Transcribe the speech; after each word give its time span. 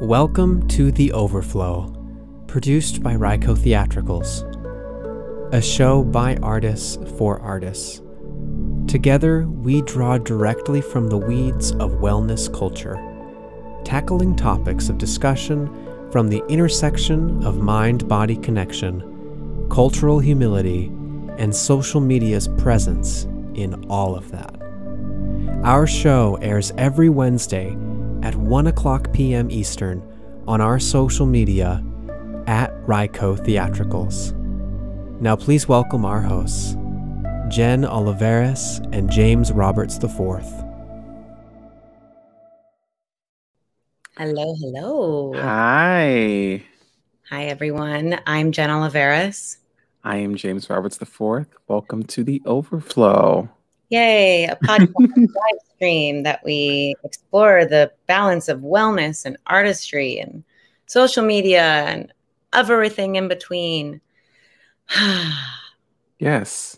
Welcome 0.00 0.66
to 0.70 0.90
The 0.90 1.12
Overflow, 1.12 1.94
produced 2.48 3.00
by 3.00 3.14
Ryco 3.14 3.56
Theatricals, 3.56 4.42
a 5.54 5.62
show 5.62 6.02
by 6.02 6.34
artists 6.38 6.98
for 7.16 7.38
artists. 7.38 8.02
Together, 8.88 9.46
we 9.46 9.82
draw 9.82 10.18
directly 10.18 10.80
from 10.80 11.08
the 11.08 11.16
weeds 11.16 11.70
of 11.76 12.00
wellness 12.00 12.52
culture, 12.52 12.98
tackling 13.84 14.34
topics 14.34 14.88
of 14.88 14.98
discussion 14.98 15.70
from 16.10 16.28
the 16.28 16.42
intersection 16.48 17.44
of 17.44 17.58
mind 17.58 18.08
body 18.08 18.36
connection, 18.36 19.68
cultural 19.70 20.18
humility, 20.18 20.86
and 21.38 21.54
social 21.54 22.00
media's 22.00 22.48
presence 22.58 23.26
in 23.54 23.86
all 23.88 24.16
of 24.16 24.28
that. 24.32 24.60
Our 25.62 25.86
show 25.86 26.36
airs 26.42 26.72
every 26.76 27.10
Wednesday 27.10 27.76
at 28.24 28.34
1 28.34 28.66
o'clock 28.66 29.12
p.m. 29.12 29.50
Eastern 29.50 30.02
on 30.48 30.60
our 30.60 30.80
social 30.80 31.26
media 31.26 31.84
at 32.46 32.72
Ryco 32.86 33.38
Theatricals. 33.38 34.32
Now, 35.20 35.36
please 35.36 35.68
welcome 35.68 36.04
our 36.04 36.20
hosts, 36.20 36.72
Jen 37.48 37.82
Oliveris 37.82 38.80
and 38.92 39.10
James 39.10 39.52
Roberts 39.52 39.96
IV. 40.02 40.42
Hello, 44.16 44.54
hello. 44.58 45.32
Hi. 45.34 46.62
Hi, 47.28 47.44
everyone. 47.44 48.18
I'm 48.26 48.52
Jen 48.52 48.70
Oliveris. 48.70 49.58
I 50.02 50.16
am 50.16 50.34
James 50.34 50.70
Roberts 50.70 51.00
IV. 51.00 51.46
Welcome 51.68 52.04
to 52.04 52.24
the 52.24 52.40
Overflow. 52.46 53.50
Yay, 53.94 54.46
a 54.46 54.56
podcast 54.64 55.16
live 55.16 55.60
stream 55.76 56.24
that 56.24 56.42
we 56.44 56.96
explore 57.04 57.64
the 57.64 57.92
balance 58.08 58.48
of 58.48 58.58
wellness 58.58 59.24
and 59.24 59.36
artistry 59.46 60.18
and 60.18 60.42
social 60.86 61.24
media 61.24 61.62
and 61.62 62.12
everything 62.52 63.14
in 63.14 63.28
between. 63.28 64.00
yes. 66.18 66.76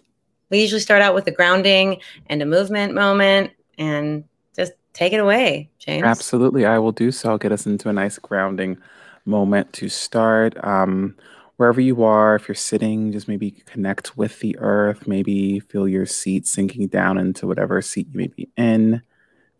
We 0.50 0.60
usually 0.60 0.82
start 0.82 1.00
out 1.00 1.14
with 1.14 1.26
a 1.26 1.30
grounding 1.30 2.02
and 2.26 2.42
a 2.42 2.46
movement 2.46 2.92
moment 2.92 3.52
and 3.78 4.22
just 4.54 4.72
take 4.92 5.14
it 5.14 5.20
away, 5.20 5.70
James. 5.78 6.04
Absolutely. 6.04 6.66
I 6.66 6.78
will 6.78 6.92
do 6.92 7.10
so. 7.10 7.30
I'll 7.30 7.38
get 7.38 7.50
us 7.50 7.64
into 7.64 7.88
a 7.88 7.94
nice 7.94 8.18
grounding 8.18 8.76
moment 9.24 9.72
to 9.72 9.88
start. 9.88 10.62
Um, 10.62 11.16
wherever 11.56 11.80
you 11.80 12.02
are, 12.02 12.34
if 12.34 12.48
you're 12.48 12.54
sitting, 12.54 13.12
just 13.12 13.28
maybe 13.28 13.50
connect 13.50 14.16
with 14.16 14.40
the 14.40 14.56
earth. 14.58 15.06
Maybe 15.06 15.60
feel 15.60 15.88
your 15.88 16.06
seat 16.06 16.46
sinking 16.46 16.88
down 16.88 17.18
into 17.18 17.46
whatever 17.46 17.80
seat 17.82 18.08
you 18.12 18.18
may 18.18 18.26
be 18.28 18.48
in, 18.56 19.02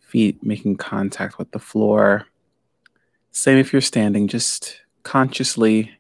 feet 0.01 0.43
making 0.43 0.77
contact 0.77 1.39
with 1.39 1.51
the 1.53 1.59
floor. 1.59 2.27
Same 3.31 3.59
if 3.59 3.73
you're 3.73 3.83
standing, 3.83 4.29
just 4.29 4.81
consciously 5.03 5.93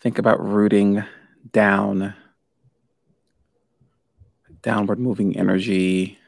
think 0.00 0.18
about 0.18 0.44
rooting 0.44 1.04
down, 1.52 2.14
downward 4.62 4.98
moving 4.98 5.36
energy. 5.36 6.18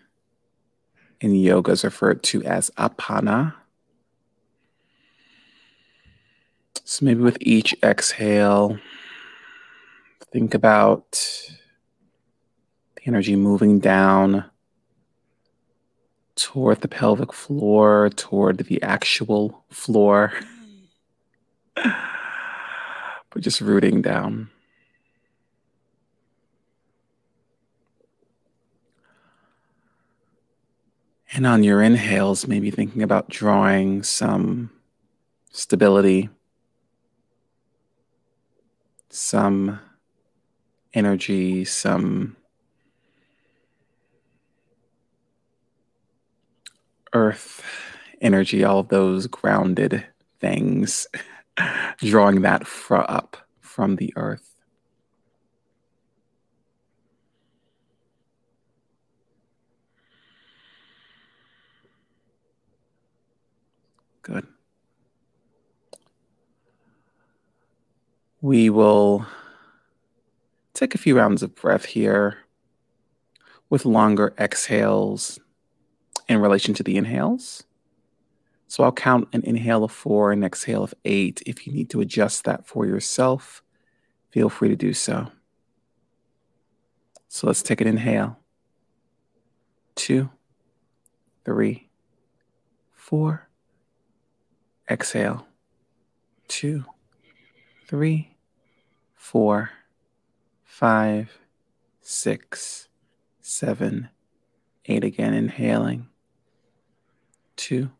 In 1.20 1.34
yoga 1.34 1.72
is 1.72 1.84
referred 1.84 2.22
to 2.24 2.42
as 2.44 2.70
apana. 2.78 3.54
So 6.84 7.04
maybe 7.04 7.20
with 7.20 7.38
each 7.40 7.74
exhale, 7.82 8.78
think 10.32 10.54
about 10.54 11.12
the 12.96 13.02
energy 13.06 13.36
moving 13.36 13.78
down 13.78 14.44
toward 16.36 16.80
the 16.80 16.88
pelvic 16.88 17.32
floor, 17.32 18.10
toward 18.16 18.58
the 18.58 18.82
actual 18.82 19.64
floor, 19.70 20.32
but 21.74 21.94
just 23.38 23.60
rooting 23.60 24.02
down. 24.02 24.48
And 31.32 31.46
on 31.46 31.62
your 31.62 31.80
inhales, 31.80 32.48
maybe 32.48 32.72
thinking 32.72 33.02
about 33.02 33.28
drawing 33.28 34.02
some 34.02 34.70
stability 35.52 36.28
some 39.10 39.80
energy, 40.94 41.64
some 41.64 42.36
earth 47.12 47.62
energy, 48.20 48.64
all 48.64 48.82
those 48.82 49.26
grounded 49.26 50.06
things, 50.40 51.06
drawing 51.98 52.42
that 52.42 52.66
fr- 52.66 52.96
up 52.96 53.36
from 53.60 53.96
the 53.96 54.12
earth. 54.16 54.54
Good. 64.22 64.46
We 68.42 68.70
will 68.70 69.26
take 70.72 70.94
a 70.94 70.98
few 70.98 71.16
rounds 71.16 71.42
of 71.42 71.54
breath 71.54 71.84
here 71.84 72.38
with 73.68 73.84
longer 73.84 74.34
exhales 74.38 75.38
in 76.26 76.38
relation 76.38 76.72
to 76.74 76.82
the 76.82 76.96
inhales. 76.96 77.64
So 78.66 78.84
I'll 78.84 78.92
count 78.92 79.28
an 79.32 79.42
inhale 79.44 79.84
of 79.84 79.92
four 79.92 80.32
and 80.32 80.44
exhale 80.44 80.84
of 80.84 80.94
eight. 81.04 81.42
If 81.44 81.66
you 81.66 81.72
need 81.72 81.90
to 81.90 82.00
adjust 82.00 82.44
that 82.44 82.66
for 82.66 82.86
yourself, 82.86 83.62
feel 84.30 84.48
free 84.48 84.68
to 84.68 84.76
do 84.76 84.94
so. 84.94 85.30
So 87.28 87.46
let's 87.46 87.62
take 87.62 87.80
an 87.80 87.88
inhale. 87.88 88.38
Two, 89.96 90.30
three, 91.44 91.88
four. 92.92 93.48
Exhale. 94.88 95.46
Two, 96.48 96.84
three, 97.90 98.36
four, 99.16 99.68
five, 100.62 101.40
six, 102.00 102.88
seven, 103.40 104.08
eight. 104.84 105.02
Again, 105.02 105.34
inhaling. 105.34 106.06
Two, 107.56 107.90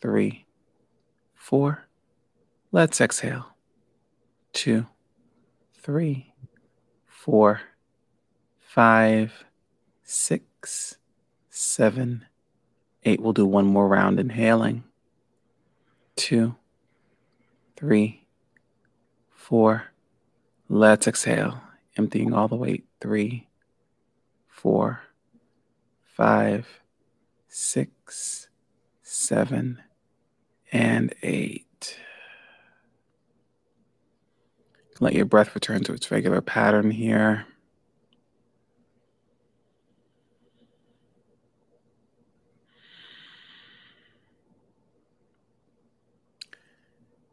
three, 0.00 0.46
four. 1.34 1.84
Let's 2.72 3.02
exhale. 3.02 3.48
Two, 4.54 4.86
three, 5.74 6.32
four, 7.06 7.60
five, 8.58 9.44
six, 10.02 10.96
seven, 11.50 12.24
eight. 13.04 13.20
We'll 13.20 13.34
do 13.34 13.44
one 13.44 13.66
more 13.66 13.88
round 13.88 14.18
inhaling. 14.18 14.84
Two, 16.16 16.56
three, 17.76 18.19
four, 19.50 19.90
Let's 20.72 21.08
exhale, 21.08 21.60
emptying 21.98 22.32
all 22.32 22.46
the 22.46 22.54
way. 22.54 22.84
Three, 23.00 23.48
four, 24.46 25.02
five, 26.04 26.68
six, 27.48 28.48
seven, 29.02 29.82
and 30.70 31.12
eight. 31.24 31.98
Let 35.00 35.14
your 35.14 35.24
breath 35.24 35.56
return 35.56 35.82
to 35.84 35.92
its 35.92 36.12
regular 36.12 36.40
pattern 36.40 36.92
here. 36.92 37.46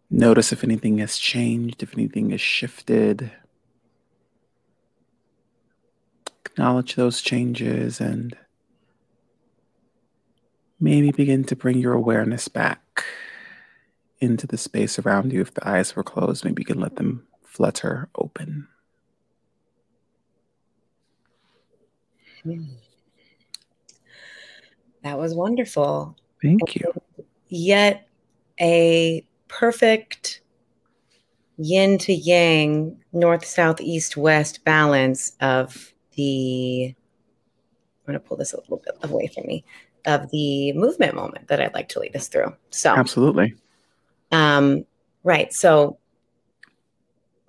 Notice 0.09 0.53
if 0.53 0.63
anything 0.63 0.99
has 0.99 1.17
changed, 1.17 1.83
if 1.83 1.93
anything 1.93 2.29
has 2.29 2.41
shifted. 2.41 3.31
Acknowledge 6.45 6.95
those 6.95 7.21
changes 7.21 7.99
and 7.99 8.35
maybe 10.79 11.11
begin 11.11 11.43
to 11.43 11.55
bring 11.55 11.77
your 11.79 11.93
awareness 11.93 12.47
back 12.47 13.03
into 14.19 14.47
the 14.47 14.57
space 14.57 14.97
around 14.97 15.33
you. 15.33 15.41
If 15.41 15.53
the 15.53 15.67
eyes 15.67 15.95
were 15.95 16.03
closed, 16.03 16.45
maybe 16.45 16.61
you 16.61 16.65
can 16.65 16.79
let 16.79 16.95
them 16.95 17.27
flutter 17.43 18.09
open. 18.15 18.67
That 25.03 25.17
was 25.19 25.33
wonderful. 25.33 26.15
Thank 26.41 26.75
you. 26.75 26.93
Yet 27.49 28.07
a 28.59 29.26
perfect 29.47 30.41
yin 31.57 31.97
to 31.99 32.13
yang, 32.13 32.97
north, 33.13 33.45
south, 33.45 33.81
east, 33.81 34.17
west 34.17 34.63
balance 34.63 35.33
of 35.41 35.93
the. 36.15 36.95
I'm 38.07 38.13
going 38.13 38.21
to 38.21 38.25
pull 38.25 38.37
this 38.37 38.53
a 38.53 38.57
little 38.57 38.77
bit 38.77 38.95
away 39.03 39.27
from 39.27 39.45
me. 39.47 39.65
of 40.05 40.29
the 40.31 40.71
movement 40.73 41.13
moment 41.15 41.47
that 41.49 41.59
I'd 41.61 41.73
like 41.73 41.89
to 41.89 41.99
lead 41.99 42.15
us 42.15 42.29
through. 42.29 42.55
So, 42.69 42.95
Absolutely. 42.95 43.53
um, 44.31 44.85
right. 45.23 45.53
So, 45.53 45.97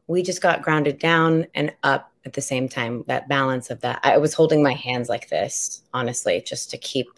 we 0.09 0.23
just 0.23 0.43
got 0.43 0.63
grounded 0.63 0.99
down 0.99 1.47
and 1.55 1.73
up 1.85 2.11
at 2.25 2.33
the 2.33 2.41
same 2.41 2.69
time. 2.69 3.05
That 3.07 3.29
balance 3.29 3.71
of 3.71 3.81
that. 3.83 4.01
I 4.03 4.17
was 4.19 4.35
holding 4.35 4.63
my 4.63 4.73
hands 4.73 5.09
like 5.09 5.29
this, 5.29 5.83
honestly, 5.95 6.43
just 6.45 6.71
to 6.71 6.79
keep 6.79 7.09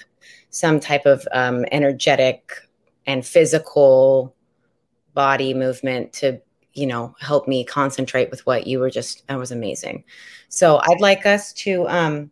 some 0.50 0.80
type 0.80 1.06
of 1.06 1.26
um, 1.32 1.64
energetic 1.72 2.52
and 3.06 3.24
physical 3.24 4.34
body 5.14 5.54
movement 5.54 6.12
to 6.14 6.40
you 6.74 6.86
know 6.86 7.14
help 7.20 7.48
me 7.48 7.64
concentrate 7.64 8.30
with 8.30 8.44
what 8.46 8.66
you 8.66 8.78
were 8.78 8.90
just 8.90 9.26
that 9.26 9.38
was 9.38 9.50
amazing. 9.50 10.04
So 10.48 10.80
i'd 10.82 11.00
like 11.00 11.26
us 11.26 11.52
to 11.54 11.86
um 11.88 12.30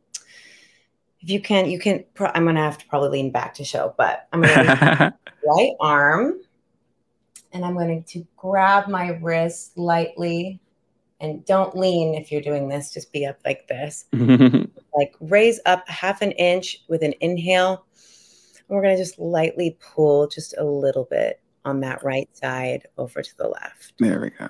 if 1.21 1.31
you 1.31 1.41
can 1.41 1.69
you 1.71 1.79
can 1.79 2.05
pro- 2.15 2.31
i'm 2.35 2.45
gonna 2.45 2.63
have 2.63 2.79
to 2.79 2.87
probably 2.87 3.11
lean 3.11 3.31
back 3.31 3.55
to 3.55 3.65
show 3.65 3.95
but 3.97 4.29
i'm 4.33 4.43
gonna 4.43 5.15
right 5.47 5.73
arm 5.81 6.41
and 7.53 7.65
i'm 7.65 7.75
going 7.75 8.05
to 8.05 8.27
grab 8.37 8.89
my 8.89 9.09
wrist 9.23 9.77
lightly. 9.77 10.61
And 11.21 11.45
don't 11.45 11.77
lean 11.77 12.15
if 12.15 12.31
you're 12.31 12.41
doing 12.41 12.69
this 12.69 12.93
just 12.93 13.13
be 13.13 13.27
up 13.27 13.39
like 13.45 13.67
this. 13.69 14.07
Like 14.95 15.15
raise 15.21 15.61
up 15.65 15.89
half 15.89 16.23
an 16.23 16.33
inch 16.33 16.83
with 16.89 17.03
an 17.03 17.15
inhale. 17.21 17.85
And 18.69 18.77
we're 18.77 18.83
going 18.83 18.97
to 18.97 19.01
just 19.03 19.19
lightly 19.19 19.77
pull 19.81 20.27
just 20.27 20.57
a 20.59 20.65
little 20.65 21.05
bit 21.05 21.41
on 21.65 21.81
that 21.81 22.03
right 22.03 22.29
side 22.37 22.87
over 22.97 23.23
to 23.23 23.37
the 23.37 23.49
left 23.49 23.93
there 23.99 24.21
we 24.21 24.31
go. 24.31 24.49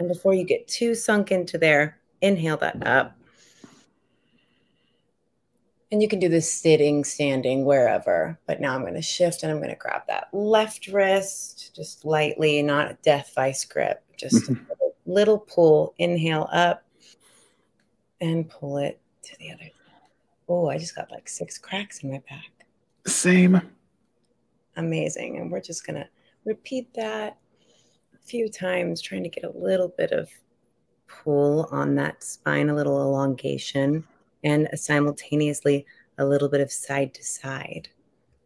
And 0.00 0.08
before 0.08 0.32
you 0.32 0.44
get 0.44 0.66
too 0.66 0.94
sunk 0.94 1.30
into 1.30 1.58
there, 1.58 1.98
inhale 2.22 2.56
that 2.56 2.86
up. 2.86 3.18
And 5.92 6.00
you 6.00 6.08
can 6.08 6.18
do 6.18 6.28
this 6.30 6.50
sitting, 6.50 7.04
standing, 7.04 7.66
wherever. 7.66 8.38
But 8.46 8.62
now 8.62 8.74
I'm 8.74 8.80
going 8.80 8.94
to 8.94 9.02
shift 9.02 9.42
and 9.42 9.52
I'm 9.52 9.58
going 9.58 9.68
to 9.68 9.76
grab 9.76 10.02
that 10.08 10.28
left 10.32 10.86
wrist 10.86 11.76
just 11.76 12.06
lightly, 12.06 12.62
not 12.62 12.90
a 12.90 12.98
death 13.02 13.32
vice 13.34 13.66
grip, 13.66 14.02
just 14.16 14.48
a 14.48 14.52
little, 14.70 14.94
little 15.04 15.38
pull. 15.38 15.94
Inhale 15.98 16.48
up 16.50 16.82
and 18.22 18.48
pull 18.48 18.78
it 18.78 18.98
to 19.24 19.38
the 19.38 19.52
other. 19.52 19.68
Oh, 20.48 20.70
I 20.70 20.78
just 20.78 20.96
got 20.96 21.10
like 21.10 21.28
six 21.28 21.58
cracks 21.58 22.02
in 22.02 22.10
my 22.10 22.22
back. 22.26 22.50
Same. 23.06 23.60
Amazing. 24.76 25.38
And 25.38 25.50
we're 25.50 25.60
just 25.60 25.86
going 25.86 25.96
to 25.96 26.08
repeat 26.44 26.92
that 26.94 27.36
a 28.14 28.18
few 28.18 28.48
times, 28.48 29.00
trying 29.00 29.22
to 29.24 29.28
get 29.28 29.44
a 29.44 29.58
little 29.58 29.88
bit 29.88 30.12
of 30.12 30.30
pull 31.06 31.68
on 31.70 31.94
that 31.96 32.22
spine, 32.22 32.70
a 32.70 32.74
little 32.74 33.00
elongation, 33.00 34.04
and 34.44 34.68
simultaneously 34.74 35.84
a 36.18 36.24
little 36.24 36.48
bit 36.48 36.60
of 36.60 36.70
side 36.70 37.14
to 37.14 37.24
side 37.24 37.88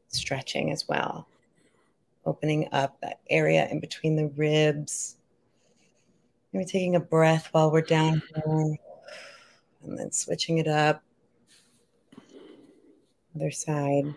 stretching 0.09 0.71
as 0.71 0.89
well. 0.89 1.27
Opening 2.27 2.69
up 2.73 2.99
that 3.03 3.21
area 3.29 3.69
in 3.71 3.81
between 3.81 4.17
the 4.17 4.29
ribs. 4.29 5.17
Maybe 6.53 6.65
taking 6.65 6.97
a 6.97 7.01
breath 7.01 7.49
while 7.53 7.71
we're 7.71 7.83
down 7.83 8.23
here, 8.35 8.77
and 9.83 9.99
then 9.99 10.13
switching 10.13 10.59
it 10.59 10.69
up. 10.69 11.03
Other 13.37 13.51
side. 13.51 14.15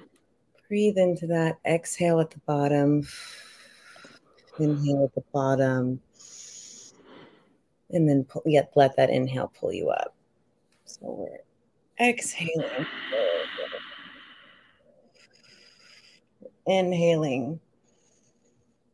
Breathe 0.68 0.98
into 0.98 1.28
that. 1.28 1.60
Exhale 1.66 2.20
at 2.20 2.30
the 2.30 2.40
bottom. 2.40 3.08
Inhale 4.60 5.06
at 5.06 5.16
the 5.16 5.24
bottom. 5.34 6.02
And 7.90 8.10
then 8.10 8.26
pull, 8.26 8.44
yeah, 8.46 8.64
let 8.76 8.98
that 8.98 9.10
inhale 9.10 9.52
pull 9.58 9.72
you 9.72 9.90
up. 9.90 10.14
So 10.84 11.00
we're 11.04 12.06
exhaling. 12.06 12.86
Inhaling. 16.66 17.60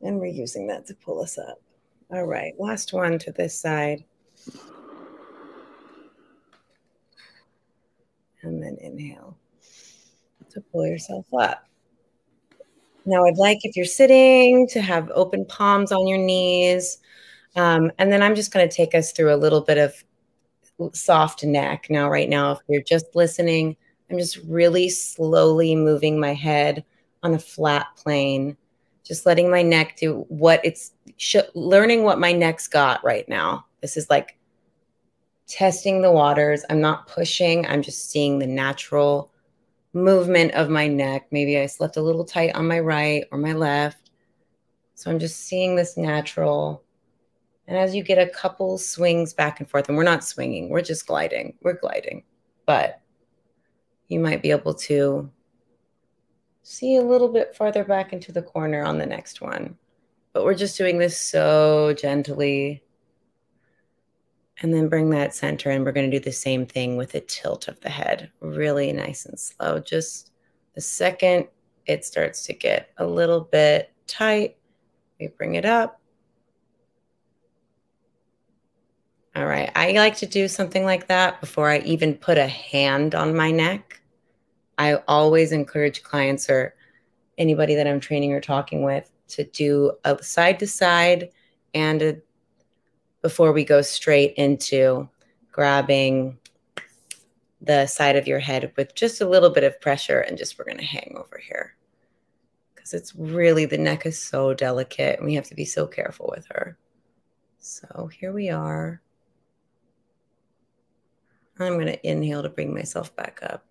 And 0.01 0.19
we're 0.19 0.27
using 0.27 0.67
that 0.67 0.85
to 0.87 0.93
pull 0.93 1.23
us 1.23 1.39
up. 1.39 1.59
All 2.11 2.25
right, 2.25 2.53
last 2.59 2.93
one 2.93 3.17
to 3.19 3.31
this 3.31 3.59
side. 3.59 4.03
And 8.43 8.61
then 8.61 8.77
inhale 8.79 9.37
to 10.53 10.61
pull 10.61 10.85
yourself 10.85 11.25
up. 11.33 11.65
Now, 13.05 13.25
I'd 13.25 13.37
like 13.37 13.59
if 13.63 13.75
you're 13.75 13.85
sitting 13.85 14.67
to 14.69 14.81
have 14.81 15.11
open 15.13 15.45
palms 15.45 15.91
on 15.91 16.07
your 16.07 16.17
knees. 16.17 16.99
Um, 17.55 17.91
and 17.99 18.11
then 18.11 18.23
I'm 18.23 18.35
just 18.35 18.53
going 18.53 18.67
to 18.67 18.75
take 18.75 18.95
us 18.95 19.11
through 19.11 19.33
a 19.33 19.37
little 19.37 19.61
bit 19.61 19.77
of 19.77 19.93
soft 20.93 21.43
neck. 21.43 21.87
Now, 21.89 22.09
right 22.09 22.29
now, 22.29 22.53
if 22.53 22.59
you're 22.67 22.81
just 22.81 23.07
listening, 23.13 23.75
I'm 24.09 24.17
just 24.17 24.37
really 24.47 24.89
slowly 24.89 25.75
moving 25.75 26.19
my 26.19 26.33
head 26.33 26.83
on 27.23 27.33
a 27.33 27.39
flat 27.39 27.87
plane, 27.95 28.57
just 29.03 29.25
letting 29.25 29.49
my 29.49 29.61
neck 29.61 29.97
do 29.97 30.25
what 30.29 30.61
it's 30.63 30.91
sh- 31.17 31.37
learning 31.55 32.03
what 32.03 32.19
my 32.19 32.31
neck's 32.31 32.67
got 32.67 33.03
right 33.03 33.27
now. 33.27 33.65
This 33.81 33.97
is 33.97 34.09
like 34.09 34.37
testing 35.47 36.01
the 36.01 36.11
waters. 36.11 36.63
I'm 36.69 36.81
not 36.81 37.07
pushing, 37.07 37.65
I'm 37.67 37.81
just 37.81 38.09
seeing 38.09 38.39
the 38.39 38.47
natural 38.47 39.32
movement 39.93 40.51
of 40.53 40.69
my 40.69 40.87
neck. 40.87 41.27
Maybe 41.31 41.57
I 41.57 41.67
slept 41.67 41.97
a 41.97 42.01
little 42.01 42.25
tight 42.25 42.55
on 42.55 42.67
my 42.67 42.79
right 42.79 43.25
or 43.31 43.37
my 43.37 43.53
left. 43.53 44.11
So 44.95 45.09
I'm 45.09 45.19
just 45.19 45.45
seeing 45.45 45.75
this 45.75 45.97
natural. 45.97 46.83
And 47.67 47.77
as 47.77 47.95
you 47.95 48.03
get 48.03 48.17
a 48.17 48.29
couple 48.29 48.77
swings 48.77 49.33
back 49.33 49.59
and 49.59 49.69
forth, 49.69 49.87
and 49.87 49.97
we're 49.97 50.03
not 50.03 50.23
swinging, 50.23 50.69
we're 50.69 50.81
just 50.81 51.07
gliding, 51.07 51.55
we're 51.61 51.79
gliding. 51.79 52.23
But 52.65 53.01
you 54.07 54.19
might 54.19 54.41
be 54.41 54.51
able 54.51 54.73
to 54.73 55.29
see 56.63 56.95
a 56.95 57.01
little 57.01 57.29
bit 57.29 57.55
farther 57.55 57.83
back 57.83 58.13
into 58.13 58.31
the 58.31 58.41
corner 58.41 58.83
on 58.83 58.97
the 58.97 59.05
next 59.05 59.41
one. 59.41 59.77
But 60.33 60.43
we're 60.43 60.55
just 60.55 60.77
doing 60.77 60.97
this 60.97 61.19
so 61.19 61.93
gently 61.93 62.83
and 64.61 64.73
then 64.73 64.87
bring 64.87 65.09
that 65.09 65.33
center 65.33 65.69
and 65.69 65.83
we're 65.83 65.91
going 65.91 66.09
to 66.09 66.19
do 66.19 66.23
the 66.23 66.31
same 66.31 66.65
thing 66.65 66.95
with 66.95 67.15
a 67.15 67.19
tilt 67.21 67.67
of 67.67 67.79
the 67.81 67.89
head 67.89 68.31
really 68.39 68.93
nice 68.93 69.25
and 69.25 69.39
slow. 69.39 69.79
Just 69.79 70.31
the 70.75 70.81
second 70.81 71.47
it 71.85 72.05
starts 72.05 72.45
to 72.45 72.53
get 72.53 72.91
a 72.97 73.05
little 73.05 73.41
bit 73.41 73.91
tight 74.07 74.57
we 75.19 75.27
bring 75.27 75.55
it 75.55 75.65
up. 75.65 75.99
All 79.35 79.45
right 79.45 79.71
i 79.75 79.91
like 79.93 80.15
to 80.17 80.27
do 80.27 80.47
something 80.47 80.85
like 80.85 81.07
that 81.07 81.39
before 81.41 81.69
i 81.69 81.79
even 81.79 82.13
put 82.13 82.37
a 82.37 82.47
hand 82.47 83.15
on 83.15 83.35
my 83.35 83.51
neck. 83.51 84.01
I 84.77 84.95
always 85.07 85.51
encourage 85.51 86.03
clients 86.03 86.49
or 86.49 86.75
anybody 87.37 87.73
that 87.73 87.87
i'm 87.87 87.99
training 87.99 88.31
or 88.31 88.41
talking 88.41 88.83
with 88.83 89.09
to 89.29 89.43
do 89.45 89.91
a 90.03 90.21
side 90.21 90.59
to 90.59 90.67
side 90.67 91.29
and 91.73 92.01
a 92.01 92.17
before 93.23 93.53
we 93.53 93.63
go 93.63 93.81
straight 93.81 94.35
into 94.35 95.09
grabbing 95.51 96.37
the 97.61 97.87
side 97.87 98.17
of 98.17 98.27
your 98.27 98.39
head 98.39 98.71
with 98.75 98.93
just 98.93 99.21
a 99.21 99.27
little 99.27 99.49
bit 99.49 99.63
of 99.63 99.79
pressure 99.79 100.19
and 100.19 100.37
just 100.37 100.59
we're 100.59 100.65
going 100.65 100.77
to 100.77 100.83
hang 100.83 101.15
over 101.17 101.39
here 101.41 101.75
because 102.75 102.93
it's 102.93 103.15
really 103.15 103.65
the 103.65 103.77
neck 103.77 104.05
is 104.05 104.19
so 104.19 104.53
delicate 104.53 105.17
and 105.17 105.25
we 105.25 105.33
have 105.35 105.45
to 105.45 105.55
be 105.55 105.63
so 105.63 105.87
careful 105.87 106.29
with 106.35 106.45
her. 106.51 106.77
So 107.59 108.09
here 108.13 108.33
we 108.33 108.49
are. 108.49 109.01
I'm 111.57 111.75
going 111.75 111.87
to 111.87 112.07
inhale 112.07 112.43
to 112.43 112.49
bring 112.49 112.73
myself 112.73 113.15
back 113.15 113.39
up. 113.41 113.65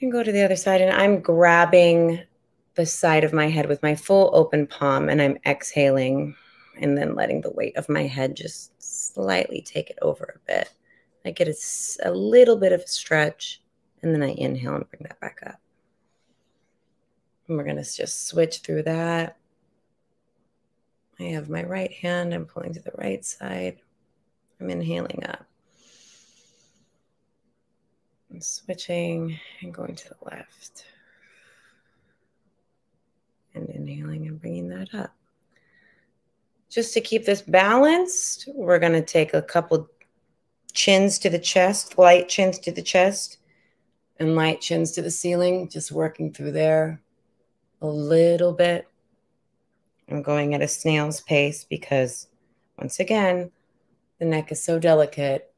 And 0.00 0.10
go 0.10 0.24
to 0.24 0.32
the 0.32 0.42
other 0.42 0.56
side 0.56 0.80
and 0.80 0.90
I'm 0.92 1.20
grabbing 1.20 2.20
the 2.74 2.86
side 2.86 3.22
of 3.22 3.32
my 3.32 3.48
head 3.48 3.68
with 3.68 3.80
my 3.84 3.94
full 3.94 4.30
open 4.34 4.66
palm 4.66 5.08
and 5.08 5.22
I'm 5.22 5.38
exhaling 5.46 6.34
and 6.80 6.96
then 6.96 7.14
letting 7.14 7.40
the 7.40 7.50
weight 7.50 7.76
of 7.76 7.88
my 7.88 8.06
head 8.06 8.36
just 8.36 8.72
slightly 8.82 9.60
take 9.60 9.90
it 9.90 9.98
over 10.02 10.24
a 10.36 10.46
bit. 10.46 10.70
I 11.24 11.30
get 11.30 11.48
a, 11.48 11.54
a 12.04 12.10
little 12.10 12.56
bit 12.56 12.72
of 12.72 12.80
a 12.80 12.88
stretch, 12.88 13.62
and 14.02 14.14
then 14.14 14.22
I 14.22 14.32
inhale 14.32 14.74
and 14.74 14.88
bring 14.90 15.02
that 15.02 15.20
back 15.20 15.38
up. 15.46 15.60
And 17.46 17.56
we're 17.56 17.64
going 17.64 17.76
to 17.76 17.94
just 17.94 18.26
switch 18.26 18.58
through 18.58 18.84
that. 18.84 19.36
I 21.20 21.24
have 21.24 21.48
my 21.48 21.62
right 21.62 21.92
hand, 21.92 22.34
I'm 22.34 22.46
pulling 22.46 22.72
to 22.74 22.80
the 22.80 22.92
right 22.96 23.24
side. 23.24 23.78
I'm 24.60 24.70
inhaling 24.70 25.24
up. 25.24 25.44
I'm 28.32 28.40
switching 28.40 29.38
and 29.60 29.74
going 29.74 29.94
to 29.94 30.08
the 30.08 30.16
left. 30.24 30.86
And 33.54 33.68
inhaling 33.68 34.26
and 34.26 34.40
bringing 34.40 34.68
that 34.70 34.94
up 34.94 35.12
just 36.72 36.94
to 36.94 37.02
keep 37.02 37.26
this 37.26 37.42
balanced, 37.42 38.48
we're 38.54 38.78
going 38.78 38.94
to 38.94 39.02
take 39.02 39.34
a 39.34 39.42
couple 39.42 39.90
chins 40.72 41.18
to 41.18 41.28
the 41.28 41.38
chest, 41.38 41.98
light 41.98 42.30
chins 42.30 42.58
to 42.60 42.72
the 42.72 42.80
chest, 42.80 43.36
and 44.18 44.34
light 44.34 44.62
chins 44.62 44.92
to 44.92 45.02
the 45.02 45.10
ceiling, 45.10 45.68
just 45.68 45.92
working 45.92 46.32
through 46.32 46.52
there 46.52 47.02
a 47.82 47.86
little 47.86 48.54
bit. 48.54 48.88
I'm 50.08 50.22
going 50.22 50.54
at 50.54 50.62
a 50.62 50.68
snail's 50.68 51.20
pace 51.20 51.64
because, 51.64 52.28
once 52.78 53.00
again, 53.00 53.50
the 54.18 54.24
neck 54.24 54.50
is 54.50 54.62
so 54.62 54.78
delicate. 54.78 55.52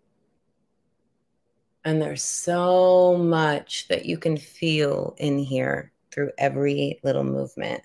And 1.84 2.02
there's 2.02 2.24
so 2.24 3.16
much 3.16 3.86
that 3.86 4.04
you 4.04 4.18
can 4.18 4.36
feel 4.36 5.14
in 5.18 5.38
here 5.38 5.92
through 6.10 6.32
every 6.38 6.98
little 7.04 7.24
movement. 7.24 7.82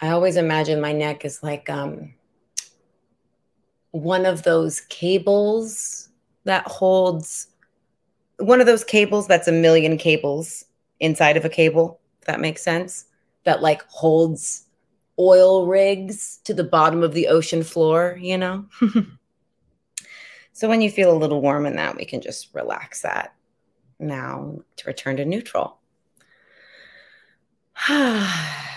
I 0.00 0.10
always 0.10 0.36
imagine 0.36 0.80
my 0.80 0.92
neck 0.92 1.24
is 1.24 1.42
like 1.42 1.70
um, 1.70 2.12
one 3.92 4.26
of 4.26 4.42
those 4.42 4.82
cables 4.82 6.10
that 6.44 6.66
holds 6.66 7.48
one 8.38 8.60
of 8.60 8.66
those 8.66 8.84
cables 8.84 9.26
that's 9.26 9.48
a 9.48 9.52
million 9.52 9.96
cables 9.96 10.66
inside 11.00 11.38
of 11.38 11.44
a 11.46 11.48
cable. 11.48 11.98
If 12.20 12.26
that 12.26 12.40
makes 12.40 12.62
sense. 12.62 13.06
That 13.44 13.62
like 13.62 13.82
holds 13.88 14.66
oil 15.18 15.66
rigs 15.66 16.40
to 16.44 16.52
the 16.52 16.64
bottom 16.64 17.02
of 17.02 17.14
the 17.14 17.28
ocean 17.28 17.62
floor, 17.62 18.18
you 18.20 18.36
know? 18.36 18.66
so 20.52 20.68
when 20.68 20.82
you 20.82 20.90
feel 20.90 21.10
a 21.10 21.16
little 21.16 21.40
warm 21.40 21.64
in 21.64 21.76
that, 21.76 21.96
we 21.96 22.04
can 22.04 22.20
just 22.20 22.54
relax 22.54 23.00
that 23.00 23.34
now 23.98 24.58
to 24.76 24.86
return 24.86 25.16
to 25.16 25.24
neutral. 25.24 25.78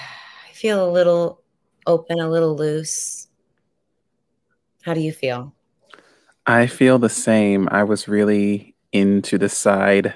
Feel 0.59 0.85
a 0.85 0.91
little 0.91 1.41
open, 1.87 2.19
a 2.19 2.29
little 2.29 2.53
loose. 2.53 3.29
How 4.81 4.93
do 4.93 4.99
you 4.99 5.13
feel? 5.13 5.53
I 6.45 6.67
feel 6.67 6.99
the 6.99 7.07
same. 7.07 7.69
I 7.71 7.83
was 7.83 8.09
really 8.09 8.75
into 8.91 9.37
the 9.37 9.47
side 9.47 10.15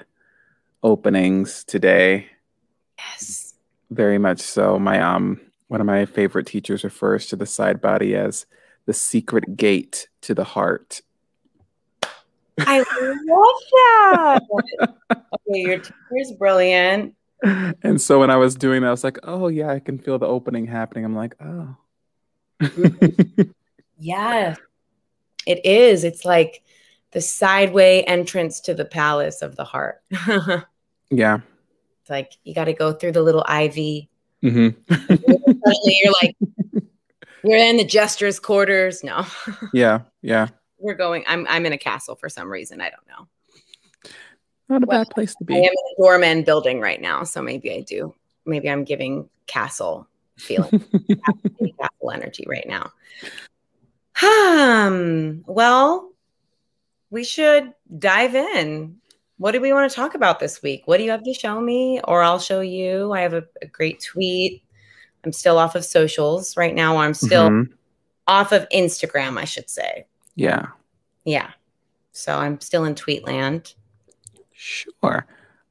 openings 0.83 1.63
today. 1.63 2.27
Yes. 2.97 3.53
Very 3.89 4.17
much 4.17 4.41
so. 4.41 4.77
My 4.77 4.99
um 4.99 5.39
one 5.69 5.79
of 5.79 5.87
my 5.87 6.05
favorite 6.05 6.47
teachers 6.47 6.83
refers 6.83 7.27
to 7.27 7.37
the 7.37 7.45
side 7.45 7.79
body 7.79 8.13
as 8.13 8.45
the 8.85 8.93
secret 8.93 9.55
gate 9.55 10.09
to 10.23 10.33
the 10.33 10.43
heart. 10.43 10.99
I 12.59 12.79
love 12.79 13.61
that. 13.71 14.41
okay, 15.13 15.61
your 15.61 15.81
is 16.17 16.33
brilliant. 16.33 17.15
And 17.43 17.99
so 17.99 18.19
when 18.19 18.29
I 18.29 18.37
was 18.37 18.55
doing 18.55 18.81
that, 18.81 18.87
I 18.87 18.91
was 18.91 19.03
like, 19.03 19.19
oh 19.23 19.47
yeah, 19.47 19.69
I 19.69 19.79
can 19.79 19.97
feel 19.97 20.17
the 20.17 20.27
opening 20.27 20.65
happening. 20.65 21.03
I'm 21.03 21.15
like, 21.15 21.35
oh. 21.41 21.75
yes. 23.97 24.57
It 25.45 25.65
is. 25.65 26.03
It's 26.03 26.23
like 26.23 26.63
the 27.11 27.21
sideway 27.21 28.01
entrance 28.03 28.61
to 28.61 28.73
the 28.73 28.85
palace 28.85 29.41
of 29.41 29.55
the 29.55 29.65
heart. 29.65 30.01
yeah. 31.09 31.39
It's 32.01 32.09
like 32.09 32.31
you 32.43 32.55
got 32.55 32.65
to 32.65 32.73
go 32.73 32.93
through 32.93 33.11
the 33.11 33.21
little 33.21 33.43
ivy 33.47 34.09
Mm-hmm. 34.43 34.93
you're 35.85 36.13
like, 36.21 36.35
we're 37.43 37.57
in 37.57 37.77
the 37.77 37.85
jester's 37.85 38.39
quarters. 38.39 39.03
No. 39.03 39.25
yeah, 39.73 40.01
yeah. 40.21 40.47
We're 40.79 40.95
going. 40.95 41.23
I'm 41.27 41.47
I'm 41.49 41.65
in 41.65 41.73
a 41.73 41.77
castle 41.77 42.15
for 42.15 42.27
some 42.27 42.51
reason. 42.51 42.81
I 42.81 42.89
don't 42.89 43.07
know. 43.07 43.27
Not 44.73 44.83
a 44.83 44.85
well, 44.87 45.03
bad 45.03 45.09
place 45.11 45.35
to 45.35 45.43
be. 45.43 45.53
I 45.53 45.57
am 45.57 45.63
in 45.63 45.69
a 45.69 46.01
doorman 46.01 46.43
building 46.43 46.79
right 46.79 46.99
now, 46.99 47.23
so 47.23 47.41
maybe 47.41 47.71
I 47.71 47.81
do. 47.81 48.13
Maybe 48.45 48.69
I'm 48.69 48.83
giving 48.83 49.29
castle 49.45 50.07
feeling, 50.37 50.71
castle 51.79 52.11
energy 52.11 52.45
right 52.47 52.67
now. 52.67 52.91
Um. 54.23 55.43
Well, 55.45 56.11
we 57.11 57.23
should 57.23 57.73
dive 57.99 58.35
in 58.35 58.97
what 59.37 59.51
do 59.51 59.61
we 59.61 59.73
want 59.73 59.89
to 59.89 59.95
talk 59.95 60.15
about 60.15 60.39
this 60.39 60.61
week? 60.61 60.83
What 60.85 60.97
do 60.97 61.03
you 61.03 61.11
have 61.11 61.23
to 61.23 61.33
show 61.33 61.59
me, 61.59 61.99
or 62.05 62.23
I'll 62.23 62.39
show 62.39 62.61
you? 62.61 63.11
I 63.11 63.21
have 63.21 63.33
a, 63.33 63.43
a 63.61 63.67
great 63.67 63.99
tweet. 63.99 64.63
I'm 65.25 65.33
still 65.33 65.57
off 65.57 65.75
of 65.75 65.85
socials 65.85 66.55
right 66.57 66.73
now. 66.73 66.97
I'm 66.97 67.13
still 67.13 67.49
mm-hmm. 67.49 67.73
off 68.27 68.51
of 68.51 68.67
Instagram, 68.69 69.37
I 69.37 69.45
should 69.45 69.69
say. 69.69 70.05
Yeah. 70.35 70.67
Yeah. 71.25 71.51
So 72.11 72.35
I'm 72.37 72.59
still 72.61 72.85
in 72.85 72.95
tweet 72.95 73.25
land. 73.25 73.73
Sure. 74.53 75.25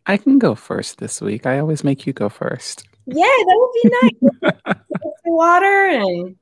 I 0.06 0.16
can 0.16 0.38
go 0.38 0.54
first 0.54 0.98
this 0.98 1.20
week. 1.20 1.46
I 1.46 1.58
always 1.58 1.84
make 1.84 2.06
you 2.06 2.12
go 2.12 2.28
first. 2.28 2.86
Yeah, 3.06 3.24
that 3.24 3.56
would 3.56 3.72
be 3.82 3.90
nice. 4.02 4.76
water 5.24 5.88
and. 5.88 6.36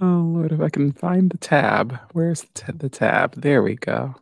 Oh 0.00 0.32
Lord, 0.34 0.52
if 0.52 0.60
I 0.60 0.68
can 0.68 0.92
find 0.92 1.30
the 1.30 1.38
tab. 1.38 1.98
Where's 2.12 2.42
the, 2.42 2.48
t- 2.54 2.72
the 2.74 2.88
tab? 2.88 3.40
There 3.40 3.62
we 3.62 3.76
go. 3.76 4.16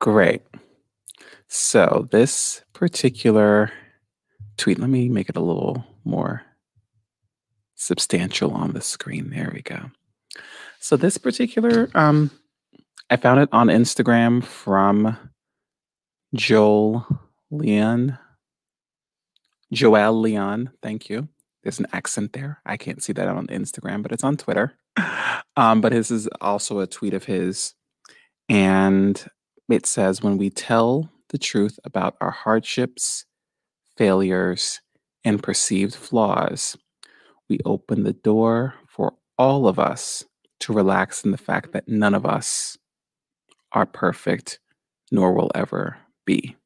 Great. 0.00 0.42
So 1.48 2.08
this 2.10 2.62
particular 2.72 3.72
tweet, 4.56 4.78
let 4.78 4.88
me 4.88 5.08
make 5.08 5.28
it 5.28 5.36
a 5.36 5.42
little 5.42 5.84
more 6.04 6.42
substantial 7.74 8.52
on 8.52 8.72
the 8.72 8.80
screen. 8.80 9.30
There 9.30 9.50
we 9.52 9.62
go. 9.62 9.90
So 10.80 10.96
this 10.96 11.18
particular, 11.18 11.90
um, 11.94 12.30
I 13.10 13.16
found 13.16 13.40
it 13.40 13.50
on 13.52 13.68
Instagram 13.68 14.42
from 14.42 15.16
Joel 16.34 17.06
Leon. 17.50 18.18
Joel 19.72 20.18
Leon, 20.18 20.70
thank 20.82 21.10
you. 21.10 21.28
There's 21.62 21.78
an 21.78 21.86
accent 21.92 22.32
there. 22.32 22.60
I 22.64 22.78
can't 22.78 23.02
see 23.02 23.12
that 23.12 23.28
on 23.28 23.46
Instagram, 23.48 24.02
but 24.02 24.10
it's 24.10 24.24
on 24.24 24.36
Twitter. 24.36 24.72
Um, 25.56 25.80
but 25.82 25.92
his 25.92 26.10
is 26.10 26.28
also 26.40 26.78
a 26.78 26.86
tweet 26.86 27.12
of 27.12 27.24
his. 27.24 27.74
And 28.48 29.22
it 29.68 29.84
says, 29.84 30.22
when 30.22 30.38
we 30.38 30.48
tell 30.48 31.10
the 31.28 31.38
truth 31.38 31.78
about 31.84 32.16
our 32.20 32.30
hardships, 32.30 33.26
failures, 33.98 34.80
and 35.24 35.42
perceived 35.42 35.94
flaws, 35.94 36.76
we 37.48 37.58
open 37.66 38.04
the 38.04 38.14
door 38.14 38.74
for 38.88 39.12
all 39.36 39.68
of 39.68 39.78
us 39.78 40.24
to 40.60 40.72
relax 40.72 41.24
in 41.24 41.30
the 41.30 41.38
fact 41.38 41.72
that 41.72 41.88
none 41.88 42.14
of 42.14 42.24
us 42.24 42.78
are 43.72 43.86
perfect, 43.86 44.58
nor 45.10 45.32
will 45.32 45.50
ever 45.54 45.96
be. 46.24 46.56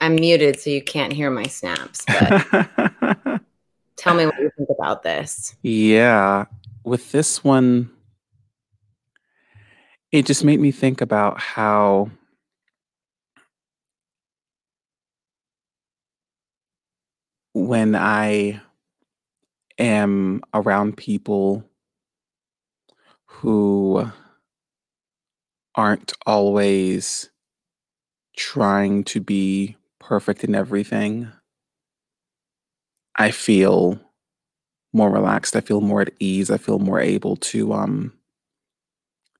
I'm 0.00 0.14
muted, 0.14 0.60
so 0.60 0.70
you 0.70 0.82
can't 0.82 1.12
hear 1.12 1.30
my 1.30 1.44
snaps, 1.44 2.04
but 2.06 2.46
tell 3.96 4.14
me 4.14 4.26
what 4.26 4.38
you 4.38 4.50
think 4.56 4.68
about 4.70 5.02
this. 5.02 5.56
Yeah. 5.62 6.44
With 6.84 7.10
this 7.10 7.42
one, 7.42 7.90
it 10.12 10.24
just 10.24 10.44
made 10.44 10.60
me 10.60 10.70
think 10.70 11.00
about 11.00 11.40
how 11.40 12.10
when 17.54 17.96
I 17.96 18.60
am 19.78 20.42
around 20.54 20.96
people 20.96 21.64
who 23.26 24.10
aren't 25.74 26.12
always 26.26 27.30
trying 28.36 29.04
to 29.04 29.20
be 29.20 29.76
perfect 29.98 30.44
in 30.44 30.54
everything, 30.54 31.30
I 33.16 33.30
feel 33.30 34.00
more 34.92 35.10
relaxed. 35.10 35.56
I 35.56 35.60
feel 35.60 35.80
more 35.80 36.02
at 36.02 36.12
ease. 36.18 36.50
I 36.50 36.56
feel 36.56 36.78
more 36.78 37.00
able 37.00 37.36
to 37.36 37.72
um, 37.72 38.12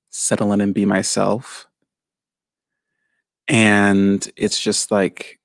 settle 0.09 0.53
in 0.53 0.61
and 0.61 0.73
be 0.73 0.85
myself. 0.85 1.67
And 3.47 4.29
it's 4.35 4.59
just 4.59 4.91
like 4.91 5.39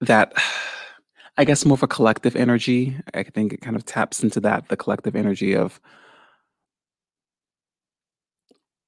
that, 0.00 0.32
I 1.38 1.44
guess, 1.44 1.64
more 1.64 1.76
of 1.76 1.84
a 1.84 1.88
collective 1.88 2.34
energy. 2.34 2.96
I 3.14 3.22
think 3.22 3.52
it 3.52 3.60
kind 3.60 3.76
of 3.76 3.84
taps 3.84 4.24
into 4.24 4.40
that 4.40 4.68
the 4.68 4.76
collective 4.76 5.14
energy 5.14 5.54
of 5.54 5.80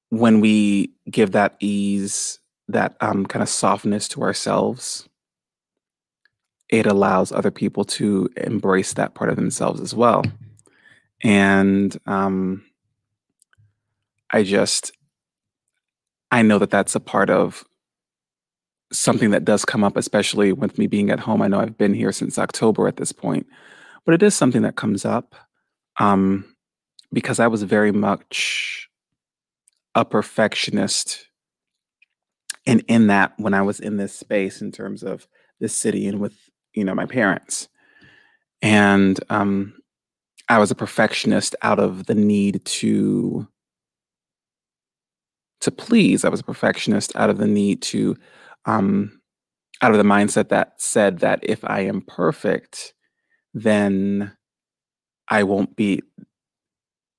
when 0.09 0.41
we 0.41 0.91
give 1.09 1.31
that 1.31 1.55
ease, 1.61 2.39
that 2.67 2.97
um, 2.99 3.25
kind 3.25 3.41
of 3.41 3.47
softness 3.47 4.09
to 4.09 4.21
ourselves, 4.21 5.07
it 6.67 6.85
allows 6.85 7.31
other 7.31 7.51
people 7.51 7.85
to 7.85 8.29
embrace 8.35 8.93
that 8.93 9.13
part 9.13 9.29
of 9.29 9.37
themselves 9.37 9.79
as 9.79 9.95
well. 9.95 10.21
And 11.23 11.97
um, 12.05 12.65
I 14.29 14.43
just, 14.43 14.91
I 16.31 16.41
know 16.41 16.59
that 16.59 16.69
that's 16.69 16.95
a 16.95 16.99
part 16.99 17.29
of 17.29 17.63
something 18.91 19.31
that 19.31 19.45
does 19.45 19.65
come 19.65 19.83
up, 19.83 19.97
especially 19.97 20.51
with 20.53 20.77
me 20.77 20.87
being 20.87 21.09
at 21.09 21.19
home. 21.19 21.41
I 21.41 21.47
know 21.47 21.59
I've 21.59 21.77
been 21.77 21.93
here 21.93 22.11
since 22.11 22.37
October 22.37 22.87
at 22.87 22.97
this 22.97 23.11
point, 23.11 23.47
but 24.05 24.13
it 24.13 24.23
is 24.23 24.35
something 24.35 24.61
that 24.63 24.75
comes 24.75 25.05
up 25.05 25.35
um, 25.99 26.45
because 27.13 27.39
I 27.39 27.47
was 27.47 27.63
very 27.63 27.91
much 27.91 28.89
a 29.95 30.05
perfectionist. 30.05 31.25
And 32.65 32.83
in 32.87 33.07
that, 33.07 33.33
when 33.37 33.53
I 33.53 33.61
was 33.61 33.79
in 33.79 33.97
this 33.97 34.13
space 34.13 34.61
in 34.61 34.71
terms 34.71 35.03
of 35.03 35.27
this 35.59 35.75
city 35.75 36.07
and 36.07 36.19
with, 36.19 36.37
you 36.73 36.83
know, 36.83 36.95
my 36.95 37.05
parents. 37.05 37.67
And 38.61 39.19
um, 39.29 39.73
I 40.49 40.59
was 40.59 40.69
a 40.69 40.75
perfectionist 40.75 41.55
out 41.61 41.79
of 41.79 42.05
the 42.05 42.15
need 42.15 42.63
to 42.65 43.47
to 45.61 45.71
please. 45.71 46.25
I 46.25 46.29
was 46.29 46.39
a 46.39 46.43
perfectionist 46.43 47.15
out 47.15 47.29
of 47.29 47.37
the 47.37 47.47
need 47.47 47.81
to, 47.83 48.17
um, 48.65 49.21
out 49.81 49.91
of 49.91 49.97
the 49.97 50.03
mindset 50.03 50.49
that 50.49 50.73
said 50.79 51.19
that 51.19 51.39
if 51.43 51.63
I 51.63 51.81
am 51.81 52.01
perfect, 52.01 52.93
then 53.53 54.31
I 55.27 55.43
won't 55.43 55.75
be 55.75 56.01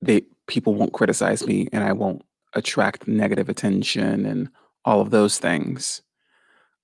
they 0.01 0.23
people 0.47 0.75
won't 0.75 0.93
criticize 0.93 1.47
me 1.47 1.69
and 1.73 1.85
I 1.85 1.93
won't 1.93 2.23
attract 2.55 3.09
negative 3.09 3.49
attention 3.49 4.27
and 4.27 4.49
all 4.85 5.01
of 5.01 5.11
those 5.11 5.39
things. 5.39 6.03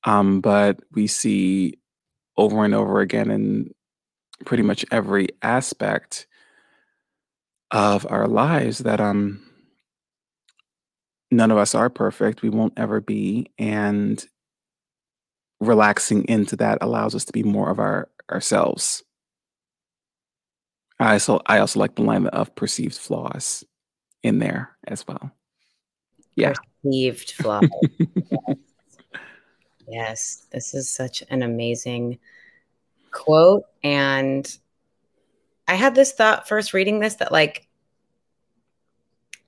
Um, 0.05 0.41
but 0.41 0.81
we 0.93 1.07
see 1.07 1.79
over 2.37 2.65
and 2.65 2.75
over 2.75 3.01
again 3.01 3.31
in 3.31 3.75
pretty 4.45 4.63
much 4.63 4.85
every 4.91 5.29
aspect 5.43 6.27
of 7.71 8.07
our 8.09 8.29
lives 8.29 8.79
that 8.79 9.01
um 9.01 9.43
none 11.31 11.51
of 11.51 11.59
us 11.59 11.75
are 11.75 11.91
perfect. 11.91 12.43
We 12.43 12.49
won't 12.51 12.73
ever 12.77 13.01
be. 13.01 13.51
And 13.59 14.25
relaxing 15.61 16.25
into 16.25 16.57
that 16.57 16.79
allows 16.81 17.15
us 17.15 17.25
to 17.27 17.33
be 17.33 17.43
more 17.43 17.71
of 17.71 17.79
our 17.79 18.09
ourselves. 18.31 19.03
I 21.01 21.15
also 21.15 21.41
I 21.47 21.59
also 21.59 21.81
like 21.81 21.95
the 21.95 22.03
line 22.03 22.27
of 22.29 22.55
perceived 22.55 22.97
flaws 22.97 23.65
in 24.23 24.39
there 24.39 24.77
as 24.87 25.07
well. 25.07 25.31
Yeah. 26.35 26.55
Perceived 26.83 27.33
flaws. 27.37 27.69
yes. 27.99 28.57
yes. 29.87 30.47
This 30.51 30.75
is 30.75 30.89
such 30.89 31.23
an 31.31 31.43
amazing 31.43 32.19
quote. 33.11 33.65
And 33.83 34.59
I 35.67 35.75
had 35.75 35.95
this 35.95 36.13
thought 36.13 36.49
first 36.49 36.75
reading 36.75 37.01
this 37.01 37.17
that 37.17 37.33
like 37.33 37.69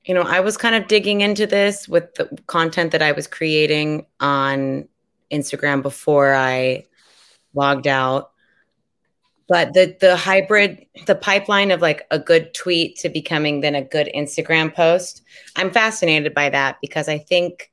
you 0.04 0.14
know, 0.14 0.22
I 0.22 0.40
was 0.40 0.56
kind 0.56 0.74
of 0.74 0.88
digging 0.88 1.20
into 1.20 1.46
this 1.46 1.86
with 1.86 2.14
the 2.14 2.26
content 2.46 2.92
that 2.92 3.02
I 3.02 3.12
was 3.12 3.26
creating 3.26 4.06
on 4.18 4.88
Instagram 5.32 5.82
before 5.82 6.34
I 6.34 6.86
logged 7.54 7.86
out. 7.86 8.30
But 9.48 9.74
the 9.74 9.96
the 10.00 10.16
hybrid, 10.16 10.86
the 11.06 11.16
pipeline 11.16 11.72
of 11.72 11.80
like 11.80 12.06
a 12.10 12.18
good 12.18 12.54
tweet 12.54 12.96
to 12.98 13.08
becoming 13.08 13.60
then 13.60 13.74
a 13.74 13.82
good 13.82 14.08
Instagram 14.14 14.72
post, 14.72 15.22
I'm 15.56 15.72
fascinated 15.72 16.34
by 16.34 16.50
that 16.50 16.78
because 16.80 17.08
I 17.08 17.18
think 17.18 17.70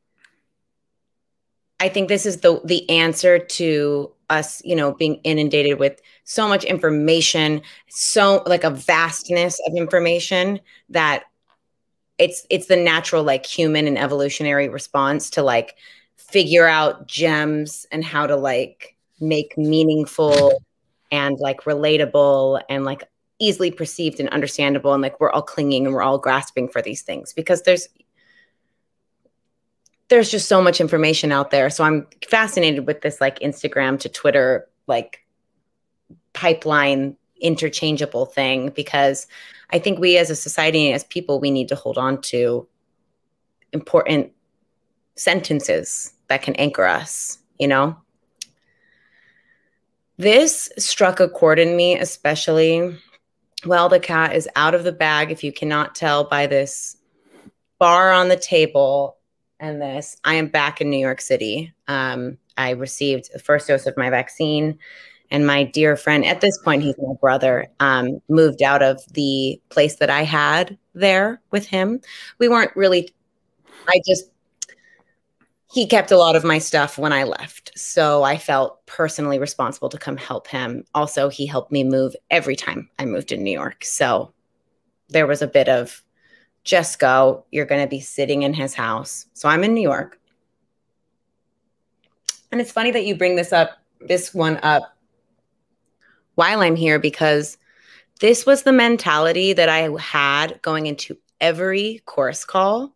I 1.79 1.89
think 1.89 2.09
this 2.09 2.25
is 2.25 2.37
the 2.37 2.59
the 2.65 2.89
answer 2.89 3.37
to 3.37 4.11
us, 4.29 4.61
you 4.65 4.75
know, 4.75 4.93
being 4.93 5.15
inundated 5.23 5.79
with 5.79 6.01
so 6.23 6.47
much 6.47 6.63
information, 6.63 7.61
so 7.89 8.43
like 8.45 8.63
a 8.63 8.71
vastness 8.71 9.59
of 9.67 9.75
information 9.75 10.59
that 10.89 11.25
it's 12.17 12.45
it's 12.49 12.65
the 12.65 12.75
natural 12.75 13.23
like 13.23 13.45
human 13.45 13.87
and 13.87 13.97
evolutionary 13.97 14.69
response 14.69 15.29
to 15.29 15.43
like 15.43 15.75
figure 16.17 16.67
out 16.67 17.07
gems 17.07 17.86
and 17.91 18.03
how 18.03 18.27
to 18.27 18.36
like 18.36 18.95
make 19.19 19.57
meaningful 19.57 20.63
and 21.12 21.39
like 21.39 21.62
relatable 21.62 22.62
and 22.69 22.86
like 22.86 23.03
easily 23.39 23.71
perceived 23.71 24.19
and 24.19 24.29
understandable 24.29 24.93
and 24.93 25.01
like 25.01 25.19
we're 25.19 25.31
all 25.31 25.41
clinging 25.41 25.86
and 25.86 25.93
we're 25.93 26.01
all 26.01 26.17
grasping 26.17 26.67
for 26.67 26.81
these 26.81 27.01
things 27.01 27.33
because 27.33 27.62
there's 27.63 27.88
there's 30.09 30.31
just 30.31 30.47
so 30.47 30.62
much 30.62 30.79
information 30.79 31.31
out 31.31 31.51
there. 31.51 31.69
So 31.69 31.83
i'm 31.83 32.07
fascinated 32.29 32.88
with 32.88 33.01
this 33.01 33.21
like 33.21 33.39
instagram 33.39 34.00
to 34.00 34.09
twitter 34.09 34.67
like 34.88 35.25
pipeline 36.33 37.15
interchangeable 37.41 38.25
thing 38.25 38.69
because 38.69 39.27
I 39.69 39.79
think 39.79 40.00
we 40.00 40.17
as 40.17 40.29
a 40.29 40.36
society, 40.36 40.93
as 40.93 41.03
people, 41.03 41.39
we 41.39 41.51
need 41.51 41.67
to 41.69 41.75
hold 41.75 41.97
on 41.97 42.21
to 42.21 42.67
important 43.74 44.31
sentences 45.17 46.13
that 46.27 46.41
can 46.41 46.55
anchor 46.55 46.86
us, 46.86 47.39
you 47.59 47.67
know? 47.67 47.95
This 50.17 50.69
struck 50.77 51.19
a 51.19 51.29
chord 51.29 51.59
in 51.59 51.75
me, 51.75 51.97
especially. 51.97 52.97
Well, 53.65 53.89
the 53.89 54.00
cat 54.00 54.36
is 54.36 54.47
out 54.55 54.74
of 54.74 54.83
the 54.83 54.91
bag, 54.91 55.31
if 55.31 55.43
you 55.43 55.51
cannot 55.51 55.95
tell 55.95 56.24
by 56.24 56.47
this 56.47 56.97
bar 57.79 58.12
on 58.12 58.29
the 58.29 58.38
table 58.38 59.17
and 59.59 59.81
this. 59.81 60.18
I 60.24 60.35
am 60.35 60.48
back 60.48 60.81
in 60.81 60.89
New 60.89 60.98
York 60.98 61.22
City. 61.22 61.74
Um, 61.87 62.37
I 62.57 62.72
received 62.72 63.29
the 63.33 63.39
first 63.39 63.68
dose 63.68 63.85
of 63.85 63.98
my 63.98 64.09
vaccine 64.09 64.79
and 65.29 65.46
my 65.46 65.63
dear 65.63 65.96
friend 65.96 66.25
at 66.25 66.42
this 66.42 66.57
point 66.59 66.83
he's 66.83 66.98
my 66.98 67.13
brother 67.20 67.68
um, 67.79 68.22
moved 68.29 68.61
out 68.61 68.81
of 68.81 69.01
the 69.13 69.59
place 69.70 69.98
that 69.98 70.09
i 70.09 70.24
had 70.24 70.77
there 70.94 71.42
with 71.51 71.65
him 71.65 72.00
we 72.39 72.48
weren't 72.48 72.75
really 72.75 73.09
i 73.87 74.00
just 74.07 74.31
he 75.70 75.86
kept 75.86 76.12
a 76.12 76.18
lot 76.18 76.36
of 76.36 76.44
my 76.44 76.58
stuff 76.58 76.98
when 76.98 77.14
i 77.14 77.24
left. 77.24 77.72
So 77.77 78.24
i 78.24 78.38
felt 78.38 78.86
personally 78.86 79.40
responsible 79.40 79.90
to 79.90 79.98
come 79.98 80.18
help 80.18 80.48
him. 80.48 80.84
Also 80.94 81.30
he 81.30 81.46
helped 81.46 81.72
me 81.72 81.84
move 81.84 82.16
every 82.32 82.56
time 82.56 82.90
i 83.00 83.06
moved 83.06 83.30
to 83.30 83.38
new 83.38 83.51
york. 83.51 83.84
So 83.84 84.34
there 85.10 85.27
was 85.27 85.42
a 85.42 85.48
bit 85.48 85.70
of 85.70 86.03
just 86.64 87.00
go 87.00 87.46
you're 87.51 87.66
going 87.66 87.82
to 87.82 87.90
be 87.90 88.01
sitting 88.01 88.44
in 88.44 88.53
his 88.53 88.74
house. 88.74 89.25
So 89.34 89.50
i'm 89.50 89.64
in 89.64 89.74
new 89.74 89.82
york. 89.82 90.20
And 92.51 92.62
it's 92.62 92.72
funny 92.72 92.92
that 92.92 93.06
you 93.06 93.16
bring 93.16 93.36
this 93.36 93.51
up 93.51 93.77
this 94.00 94.34
one 94.34 94.58
up 94.64 94.98
while 96.36 96.62
I'm 96.62 96.75
here 96.75 97.00
because 97.00 97.58
this 98.20 98.46
was 98.46 98.64
the 98.64 98.72
mentality 98.72 99.53
that 99.53 99.70
I 99.70 99.90
had 100.00 100.62
going 100.62 100.86
into 100.86 101.18
every 101.42 102.01
chorus 102.06 102.46
call. 102.46 102.96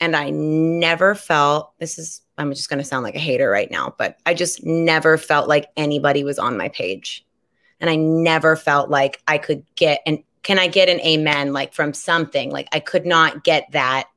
And 0.00 0.14
I 0.14 0.30
never 0.30 1.14
felt 1.14 1.72
this 1.78 1.98
is, 1.98 2.20
I'm 2.38 2.52
just 2.52 2.68
going 2.68 2.78
to 2.78 2.84
sound 2.84 3.02
like 3.04 3.14
a 3.14 3.20
hater 3.20 3.48
right 3.50 3.70
now, 3.70 3.94
but 3.96 4.18
I 4.26 4.34
just 4.34 4.64
never 4.64 5.16
felt 5.16 5.48
like 5.48 5.70
anybody 5.76 6.22
was 6.22 6.38
on 6.38 6.56
my 6.56 6.68
page. 6.68 7.24
And 7.80 7.88
I 7.90 7.96
never 7.96 8.56
felt 8.56 8.90
like 8.90 9.22
I 9.26 9.38
could 9.38 9.64
get 9.74 10.00
and 10.06 10.22
can 10.42 10.60
I 10.60 10.68
get 10.68 10.88
an 10.88 11.00
amen 11.00 11.52
like 11.52 11.74
from 11.74 11.92
something? 11.92 12.52
Like 12.52 12.68
I 12.72 12.78
could 12.78 13.04
not 13.04 13.42
get 13.42 13.66
that. 13.72 14.08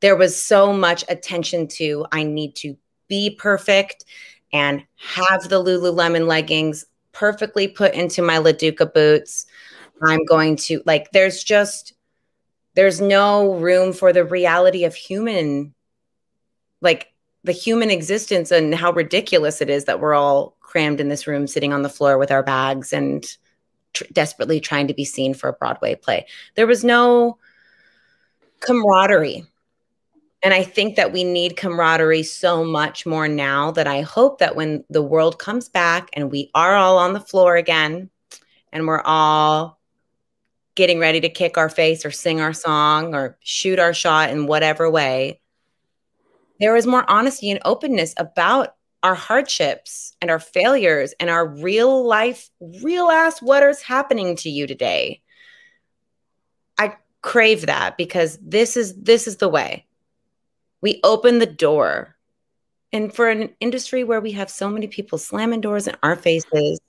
There 0.00 0.14
was 0.14 0.40
so 0.40 0.70
much 0.70 1.02
attention 1.08 1.66
to 1.68 2.06
I 2.12 2.24
need 2.24 2.54
to 2.56 2.76
be 3.08 3.30
perfect 3.30 4.04
and 4.52 4.84
have 4.96 5.48
the 5.48 5.64
Lululemon 5.64 6.26
leggings 6.26 6.84
perfectly 7.12 7.68
put 7.68 7.94
into 7.94 8.20
my 8.20 8.36
Laduca 8.36 8.92
boots. 8.92 9.46
I'm 10.02 10.24
going 10.26 10.56
to 10.56 10.82
like 10.84 11.10
there's 11.12 11.42
just 11.42 11.94
there's 12.76 13.00
no 13.00 13.54
room 13.54 13.92
for 13.92 14.12
the 14.12 14.24
reality 14.24 14.84
of 14.84 14.94
human 14.94 15.74
like 16.80 17.12
the 17.42 17.52
human 17.52 17.90
existence 17.90 18.50
and 18.50 18.74
how 18.74 18.92
ridiculous 18.92 19.60
it 19.60 19.70
is 19.70 19.86
that 19.86 19.98
we're 19.98 20.14
all 20.14 20.56
crammed 20.60 21.00
in 21.00 21.08
this 21.08 21.26
room 21.26 21.46
sitting 21.46 21.72
on 21.72 21.82
the 21.82 21.88
floor 21.88 22.18
with 22.18 22.30
our 22.30 22.42
bags 22.42 22.92
and 22.92 23.36
tr- 23.94 24.04
desperately 24.12 24.60
trying 24.60 24.86
to 24.86 24.94
be 24.94 25.04
seen 25.04 25.32
for 25.32 25.48
a 25.48 25.52
Broadway 25.54 25.94
play. 25.94 26.26
There 26.54 26.66
was 26.66 26.84
no 26.84 27.38
camaraderie 28.60 29.44
and 30.42 30.52
I 30.52 30.62
think 30.62 30.96
that 30.96 31.12
we 31.12 31.24
need 31.24 31.56
camaraderie 31.56 32.22
so 32.22 32.62
much 32.62 33.06
more 33.06 33.26
now 33.26 33.70
that 33.72 33.86
I 33.86 34.02
hope 34.02 34.38
that 34.38 34.54
when 34.54 34.84
the 34.90 35.02
world 35.02 35.38
comes 35.38 35.68
back 35.68 36.10
and 36.12 36.30
we 36.30 36.50
are 36.54 36.76
all 36.76 36.98
on 36.98 37.14
the 37.14 37.20
floor 37.20 37.56
again 37.56 38.10
and 38.72 38.86
we're 38.86 39.00
all 39.00 39.80
getting 40.76 41.00
ready 41.00 41.20
to 41.20 41.28
kick 41.28 41.58
our 41.58 41.68
face 41.68 42.04
or 42.04 42.10
sing 42.12 42.40
our 42.40 42.52
song 42.52 43.14
or 43.14 43.36
shoot 43.40 43.78
our 43.78 43.92
shot 43.92 44.30
in 44.30 44.46
whatever 44.46 44.88
way, 44.88 45.40
there 46.60 46.76
is 46.76 46.86
more 46.86 47.08
honesty 47.10 47.50
and 47.50 47.60
openness 47.64 48.14
about 48.16 48.76
our 49.02 49.14
hardships 49.14 50.14
and 50.20 50.30
our 50.30 50.38
failures 50.38 51.14
and 51.18 51.28
our 51.28 51.46
real 51.46 52.06
life, 52.06 52.50
real 52.82 53.08
ass 53.08 53.42
what 53.42 53.62
is 53.62 53.82
happening 53.82 54.36
to 54.36 54.50
you 54.50 54.66
today. 54.66 55.20
I 56.78 56.96
crave 57.22 57.66
that 57.66 57.96
because 57.96 58.38
this 58.40 58.76
is 58.76 58.94
this 58.94 59.26
is 59.26 59.36
the 59.36 59.48
way 59.48 59.86
we 60.80 61.00
open 61.04 61.38
the 61.38 61.46
door. 61.46 62.16
And 62.92 63.12
for 63.12 63.28
an 63.28 63.54
industry 63.60 64.04
where 64.04 64.20
we 64.20 64.32
have 64.32 64.48
so 64.48 64.70
many 64.70 64.86
people 64.86 65.18
slamming 65.18 65.60
doors 65.60 65.88
in 65.88 65.96
our 66.02 66.16
faces, 66.16 66.80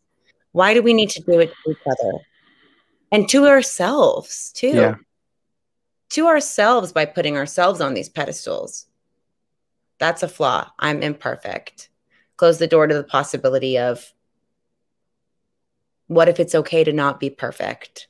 why 0.52 0.74
do 0.74 0.82
we 0.82 0.94
need 0.94 1.10
to 1.12 1.22
do 1.22 1.40
it 1.40 1.52
to 1.66 1.72
each 1.72 1.78
other? 1.86 2.20
And 3.12 3.28
to 3.30 3.48
ourselves, 3.48 4.52
too. 4.54 4.76
Yeah. 4.76 4.96
To 6.12 6.28
ourselves 6.28 6.92
by 6.92 7.06
putting 7.06 7.38
ourselves 7.38 7.82
on 7.82 7.94
these 7.94 8.10
pedestals. 8.10 8.86
That's 10.00 10.24
a 10.24 10.28
flaw. 10.28 10.70
I'm 10.80 11.02
imperfect. 11.02 11.90
Close 12.38 12.60
the 12.60 12.68
door 12.68 12.88
to 12.88 12.94
the 12.94 13.04
possibility 13.04 13.78
of 13.78 14.14
what 16.08 16.30
if 16.30 16.40
it's 16.40 16.56
okay 16.56 16.84
to 16.84 16.94
not 16.94 17.20
be 17.20 17.30
perfect? 17.30 18.08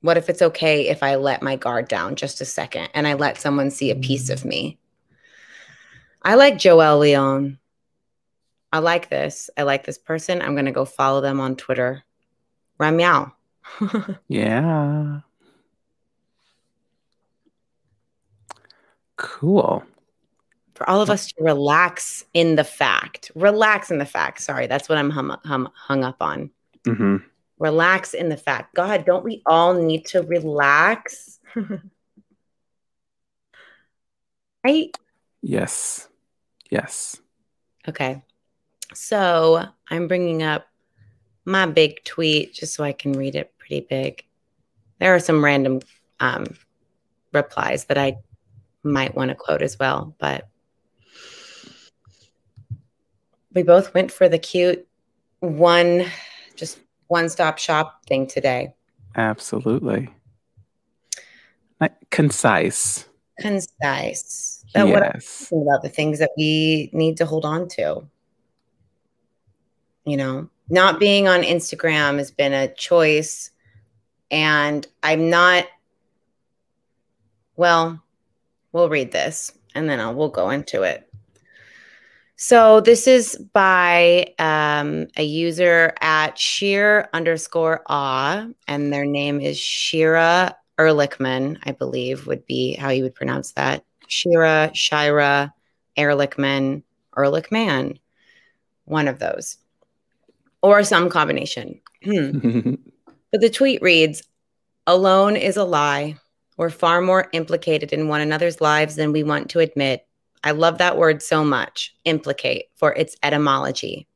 What 0.00 0.16
if 0.16 0.28
it's 0.28 0.42
okay 0.42 0.88
if 0.88 1.02
I 1.02 1.14
let 1.14 1.42
my 1.42 1.54
guard 1.54 1.86
down 1.86 2.16
just 2.16 2.40
a 2.40 2.44
second 2.44 2.88
and 2.94 3.06
I 3.06 3.14
let 3.14 3.40
someone 3.40 3.70
see 3.70 3.90
a 3.90 3.96
piece 3.96 4.30
of 4.30 4.44
me? 4.44 4.78
I 6.22 6.34
like 6.34 6.58
joel 6.58 6.98
Leon. 6.98 7.58
I 8.72 8.78
like 8.80 9.10
this. 9.10 9.50
I 9.56 9.62
like 9.62 9.84
this 9.84 9.98
person. 9.98 10.42
I'm 10.42 10.54
going 10.54 10.66
to 10.66 10.72
go 10.72 10.84
follow 10.84 11.20
them 11.20 11.40
on 11.40 11.56
Twitter. 11.56 12.04
Ramiao. 12.80 13.32
yeah. 14.28 15.20
Cool. 19.16 19.84
For 20.74 20.88
all 20.88 21.00
of 21.00 21.10
us 21.10 21.30
to 21.32 21.44
relax 21.44 22.24
in 22.34 22.56
the 22.56 22.64
fact, 22.64 23.30
relax 23.34 23.90
in 23.90 23.98
the 23.98 24.06
fact. 24.06 24.40
Sorry, 24.40 24.66
that's 24.66 24.88
what 24.88 24.98
I'm 24.98 25.10
hum, 25.10 25.36
hum, 25.44 25.68
hung 25.74 26.02
up 26.02 26.16
on. 26.20 26.50
Mm-hmm 26.84 27.16
relax 27.62 28.12
in 28.12 28.28
the 28.28 28.36
fact. 28.36 28.74
God, 28.74 29.06
don't 29.06 29.24
we 29.24 29.40
all 29.46 29.72
need 29.72 30.04
to 30.06 30.22
relax? 30.22 31.38
right? 34.64 34.90
Yes. 35.40 36.08
Yes. 36.70 37.20
Okay. 37.88 38.22
So 38.94 39.64
I'm 39.88 40.08
bringing 40.08 40.42
up 40.42 40.66
my 41.44 41.66
big 41.66 42.02
tweet 42.04 42.54
just 42.54 42.74
so 42.74 42.84
I 42.84 42.92
can 42.92 43.12
read 43.12 43.34
it 43.34 43.52
pretty 43.58 43.86
big. 43.88 44.24
There 44.98 45.14
are 45.14 45.20
some 45.20 45.44
random 45.44 45.80
um, 46.20 46.46
replies 47.32 47.86
that 47.86 47.98
I 47.98 48.16
might 48.82 49.14
want 49.14 49.30
to 49.30 49.34
quote 49.34 49.62
as 49.62 49.78
well, 49.78 50.14
but 50.18 50.48
we 53.54 53.62
both 53.62 53.92
went 53.94 54.10
for 54.10 54.28
the 54.28 54.38
cute 54.38 54.86
one, 55.40 56.06
just 56.56 56.78
one 57.08 57.28
stop 57.28 57.58
shop 57.58 58.06
thing 58.06 58.26
today. 58.26 58.74
Absolutely. 59.16 60.08
Concise. 62.10 63.06
Concise. 63.40 64.64
But 64.74 64.88
yes. 64.88 65.48
what 65.50 65.62
about 65.62 65.82
the 65.82 65.88
things 65.88 66.18
that 66.18 66.30
we 66.36 66.90
need 66.92 67.16
to 67.18 67.26
hold 67.26 67.44
on 67.44 67.68
to? 67.70 68.06
You 70.04 70.16
know, 70.16 70.48
not 70.68 70.98
being 70.98 71.28
on 71.28 71.42
Instagram 71.42 72.18
has 72.18 72.30
been 72.30 72.52
a 72.52 72.72
choice. 72.74 73.50
And 74.30 74.86
I'm 75.02 75.28
not, 75.28 75.66
well, 77.56 78.02
we'll 78.72 78.88
read 78.88 79.12
this 79.12 79.52
and 79.74 79.88
then 79.88 80.00
I'll, 80.00 80.14
we'll 80.14 80.28
go 80.28 80.50
into 80.50 80.82
it. 80.82 81.08
So 82.36 82.80
this 82.80 83.06
is 83.06 83.36
by 83.52 84.34
um, 84.38 85.06
a 85.16 85.22
user 85.22 85.94
at 86.00 86.36
sheer 86.36 87.08
underscore 87.12 87.82
awe, 87.86 88.48
and 88.66 88.92
their 88.92 89.04
name 89.04 89.40
is 89.40 89.56
Shira 89.56 90.56
Erlichman, 90.76 91.58
I 91.64 91.70
believe 91.70 92.26
would 92.26 92.44
be 92.46 92.74
how 92.74 92.88
you 92.88 93.04
would 93.04 93.14
pronounce 93.14 93.52
that. 93.52 93.84
Shira, 94.08 94.72
Shira, 94.74 95.54
Erlichman, 95.96 96.82
Erlichman, 97.16 98.00
one 98.86 99.06
of 99.06 99.20
those, 99.20 99.58
or 100.62 100.82
some 100.84 101.08
combination. 101.08 101.80
Hmm. 102.04 102.74
but 103.30 103.40
the 103.40 103.50
tweet 103.50 103.82
reads, 103.82 104.22
"Alone 104.86 105.36
is 105.36 105.56
a 105.56 105.64
lie. 105.64 106.16
We're 106.56 106.70
far 106.70 107.00
more 107.00 107.28
implicated 107.32 107.92
in 107.92 108.08
one 108.08 108.20
another's 108.20 108.60
lives 108.60 108.96
than 108.96 109.12
we 109.12 109.22
want 109.22 109.50
to 109.50 109.58
admit." 109.60 110.06
I 110.44 110.50
love 110.52 110.78
that 110.78 110.96
word 110.96 111.22
so 111.22 111.44
much, 111.44 111.94
implicate, 112.04 112.66
for 112.74 112.92
its 112.94 113.16
etymology. 113.22 114.08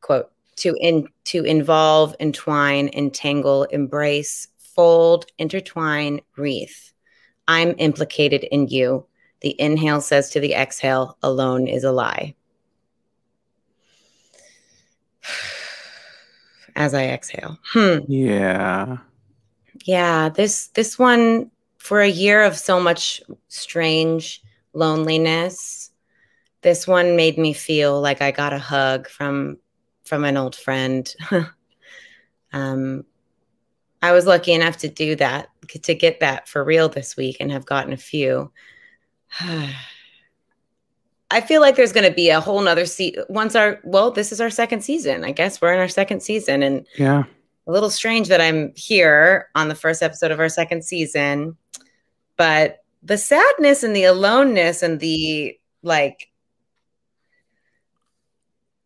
Quote, 0.00 0.30
to 0.56 0.76
in 0.80 1.08
to 1.24 1.44
involve, 1.44 2.14
entwine, 2.20 2.90
entangle, 2.92 3.64
embrace, 3.64 4.48
fold, 4.58 5.26
intertwine, 5.38 6.20
wreath. 6.36 6.92
I'm 7.46 7.74
implicated 7.78 8.44
in 8.44 8.68
you. 8.68 9.06
The 9.40 9.58
inhale 9.60 10.00
says 10.00 10.30
to 10.30 10.40
the 10.40 10.54
exhale, 10.54 11.16
alone 11.22 11.66
is 11.68 11.84
a 11.84 11.92
lie. 11.92 12.34
As 16.78 16.94
I 16.94 17.06
exhale. 17.08 17.58
Hmm. 17.64 17.98
Yeah. 18.06 18.98
Yeah, 19.84 20.28
this 20.28 20.68
this 20.68 20.96
one 20.96 21.50
for 21.78 22.00
a 22.00 22.08
year 22.08 22.44
of 22.44 22.56
so 22.56 22.78
much 22.78 23.20
strange 23.48 24.40
loneliness. 24.74 25.90
This 26.62 26.86
one 26.86 27.16
made 27.16 27.36
me 27.36 27.52
feel 27.52 28.00
like 28.00 28.22
I 28.22 28.30
got 28.30 28.52
a 28.52 28.60
hug 28.60 29.08
from 29.08 29.58
from 30.04 30.22
an 30.22 30.36
old 30.36 30.54
friend. 30.54 31.12
um, 32.52 33.04
I 34.00 34.12
was 34.12 34.26
lucky 34.26 34.52
enough 34.52 34.76
to 34.78 34.88
do 34.88 35.16
that, 35.16 35.48
to 35.82 35.94
get 35.96 36.20
that 36.20 36.48
for 36.48 36.62
real 36.62 36.88
this 36.88 37.16
week, 37.16 37.38
and 37.40 37.50
have 37.50 37.66
gotten 37.66 37.92
a 37.92 37.96
few. 37.96 38.52
I 41.30 41.40
feel 41.42 41.60
like 41.60 41.76
there's 41.76 41.92
going 41.92 42.08
to 42.08 42.14
be 42.14 42.30
a 42.30 42.40
whole 42.40 42.60
nother 42.60 42.86
seat 42.86 43.18
once 43.28 43.54
our 43.54 43.80
well, 43.84 44.10
this 44.10 44.32
is 44.32 44.40
our 44.40 44.50
second 44.50 44.82
season. 44.82 45.24
I 45.24 45.32
guess 45.32 45.60
we're 45.60 45.74
in 45.74 45.78
our 45.78 45.88
second 45.88 46.22
season, 46.22 46.62
and 46.62 46.86
yeah, 46.96 47.24
a 47.66 47.72
little 47.72 47.90
strange 47.90 48.28
that 48.28 48.40
I'm 48.40 48.72
here 48.74 49.48
on 49.54 49.68
the 49.68 49.74
first 49.74 50.02
episode 50.02 50.30
of 50.30 50.40
our 50.40 50.48
second 50.48 50.84
season, 50.84 51.56
but 52.36 52.82
the 53.02 53.18
sadness 53.18 53.82
and 53.82 53.94
the 53.94 54.04
aloneness 54.04 54.82
and 54.82 55.00
the 55.00 55.58
like 55.82 56.30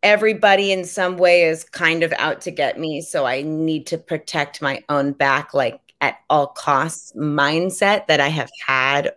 everybody 0.03 0.73
in 0.73 0.85
some 0.85 1.17
way 1.17 1.45
is 1.45 1.65
kind 1.65 2.03
of 2.03 2.13
out 2.19 2.41
to 2.41 2.51
get 2.51 2.79
me 2.79 3.01
so 3.01 3.25
i 3.25 3.41
need 3.43 3.87
to 3.87 3.97
protect 3.97 4.61
my 4.61 4.83
own 4.89 5.13
back 5.13 5.55
like 5.55 5.81
at 6.01 6.17
all 6.29 6.49
costs 6.49 7.13
mindset 7.13 8.07
that 8.09 8.21
i 8.21 8.29
have 8.29 8.51
had 8.67 9.15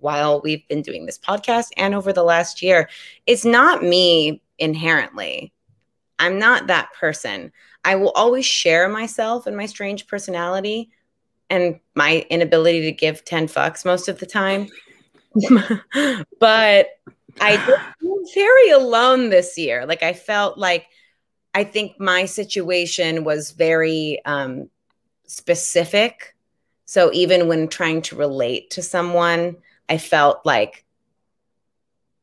while 0.00 0.40
we've 0.42 0.66
been 0.68 0.82
doing 0.82 1.06
this 1.06 1.18
podcast 1.18 1.68
and 1.76 1.94
over 1.94 2.12
the 2.12 2.22
last 2.22 2.62
year 2.62 2.88
it's 3.26 3.44
not 3.44 3.82
me 3.82 4.42
inherently 4.58 5.52
i'm 6.18 6.38
not 6.38 6.66
that 6.66 6.92
person 6.94 7.52
i 7.84 7.94
will 7.94 8.12
always 8.12 8.46
share 8.46 8.88
myself 8.88 9.46
and 9.46 9.56
my 9.56 9.66
strange 9.66 10.06
personality 10.06 10.90
and 11.52 11.78
my 11.94 12.24
inability 12.30 12.80
to 12.80 12.92
give 12.92 13.26
10 13.26 13.46
fucks 13.46 13.84
most 13.84 14.08
of 14.08 14.18
the 14.18 14.24
time. 14.24 14.68
but 16.40 16.88
I 17.42 17.56
feel 17.58 18.18
very 18.34 18.70
alone 18.70 19.28
this 19.28 19.58
year. 19.58 19.84
Like 19.84 20.02
I 20.02 20.14
felt 20.14 20.56
like 20.56 20.86
I 21.52 21.64
think 21.64 22.00
my 22.00 22.24
situation 22.24 23.24
was 23.24 23.50
very 23.50 24.18
um, 24.24 24.70
specific. 25.26 26.34
So 26.86 27.10
even 27.12 27.48
when 27.48 27.68
trying 27.68 28.00
to 28.02 28.16
relate 28.16 28.70
to 28.70 28.82
someone, 28.82 29.56
I 29.92 29.98
felt 29.98 30.46
like, 30.46 30.86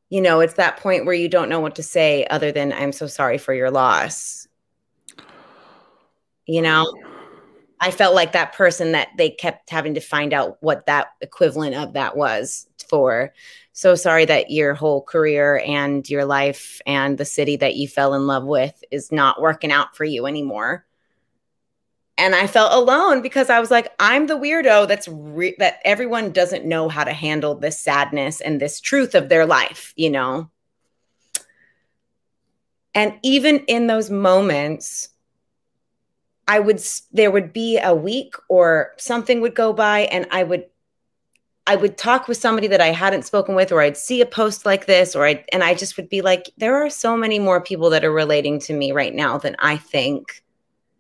you 0.10 0.22
know, 0.22 0.40
it's 0.40 0.56
that 0.56 0.78
point 0.78 1.06
where 1.06 1.14
you 1.14 1.30
don't 1.30 1.50
know 1.50 1.60
what 1.60 1.76
to 1.76 1.84
say 1.84 2.26
other 2.32 2.52
than, 2.52 2.74
I'm 2.74 2.92
so 2.92 3.06
sorry 3.06 3.38
for 3.38 3.54
your 3.54 3.70
loss. 3.70 4.48
You 6.48 6.64
know? 6.64 6.92
I 7.80 7.92
felt 7.92 8.16
like 8.16 8.32
that 8.32 8.54
person 8.54 8.94
that 8.94 9.10
they 9.20 9.30
kept 9.30 9.70
having 9.70 9.94
to 9.94 10.00
find 10.00 10.34
out 10.34 10.58
what 10.62 10.88
that 10.88 11.10
equivalent 11.22 11.76
of 11.76 11.94
that 11.94 12.18
was 12.18 12.68
for. 12.90 13.36
So 13.74 13.94
sorry 13.94 14.26
that 14.26 14.50
your 14.50 14.74
whole 14.74 15.04
career 15.04 15.62
and 15.64 16.10
your 16.10 16.26
life 16.26 16.82
and 16.88 17.20
the 17.20 17.24
city 17.24 17.56
that 17.58 17.76
you 17.76 17.88
fell 17.88 18.16
in 18.16 18.26
love 18.26 18.46
with 18.46 18.84
is 18.90 19.12
not 19.12 19.40
working 19.40 19.72
out 19.72 19.96
for 19.96 20.06
you 20.06 20.26
anymore. 20.26 20.88
And 22.20 22.36
I 22.36 22.48
felt 22.48 22.74
alone 22.74 23.22
because 23.22 23.50
I 23.50 23.62
was 23.62 23.72
like, 23.72 23.94
I'm 23.98 24.28
the 24.28 24.38
weirdo 24.38 24.90
that's 24.90 25.08
re- 25.08 25.56
that 25.58 25.80
everyone 25.86 26.32
doesn't 26.32 26.66
know 26.66 26.90
how 26.90 27.06
to 27.06 27.14
handle 27.14 27.56
this 27.56 27.80
sadness 27.80 28.42
and 28.42 28.60
this 28.60 28.82
truth 28.82 29.16
of 29.16 29.30
their 29.30 29.46
life, 29.46 29.94
you 29.96 30.10
know. 30.10 30.50
And 32.94 33.18
even 33.24 33.60
in 33.68 33.88
those 33.88 34.10
moments, 34.10 35.10
I 36.46 36.60
would 36.60 36.84
there 37.14 37.32
would 37.32 37.54
be 37.54 37.78
a 37.78 37.96
week 37.96 38.34
or 38.50 38.92
something 38.98 39.40
would 39.40 39.56
go 39.56 39.72
by 39.72 40.02
and 40.12 40.28
I 40.30 40.44
would 40.44 40.66
I 41.68 41.78
would 41.78 41.98
talk 41.98 42.28
with 42.28 42.38
somebody 42.38 42.68
that 42.68 42.82
I 42.82 42.88
hadn't 42.88 43.24
spoken 43.24 43.56
with 43.56 43.72
or 43.72 43.82
I'd 43.82 43.96
see 43.96 44.20
a 44.20 44.26
post 44.26 44.66
like 44.66 44.88
this 44.88 45.16
or 45.16 45.26
I 45.26 45.46
and 45.54 45.64
I 45.64 45.74
just 45.74 45.96
would 45.96 46.10
be 46.10 46.22
like 46.22 46.50
there 46.58 46.84
are 46.84 46.90
so 46.90 47.16
many 47.16 47.40
more 47.40 47.62
people 47.62 47.92
that 47.92 48.04
are 48.04 48.12
relating 48.12 48.60
to 48.62 48.74
me 48.74 48.92
right 48.92 49.14
now 49.14 49.38
than 49.38 49.56
I 49.60 49.78
think. 49.78 50.44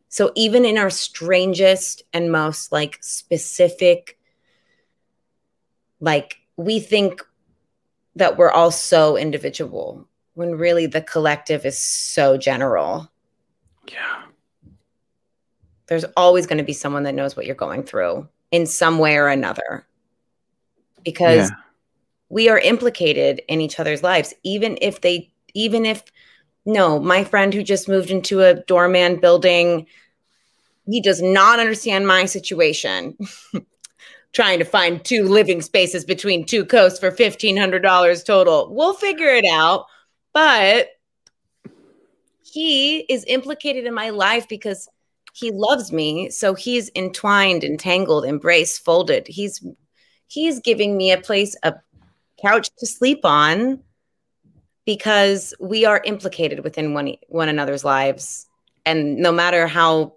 So 0.10 0.32
even 0.36 0.66
in 0.66 0.78
our 0.78 0.90
strangest 0.90 2.04
and 2.14 2.32
most 2.32 2.72
like 2.72 2.98
specific 3.02 4.18
like 6.02 6.38
we 6.56 6.80
think 6.80 7.26
that 8.16 8.38
we're 8.38 8.52
all 8.52 8.72
so 8.72 9.18
individual 9.18 10.08
when 10.34 10.56
really 10.56 10.86
the 10.86 11.02
collective 11.02 11.66
is 11.66 11.78
so 11.78 12.38
general. 12.38 13.12
Yeah 13.92 14.24
there's 15.90 16.06
always 16.16 16.46
going 16.46 16.60
to 16.60 16.64
be 16.64 16.72
someone 16.72 17.04
that 17.04 17.16
knows 17.16 17.36
what 17.36 17.46
you're 17.46 17.56
going 17.56 17.84
through 17.84 18.28
in 18.52 18.66
some 18.66 19.00
way 19.00 19.18
or 19.18 19.28
another 19.28 19.86
because 21.04 21.50
yeah. 21.50 21.56
we 22.30 22.48
are 22.48 22.60
implicated 22.60 23.42
in 23.48 23.60
each 23.60 23.80
other's 23.80 24.04
lives 24.04 24.34
even 24.44 24.78
if 24.82 25.02
they 25.02 25.32
even 25.56 25.86
if 25.86 26.04
no 26.70 27.00
my 27.00 27.24
friend 27.24 27.54
who 27.54 27.64
just 27.64 27.90
moved 27.90 28.12
into 28.12 28.42
a 28.42 28.56
doorman 28.66 29.20
building 29.20 29.86
he 30.90 31.02
does 31.02 31.22
not 31.22 31.60
understand 31.60 32.08
my 32.08 32.26
situation. 32.26 33.16
Trying 34.34 34.58
to 34.58 34.66
find 34.66 35.04
two 35.04 35.24
living 35.24 35.62
spaces 35.62 36.04
between 36.04 36.46
two 36.46 36.66
coasts 36.66 37.00
for 37.00 37.12
$1500 37.12 38.26
total. 38.26 38.74
We'll 38.74 38.94
figure 38.94 39.30
it 39.30 39.46
out 39.46 39.86
but 40.34 40.90
he 42.44 43.00
is 43.00 43.26
implicated 43.28 43.86
in 43.86 43.94
my 43.94 44.10
life 44.10 44.48
because 44.48 44.88
he 45.34 45.52
loves 45.52 45.92
me. 45.92 46.30
So 46.30 46.54
he's 46.54 46.90
entwined 46.96 47.64
entangled 47.64 48.26
embraced 48.26 48.84
folded. 48.84 49.28
He's 49.28 49.64
he's 50.28 50.60
giving 50.60 50.98
me 50.98 51.12
a 51.12 51.22
place 51.22 51.56
a 51.64 51.74
couch 52.42 52.70
to 52.78 52.86
sleep 52.86 53.22
on 53.24 53.82
because 54.90 55.54
we 55.60 55.86
are 55.86 56.02
implicated 56.04 56.64
within 56.64 56.96
one 56.96 57.14
one 57.28 57.48
another's 57.48 57.84
lives 57.84 58.48
and 58.88 59.18
no 59.18 59.32
matter 59.32 59.68
how 59.68 60.16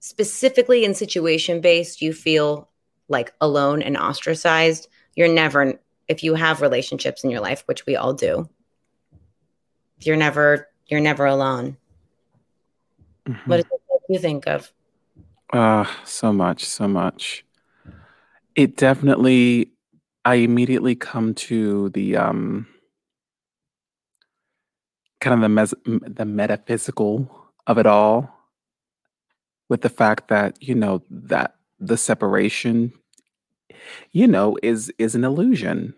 specifically 0.00 0.84
in 0.84 0.92
situation 0.92 1.60
based, 1.60 2.02
you 2.02 2.12
feel 2.12 2.68
like 3.06 3.32
alone 3.40 3.80
and 3.80 3.96
ostracized, 3.96 4.88
you're 5.14 5.32
never, 5.32 5.78
if 6.08 6.24
you 6.24 6.34
have 6.34 6.62
relationships 6.62 7.22
in 7.22 7.30
your 7.30 7.40
life, 7.40 7.62
which 7.66 7.86
we 7.86 7.94
all 7.94 8.12
do, 8.12 8.48
you're 10.00 10.16
never, 10.16 10.66
you're 10.88 10.98
never 10.98 11.26
alone. 11.26 11.76
Mm-hmm. 13.24 13.48
What 13.48 13.68
do 13.68 13.88
you 14.08 14.18
think 14.18 14.48
of? 14.48 14.72
Uh, 15.52 15.86
so 16.04 16.32
much, 16.32 16.64
so 16.64 16.88
much. 16.88 17.44
It 18.56 18.76
definitely, 18.76 19.70
I 20.24 20.34
immediately 20.34 20.96
come 20.96 21.34
to 21.34 21.90
the, 21.90 22.16
um, 22.16 22.66
kind 25.20 25.34
of 25.34 25.40
the 25.40 25.48
mes- 25.48 25.74
the 26.06 26.24
metaphysical 26.24 27.30
of 27.66 27.78
it 27.78 27.86
all 27.86 28.34
with 29.68 29.82
the 29.82 29.88
fact 29.88 30.28
that 30.28 30.60
you 30.62 30.74
know 30.74 31.02
that 31.10 31.56
the 31.78 31.96
separation 31.96 32.92
you 34.12 34.26
know 34.26 34.56
is 34.62 34.92
is 34.98 35.14
an 35.14 35.24
illusion. 35.24 35.94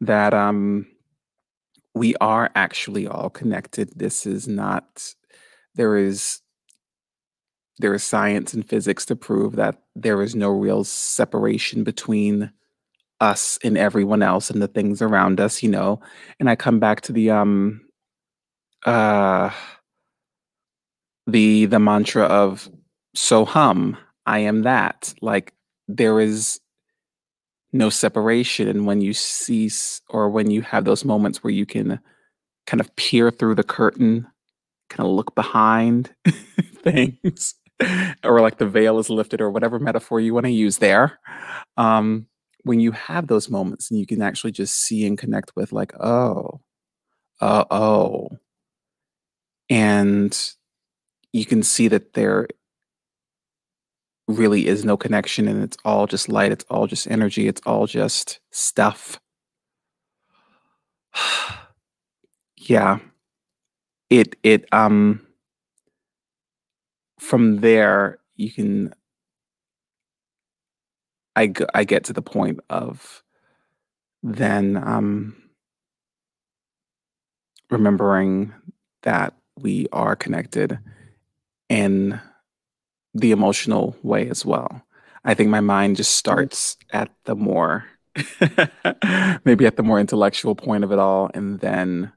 That 0.00 0.34
um 0.34 0.86
we 1.94 2.14
are 2.16 2.50
actually 2.54 3.06
all 3.06 3.30
connected. 3.30 3.90
This 3.96 4.26
is 4.26 4.48
not 4.48 5.14
there 5.74 5.96
is 5.96 6.40
there 7.78 7.94
is 7.94 8.04
science 8.04 8.52
and 8.52 8.68
physics 8.68 9.06
to 9.06 9.16
prove 9.16 9.56
that 9.56 9.82
there 9.96 10.22
is 10.22 10.34
no 10.34 10.50
real 10.50 10.84
separation 10.84 11.82
between 11.82 12.52
us 13.20 13.58
and 13.62 13.76
everyone 13.76 14.22
else 14.22 14.50
and 14.50 14.62
the 14.62 14.68
things 14.68 15.02
around 15.02 15.40
us 15.40 15.62
you 15.62 15.68
know 15.68 16.00
and 16.38 16.48
i 16.48 16.56
come 16.56 16.78
back 16.78 17.00
to 17.02 17.12
the 17.12 17.30
um 17.30 17.80
uh 18.86 19.50
the 21.26 21.66
the 21.66 21.78
mantra 21.78 22.24
of 22.24 22.68
so 23.14 23.44
hum 23.44 23.96
i 24.26 24.38
am 24.38 24.62
that. 24.62 25.12
Like 25.20 25.52
there 25.88 26.20
is 26.20 26.60
no 27.72 27.90
separation 27.90 28.68
and 28.68 28.86
when 28.86 29.00
you 29.00 29.12
cease 29.12 30.00
or 30.08 30.28
when 30.28 30.50
you 30.50 30.62
have 30.62 30.84
those 30.84 31.04
moments 31.04 31.42
where 31.42 31.52
you 31.52 31.66
can 31.66 32.00
kind 32.66 32.80
of 32.80 32.94
peer 32.96 33.30
through 33.30 33.54
the 33.54 33.62
curtain 33.62 34.26
kind 34.88 35.06
of 35.08 35.14
look 35.14 35.34
behind 35.34 36.12
things 36.82 37.54
or 38.24 38.40
like 38.40 38.58
the 38.58 38.66
veil 38.66 38.98
is 38.98 39.08
lifted 39.08 39.40
or 39.40 39.50
whatever 39.50 39.78
metaphor 39.78 40.20
you 40.20 40.34
want 40.34 40.46
to 40.46 40.52
use 40.52 40.78
there 40.78 41.18
um 41.76 42.26
when 42.64 42.80
you 42.80 42.92
have 42.92 43.26
those 43.26 43.50
moments 43.50 43.90
and 43.90 43.98
you 44.00 44.06
can 44.06 44.22
actually 44.22 44.52
just 44.52 44.74
see 44.74 45.06
and 45.06 45.18
connect 45.18 45.52
with 45.56 45.72
like 45.72 45.92
oh 46.00 46.60
uh 47.40 47.64
oh 47.70 48.28
and 49.68 50.52
you 51.32 51.46
can 51.46 51.62
see 51.62 51.88
that 51.88 52.14
there 52.14 52.48
really 54.28 54.66
is 54.66 54.84
no 54.84 54.96
connection 54.96 55.48
and 55.48 55.62
it's 55.62 55.76
all 55.84 56.06
just 56.06 56.28
light 56.28 56.52
it's 56.52 56.64
all 56.70 56.86
just 56.86 57.10
energy 57.10 57.48
it's 57.48 57.60
all 57.66 57.86
just 57.86 58.40
stuff. 58.50 59.20
Yeah. 62.62 62.98
It 64.10 64.36
it 64.42 64.66
um 64.72 65.26
from 67.18 67.60
there 67.60 68.18
you 68.36 68.50
can 68.52 68.92
i 71.40 71.52
i 71.74 71.84
get 71.84 72.04
to 72.04 72.12
the 72.12 72.22
point 72.22 72.60
of 72.68 73.22
then 74.22 74.76
um 74.76 75.36
remembering 77.70 78.52
that 79.02 79.34
we 79.56 79.86
are 79.92 80.16
connected 80.16 80.78
in 81.68 82.20
the 83.14 83.32
emotional 83.32 83.96
way 84.02 84.28
as 84.28 84.44
well. 84.44 84.82
I 85.24 85.34
think 85.34 85.50
my 85.50 85.60
mind 85.60 85.96
just 85.96 86.12
mm. 86.12 86.18
starts 86.18 86.76
at 86.92 87.10
the 87.24 87.34
more, 87.34 87.84
maybe 89.44 89.66
at 89.66 89.76
the 89.76 89.82
more 89.82 90.00
intellectual 90.00 90.54
point 90.54 90.84
of 90.84 90.92
it 90.92 90.98
all. 90.98 91.30
And 91.34 91.60
then 91.60 92.12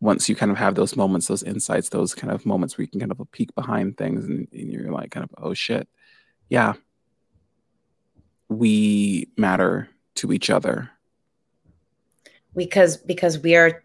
once 0.00 0.28
you 0.28 0.36
kind 0.36 0.52
of 0.52 0.58
have 0.58 0.74
those 0.74 0.96
moments, 0.96 1.28
those 1.28 1.42
insights, 1.42 1.88
those 1.88 2.14
kind 2.14 2.32
of 2.32 2.46
moments 2.46 2.76
where 2.76 2.84
you 2.84 2.88
can 2.88 3.00
kind 3.00 3.12
of 3.12 3.20
peek 3.32 3.54
behind 3.54 3.96
things 3.96 4.24
and, 4.24 4.48
and 4.52 4.72
you're 4.72 4.92
like, 4.92 5.10
kind 5.10 5.24
of, 5.24 5.30
oh 5.38 5.54
shit, 5.54 5.88
yeah, 6.48 6.74
we 8.48 9.28
matter 9.36 9.88
to 10.16 10.32
each 10.32 10.50
other. 10.50 10.90
Because 12.54 12.96
because 12.96 13.38
we 13.38 13.54
are 13.54 13.84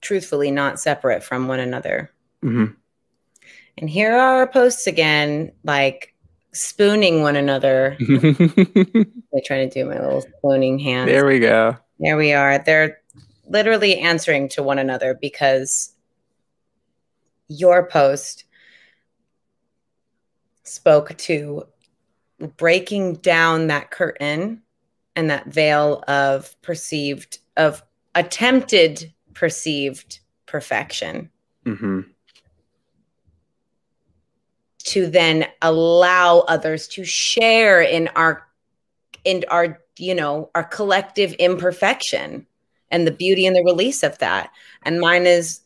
truthfully 0.00 0.50
not 0.50 0.78
separate 0.78 1.24
from 1.24 1.48
one 1.48 1.60
another. 1.60 2.10
Mm-hmm. 2.42 2.74
And 3.78 3.90
here 3.90 4.12
are 4.12 4.36
our 4.36 4.46
posts 4.46 4.86
again, 4.86 5.50
like 5.64 6.14
spooning 6.52 7.22
one 7.22 7.36
another. 7.36 7.96
i 8.00 9.40
trying 9.44 9.68
to 9.68 9.70
do 9.70 9.84
my 9.84 9.98
little 9.98 10.22
spooning 10.38 10.78
hand 10.78 11.08
There 11.08 11.26
we 11.26 11.40
go. 11.40 11.76
There 11.98 12.16
we 12.16 12.32
are. 12.32 12.58
They're 12.58 13.00
literally 13.48 13.98
answering 13.98 14.48
to 14.50 14.62
one 14.62 14.78
another 14.78 15.14
because 15.14 15.92
your 17.48 17.88
post 17.88 18.44
spoke 20.62 21.16
to 21.18 21.66
breaking 22.48 23.14
down 23.16 23.68
that 23.68 23.90
curtain 23.90 24.62
and 25.16 25.30
that 25.30 25.46
veil 25.46 26.02
of 26.08 26.60
perceived, 26.62 27.38
of 27.56 27.82
attempted 28.14 29.12
perceived 29.34 30.20
perfection. 30.46 31.30
Mm-hmm 31.64 32.00
to 34.84 35.06
then 35.06 35.46
allow 35.62 36.40
others 36.40 36.86
to 36.86 37.04
share 37.04 37.80
in 37.82 38.08
our 38.08 38.46
in 39.24 39.44
our 39.48 39.80
you 39.98 40.14
know 40.14 40.50
our 40.54 40.64
collective 40.64 41.32
imperfection 41.34 42.46
and 42.90 43.06
the 43.06 43.10
beauty 43.10 43.46
and 43.46 43.56
the 43.56 43.64
release 43.64 44.02
of 44.02 44.16
that 44.18 44.50
and 44.82 45.00
mine 45.00 45.26
is 45.26 45.60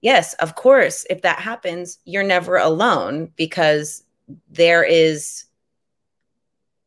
yes 0.00 0.32
of 0.34 0.54
course 0.54 1.06
if 1.10 1.22
that 1.22 1.38
happens 1.38 1.98
you're 2.04 2.22
never 2.22 2.56
alone 2.56 3.30
because 3.36 4.02
there 4.50 4.82
is 4.82 5.44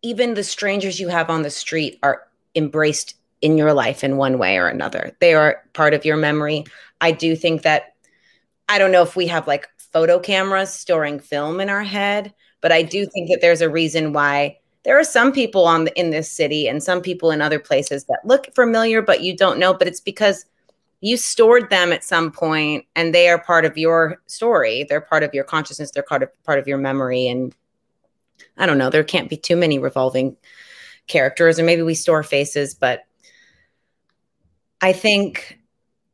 even 0.06 0.34
the 0.34 0.44
strangers 0.44 1.00
you 1.00 1.08
have 1.10 1.30
on 1.30 1.42
the 1.42 1.50
street 1.50 2.00
are 2.04 2.22
embraced 2.56 3.16
in 3.42 3.58
your 3.58 3.74
life 3.74 4.04
in 4.04 4.18
one 4.18 4.38
way 4.38 4.58
or 4.58 4.68
another 4.68 5.16
they 5.20 5.34
are 5.34 5.62
part 5.74 5.94
of 5.94 6.06
your 6.06 6.18
memory 6.18 6.64
i 7.02 7.12
do 7.12 7.36
think 7.36 7.62
that 7.64 7.94
i 8.70 8.78
don't 8.80 8.92
know 8.92 9.04
if 9.04 9.16
we 9.16 9.28
have 9.28 9.48
like 9.48 9.68
photo 9.96 10.20
cameras 10.20 10.74
storing 10.74 11.22
film 11.22 11.62
in 11.62 11.70
our 11.70 11.82
head. 11.82 12.34
But 12.60 12.74
I 12.74 12.82
do 12.82 13.06
think 13.06 13.30
that 13.30 13.40
there's 13.40 13.62
a 13.62 13.70
reason 13.70 14.12
why 14.12 14.58
there 14.84 15.00
are 15.00 15.06
some 15.06 15.32
people 15.32 15.64
on 15.64 15.86
the, 15.86 15.98
in 15.98 16.10
this 16.10 16.30
city 16.30 16.68
and 16.68 16.84
some 16.84 17.00
people 17.00 17.32
in 17.32 17.42
other 17.42 17.60
places 17.60 18.04
that 18.10 18.20
look 18.26 18.54
familiar, 18.54 19.02
but 19.02 19.22
you 19.22 19.38
don't 19.38 19.58
know. 19.58 19.74
But 19.74 19.88
it's 19.88 20.02
because 20.02 20.46
you 21.00 21.16
stored 21.16 21.70
them 21.70 21.94
at 21.94 22.04
some 22.04 22.30
point 22.30 22.84
and 22.98 23.16
they 23.16 23.30
are 23.30 23.42
part 23.42 23.64
of 23.64 23.78
your 23.78 24.22
story. 24.28 24.84
They're 24.84 25.00
part 25.00 25.24
of 25.24 25.34
your 25.34 25.46
consciousness. 25.46 25.92
They're 25.92 26.04
part 26.04 26.24
of 26.24 26.44
part 26.44 26.60
of 26.60 26.68
your 26.68 26.78
memory. 26.78 27.26
And 27.30 27.56
I 28.58 28.66
don't 28.66 28.78
know, 28.78 28.90
there 28.90 29.04
can't 29.04 29.30
be 29.30 29.38
too 29.38 29.56
many 29.56 29.80
revolving 29.80 30.38
characters, 31.08 31.60
or 31.60 31.64
maybe 31.64 31.82
we 31.82 31.96
store 31.96 32.24
faces, 32.24 32.74
but 32.74 33.04
I 34.82 34.94
think 34.94 35.60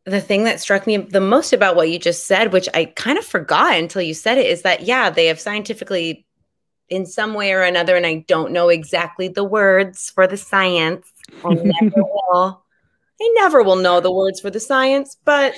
the 0.05 0.21
thing 0.21 0.45
that 0.45 0.59
struck 0.59 0.87
me 0.87 0.97
the 0.97 1.21
most 1.21 1.53
about 1.53 1.75
what 1.75 1.89
you 1.89 1.99
just 1.99 2.25
said, 2.25 2.51
which 2.51 2.67
I 2.73 2.85
kind 2.85 3.17
of 3.17 3.25
forgot 3.25 3.77
until 3.77 4.01
you 4.01 4.13
said 4.13 4.37
it, 4.37 4.47
is 4.47 4.63
that, 4.63 4.81
yeah, 4.81 5.09
they 5.09 5.27
have 5.27 5.39
scientifically, 5.39 6.25
in 6.89 7.05
some 7.05 7.33
way 7.33 7.53
or 7.53 7.61
another, 7.61 7.95
and 7.95 8.05
I 8.05 8.25
don't 8.27 8.51
know 8.51 8.67
exactly 8.67 9.29
the 9.29 9.45
words 9.45 10.09
for 10.09 10.27
the 10.27 10.37
science. 10.37 11.11
I 11.45 11.53
never 11.53 12.03
will. 12.03 12.63
I 13.21 13.31
never 13.35 13.63
will 13.63 13.77
know 13.77 14.01
the 14.01 14.11
words 14.11 14.41
for 14.41 14.49
the 14.49 14.59
science, 14.59 15.15
but 15.23 15.53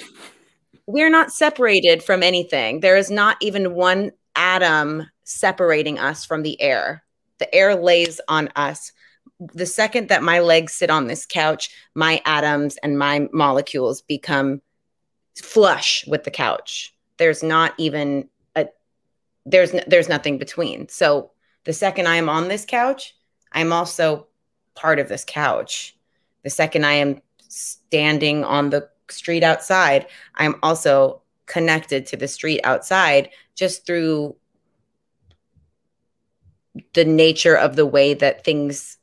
we're 0.85 1.09
not 1.09 1.31
separated 1.31 2.03
from 2.03 2.21
anything. 2.21 2.81
There 2.81 2.97
is 2.97 3.09
not 3.09 3.37
even 3.41 3.73
one 3.73 4.11
atom 4.35 5.07
separating 5.23 5.99
us 5.99 6.25
from 6.25 6.43
the 6.43 6.59
air. 6.61 7.03
The 7.39 7.53
air 7.53 7.75
lays 7.75 8.21
on 8.27 8.49
us 8.55 8.91
the 9.39 9.65
second 9.65 10.09
that 10.09 10.23
my 10.23 10.39
legs 10.39 10.73
sit 10.73 10.89
on 10.89 11.07
this 11.07 11.25
couch, 11.25 11.69
my 11.95 12.21
atoms 12.25 12.77
and 12.77 12.97
my 12.97 13.27
molecules 13.31 14.01
become 14.01 14.61
flush 15.41 16.05
with 16.07 16.23
the 16.23 16.31
couch. 16.31 16.93
There's 17.17 17.43
not 17.43 17.73
even 17.77 18.29
a 18.55 18.67
there's 19.45 19.71
there's 19.87 20.09
nothing 20.09 20.37
between. 20.37 20.87
So 20.89 21.31
the 21.65 21.73
second 21.73 22.07
I 22.07 22.17
am 22.17 22.29
on 22.29 22.47
this 22.47 22.65
couch, 22.65 23.15
I'm 23.51 23.73
also 23.73 24.27
part 24.75 24.99
of 24.99 25.09
this 25.09 25.25
couch. 25.25 25.97
The 26.43 26.49
second 26.49 26.85
I 26.85 26.93
am 26.93 27.21
standing 27.47 28.43
on 28.43 28.69
the 28.69 28.89
street 29.09 29.43
outside, 29.43 30.07
I'm 30.35 30.55
also 30.63 31.21
connected 31.45 32.05
to 32.07 32.17
the 32.17 32.27
street 32.27 32.61
outside 32.63 33.29
just 33.55 33.85
through 33.85 34.35
the 36.93 37.05
nature 37.05 37.55
of 37.55 37.75
the 37.75 37.85
way 37.85 38.13
that 38.13 38.43
things 38.43 38.97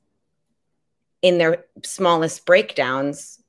in 1.23 1.39
their 1.39 1.65
smallest 1.85 2.47
breakdowns 2.47 3.43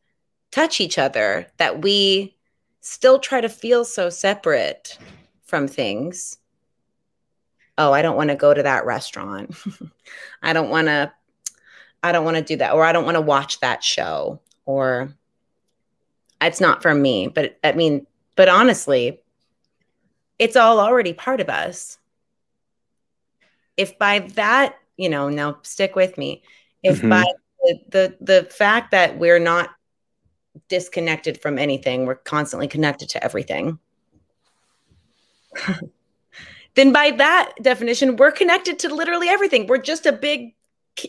touch 0.52 0.82
each 0.82 0.98
other 0.98 1.48
that 1.58 1.82
we 1.82 2.36
still 2.82 3.20
try 3.20 3.40
to 3.40 3.50
feel 3.50 3.86
so 3.86 4.10
separate 4.10 4.98
from 5.44 5.68
things 5.68 6.38
oh, 7.82 7.92
I 7.92 8.04
don't 8.04 8.16
want 8.16 8.30
to 8.30 8.36
go 8.36 8.54
to 8.54 8.62
that 8.62 8.86
restaurant. 8.86 9.56
I 10.44 10.54
don't 10.54 10.70
want 10.70 10.88
to 10.88 11.12
I 12.04 12.12
don't 12.12 12.26
want 12.26 12.38
to 12.38 12.44
do 12.44 12.58
that 12.58 12.74
or 12.74 12.84
I 12.84 12.92
don't 12.92 13.06
want 13.06 13.16
to 13.16 13.22
watch 13.22 13.60
that 13.60 13.84
show 13.84 14.40
or 14.66 15.14
it's 16.42 16.62
not 16.62 16.82
for 16.82 16.94
me. 16.94 17.28
But 17.28 17.58
I 17.64 17.74
mean, 17.74 18.06
but 18.36 18.50
honestly, 18.50 19.22
it's 20.40 20.56
all 20.56 20.80
already 20.80 21.14
part 21.14 21.40
of 21.40 21.50
us. 21.50 21.98
If 23.78 23.98
by 23.98 24.20
that, 24.20 24.76
you 24.98 25.10
know, 25.10 25.30
now 25.30 25.58
stick 25.64 25.96
with 25.96 26.18
me. 26.18 26.44
If 26.84 27.00
mm-hmm. 27.00 27.10
by 27.10 27.24
the, 27.62 27.80
the 27.90 28.18
the 28.22 28.44
fact 28.46 28.92
that 28.92 29.18
we're 29.18 29.40
not 29.40 29.70
disconnected 30.68 31.42
from 31.42 31.58
anything, 31.58 32.06
we're 32.06 32.16
constantly 32.16 32.68
connected 32.68 33.10
to 33.10 33.24
everything. 33.24 33.80
then 36.76 36.92
by 36.92 37.12
that 37.12 37.54
definition, 37.62 38.16
we're 38.16 38.32
connected 38.32 38.80
to 38.80 38.94
literally 38.94 39.30
everything. 39.30 39.68
We're 39.68 39.78
just 39.78 40.06
a 40.06 40.12
big 40.12 40.54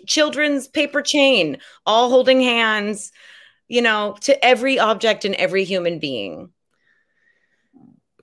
children's 0.06 0.68
paper 0.68 1.02
chain, 1.02 1.58
all 1.86 2.08
holding 2.08 2.40
hands, 2.40 3.12
you 3.68 3.82
know, 3.82 4.16
to 4.22 4.44
every 4.44 4.78
object 4.78 5.24
and 5.24 5.34
every 5.36 5.64
human 5.64 5.98
being. 5.98 6.50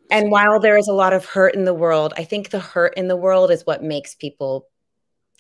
And 0.10 0.32
while 0.32 0.60
there 0.60 0.78
is 0.78 0.88
a 0.88 0.93
lot 0.93 1.13
of 1.13 1.26
hurt 1.26 1.56
in 1.56 1.65
the 1.65 1.74
world, 1.74 2.13
I 2.17 2.24
think 2.24 2.50
the 2.50 2.60
hurt 2.60 2.95
in 2.95 3.08
the 3.08 3.15
world 3.15 3.52
is 3.52 3.65
what 3.65 3.84
makes 3.84 4.15
people 4.15 4.67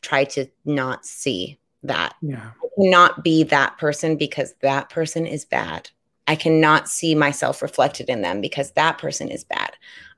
try 0.01 0.23
to 0.25 0.45
not 0.65 1.05
see 1.05 1.59
that. 1.83 2.15
Yeah. 2.21 2.51
I 2.63 2.67
cannot 2.75 3.23
be 3.23 3.43
that 3.43 3.77
person 3.77 4.15
because 4.15 4.53
that 4.61 4.89
person 4.89 5.25
is 5.25 5.45
bad. 5.45 5.89
I 6.27 6.35
cannot 6.35 6.87
see 6.87 7.15
myself 7.15 7.61
reflected 7.61 8.09
in 8.09 8.21
them 8.21 8.41
because 8.41 8.71
that 8.71 8.99
person 8.99 9.29
is 9.29 9.43
bad. 9.43 9.71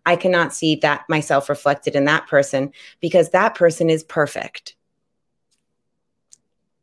I 0.05 0.15
cannot 0.15 0.53
see 0.53 0.75
that 0.77 1.05
myself 1.07 1.47
reflected 1.47 1.95
in 1.95 2.05
that 2.05 2.27
person 2.27 2.73
because 2.99 3.29
that 3.29 3.55
person 3.55 3.89
is 3.89 4.03
perfect. 4.03 4.75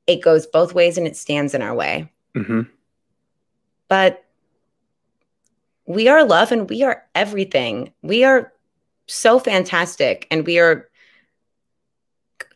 It 0.07 0.22
goes 0.22 0.46
both 0.46 0.72
ways 0.72 0.96
and 0.96 1.07
it 1.07 1.16
stands 1.16 1.54
in 1.54 1.61
our 1.61 1.74
way. 1.74 2.11
Mm-hmm. 2.35 2.62
But 3.88 4.24
we 5.88 6.07
are 6.07 6.22
love 6.22 6.53
and 6.53 6.68
we 6.68 6.83
are 6.83 7.03
everything. 7.14 7.90
We 8.03 8.22
are 8.22 8.53
so 9.07 9.38
fantastic 9.38 10.27
and 10.31 10.46
we 10.46 10.59
are 10.59 10.87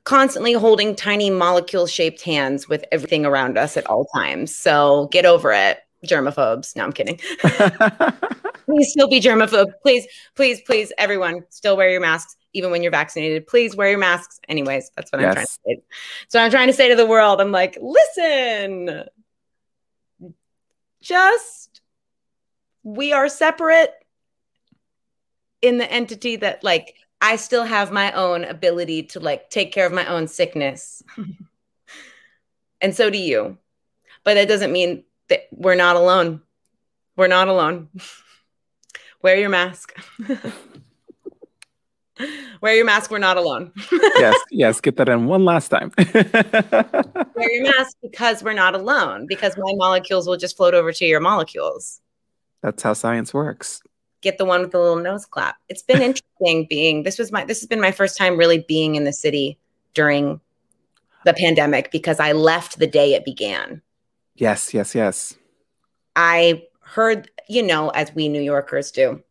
constantly 0.05 0.53
holding 0.53 0.95
tiny 0.95 1.31
molecule 1.31 1.87
shaped 1.87 2.21
hands 2.21 2.69
with 2.69 2.85
everything 2.93 3.25
around 3.25 3.57
us 3.57 3.79
at 3.79 3.87
all 3.87 4.05
times. 4.15 4.55
So 4.55 5.09
get 5.13 5.25
over 5.25 5.51
it, 5.51 5.79
germaphobes. 6.07 6.77
No, 6.77 6.85
I'm 6.85 6.93
kidding. 6.93 7.19
please 8.67 8.91
still 8.91 9.09
be 9.09 9.19
germaphobe. 9.19 9.73
Please, 9.81 10.07
please, 10.37 10.61
please, 10.61 10.93
everyone, 10.99 11.43
still 11.49 11.75
wear 11.75 11.89
your 11.89 12.03
masks, 12.03 12.37
even 12.53 12.71
when 12.71 12.83
you're 12.83 12.93
vaccinated. 12.93 13.47
Please 13.47 13.75
wear 13.75 13.89
your 13.89 13.99
masks. 13.99 14.41
Anyways, 14.47 14.91
that's 14.95 15.11
what 15.11 15.23
yes. 15.23 15.29
I'm 15.29 15.35
trying 15.35 15.47
to 15.47 15.53
say. 15.53 15.83
So 16.29 16.39
I'm 16.39 16.51
trying 16.51 16.67
to 16.67 16.75
say 16.75 16.91
to 16.91 16.97
the 16.97 17.07
world, 17.07 17.41
I'm 17.41 17.51
like, 17.51 17.79
listen, 17.81 19.05
just 21.01 21.62
we 22.83 23.13
are 23.13 23.29
separate 23.29 23.93
in 25.61 25.79
the 25.79 25.91
entity 25.91 26.37
that 26.37 26.63
like 26.65 26.97
I 27.21 27.37
still 27.37 27.65
have 27.65 27.93
my 27.93 28.13
own 28.13 28.45
ability 28.45 29.05
to 29.05 29.21
like 29.21 29.49
take 29.49 29.73
care 29.73 29.87
of 29.87 29.93
my 29.93 30.05
own 30.07 30.27
sickness. 30.27 31.03
and 32.81 32.95
so 32.95 33.11
do 33.11 33.19
you. 33.19 33.59
But 34.25 34.35
that 34.35 34.49
doesn't 34.49 34.73
mean 34.73 35.05
that 35.29 35.43
we're 35.53 35.77
not 35.77 35.97
alone. 35.97 36.43
We're 37.17 37.29
not 37.29 37.49
alone. 37.49 37.89
Wear 39.23 39.37
your 39.39 39.51
mask. 39.51 39.95
Wear 42.61 42.75
your 42.75 42.85
mask. 42.85 43.11
We're 43.11 43.19
not 43.19 43.37
alone. 43.37 43.73
yes, 43.93 44.37
yes. 44.51 44.81
Get 44.81 44.97
that 44.97 45.09
in 45.09 45.27
one 45.27 45.45
last 45.45 45.69
time. 45.69 45.93
Wear 45.97 47.53
your 47.53 47.63
mask 47.63 47.97
because 48.03 48.43
we're 48.43 48.53
not 48.53 48.75
alone, 48.75 49.27
because 49.29 49.57
my 49.57 49.73
molecules 49.77 50.27
will 50.27 50.37
just 50.37 50.57
float 50.57 50.75
over 50.75 50.93
to 50.93 51.05
your 51.05 51.21
molecules. 51.21 52.02
That's 52.63 52.83
how 52.83 52.93
science 52.93 53.35
works. 53.35 53.83
Get 54.21 54.39
the 54.39 54.45
one 54.45 54.61
with 54.61 54.71
the 54.71 54.79
little 54.79 54.97
nose 54.97 55.27
clap. 55.27 55.57
It's 55.69 55.83
been 55.83 56.03
interesting 56.03 56.67
being 56.69 57.03
this 57.03 57.19
was 57.19 57.33
my 57.33 57.45
this 57.45 57.61
has 57.61 57.67
been 57.67 57.81
my 57.81 57.93
first 57.93 58.17
time 58.17 58.37
really 58.37 58.65
being 58.69 58.95
in 58.95 59.05
the 59.05 59.13
city 59.13 59.59
during 59.95 60.41
the 61.25 61.35
pandemic 61.35 61.91
because 61.91 62.21
I 62.21 62.33
left 62.33 62.79
the 62.79 62.87
day 62.87 63.15
it 63.15 63.25
began. 63.25 63.83
Yes, 64.37 64.73
yes, 64.75 64.95
yes. 64.95 65.35
I 66.17 66.65
heard, 66.81 67.31
you 67.49 67.63
know, 67.63 67.91
as 67.91 68.15
we 68.15 68.29
New 68.29 68.41
Yorkers 68.41 68.91
do, 68.91 69.23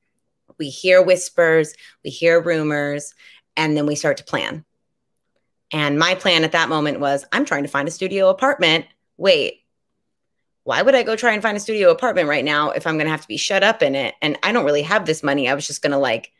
we 0.57 0.69
hear 0.69 1.01
whispers, 1.01 1.73
we 2.03 2.09
hear 2.09 2.41
rumors, 2.41 3.13
and 3.57 3.75
then 3.75 3.85
we 3.85 3.95
start 3.95 4.17
to 4.17 4.23
plan. 4.23 4.63
And 5.71 5.97
my 5.97 6.15
plan 6.15 6.43
at 6.43 6.51
that 6.51 6.69
moment 6.69 6.99
was 6.99 7.25
I'm 7.31 7.45
trying 7.45 7.63
to 7.63 7.69
find 7.69 7.87
a 7.87 7.91
studio 7.91 8.29
apartment. 8.29 8.85
Wait, 9.17 9.60
why 10.63 10.81
would 10.81 10.95
I 10.95 11.03
go 11.03 11.15
try 11.15 11.33
and 11.33 11.41
find 11.41 11.57
a 11.57 11.59
studio 11.59 11.89
apartment 11.89 12.29
right 12.29 12.45
now 12.45 12.69
if 12.69 12.85
I'm 12.85 12.95
going 12.95 13.05
to 13.05 13.11
have 13.11 13.21
to 13.21 13.27
be 13.27 13.37
shut 13.37 13.63
up 13.63 13.81
in 13.81 13.95
it? 13.95 14.15
And 14.21 14.37
I 14.43 14.51
don't 14.51 14.65
really 14.65 14.83
have 14.83 15.05
this 15.05 15.23
money. 15.23 15.49
I 15.49 15.55
was 15.55 15.65
just 15.65 15.81
going 15.81 15.91
to 15.91 15.97
like 15.97 16.31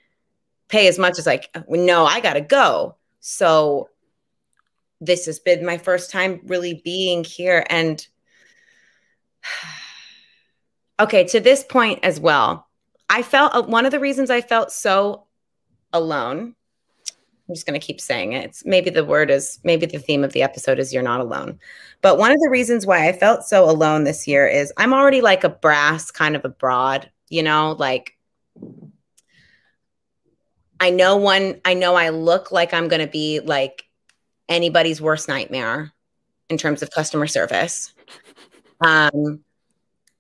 pay 0.67 0.87
as 0.87 0.99
much 0.99 1.17
as 1.17 1.25
like, 1.25 1.49
no, 1.67 2.05
I 2.05 2.19
got 2.19 2.33
to 2.33 2.41
go. 2.41 2.95
So 3.19 3.89
this 4.99 5.25
has 5.25 5.39
been 5.39 5.65
my 5.65 5.77
first 5.77 6.11
time 6.11 6.41
really 6.45 6.81
being 6.85 7.23
here. 7.23 7.65
And 7.69 8.05
okay, 10.99 11.23
to 11.25 11.39
this 11.39 11.63
point 11.63 11.99
as 12.03 12.19
well, 12.19 12.67
I 13.09 13.23
felt 13.23 13.55
uh, 13.55 13.63
one 13.63 13.85
of 13.85 13.91
the 13.91 13.99
reasons 13.99 14.29
I 14.29 14.41
felt 14.41 14.71
so 14.71 15.25
alone. 15.91 16.55
I'm 17.51 17.55
just 17.55 17.67
going 17.67 17.77
to 17.77 17.85
keep 17.85 17.99
saying 17.99 18.31
it. 18.31 18.45
It's 18.45 18.65
maybe 18.65 18.89
the 18.89 19.03
word 19.03 19.29
is 19.29 19.59
maybe 19.65 19.85
the 19.85 19.99
theme 19.99 20.23
of 20.23 20.31
the 20.31 20.41
episode 20.41 20.79
is 20.79 20.93
you're 20.93 21.03
not 21.03 21.19
alone. 21.19 21.59
But 22.01 22.17
one 22.17 22.31
of 22.31 22.39
the 22.39 22.49
reasons 22.49 22.85
why 22.85 23.09
I 23.09 23.11
felt 23.11 23.43
so 23.43 23.69
alone 23.69 24.05
this 24.05 24.25
year 24.25 24.47
is 24.47 24.71
I'm 24.77 24.93
already 24.93 25.19
like 25.19 25.43
a 25.43 25.49
brass 25.49 26.11
kind 26.11 26.37
of 26.37 26.45
a 26.45 26.49
broad, 26.49 27.11
you 27.27 27.43
know, 27.43 27.75
like 27.77 28.17
I 30.79 30.91
know 30.91 31.17
one 31.17 31.59
I 31.65 31.73
know 31.73 31.95
I 31.95 32.07
look 32.07 32.53
like 32.53 32.73
I'm 32.73 32.87
going 32.87 33.01
to 33.01 33.11
be 33.11 33.41
like 33.41 33.83
anybody's 34.47 35.01
worst 35.01 35.27
nightmare 35.27 35.91
in 36.49 36.57
terms 36.57 36.81
of 36.81 36.89
customer 36.89 37.27
service. 37.27 37.93
Um 38.79 39.41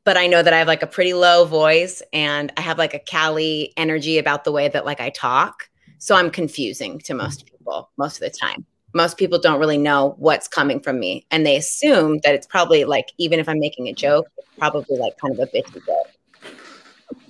but 0.03 0.17
I 0.17 0.27
know 0.27 0.43
that 0.43 0.53
I 0.53 0.57
have 0.57 0.67
like 0.67 0.83
a 0.83 0.87
pretty 0.87 1.13
low 1.13 1.45
voice 1.45 2.01
and 2.11 2.51
I 2.57 2.61
have 2.61 2.77
like 2.77 2.93
a 2.93 2.99
Cali 2.99 3.71
energy 3.77 4.17
about 4.17 4.43
the 4.43 4.51
way 4.51 4.67
that 4.67 4.83
like 4.85 4.99
I 4.99 5.11
talk. 5.11 5.69
So 6.01 6.15
I'm 6.15 6.31
confusing 6.31 6.97
to 7.01 7.13
most 7.13 7.45
mm. 7.45 7.51
people 7.51 7.91
most 7.95 8.15
of 8.15 8.21
the 8.21 8.35
time. 8.35 8.65
Most 8.93 9.19
people 9.19 9.37
don't 9.39 9.59
really 9.59 9.77
know 9.77 10.15
what's 10.17 10.47
coming 10.47 10.81
from 10.81 10.99
me 10.99 11.27
and 11.29 11.45
they 11.45 11.55
assume 11.55 12.19
that 12.23 12.33
it's 12.33 12.47
probably 12.47 12.85
like 12.85 13.11
even 13.19 13.39
if 13.39 13.47
I'm 13.47 13.59
making 13.59 13.87
a 13.87 13.93
joke, 13.93 14.25
it's 14.35 14.47
probably 14.57 14.97
like 14.97 15.15
kind 15.19 15.31
of 15.31 15.39
a 15.39 15.45
bitchy 15.55 15.75
joke. 15.85 17.21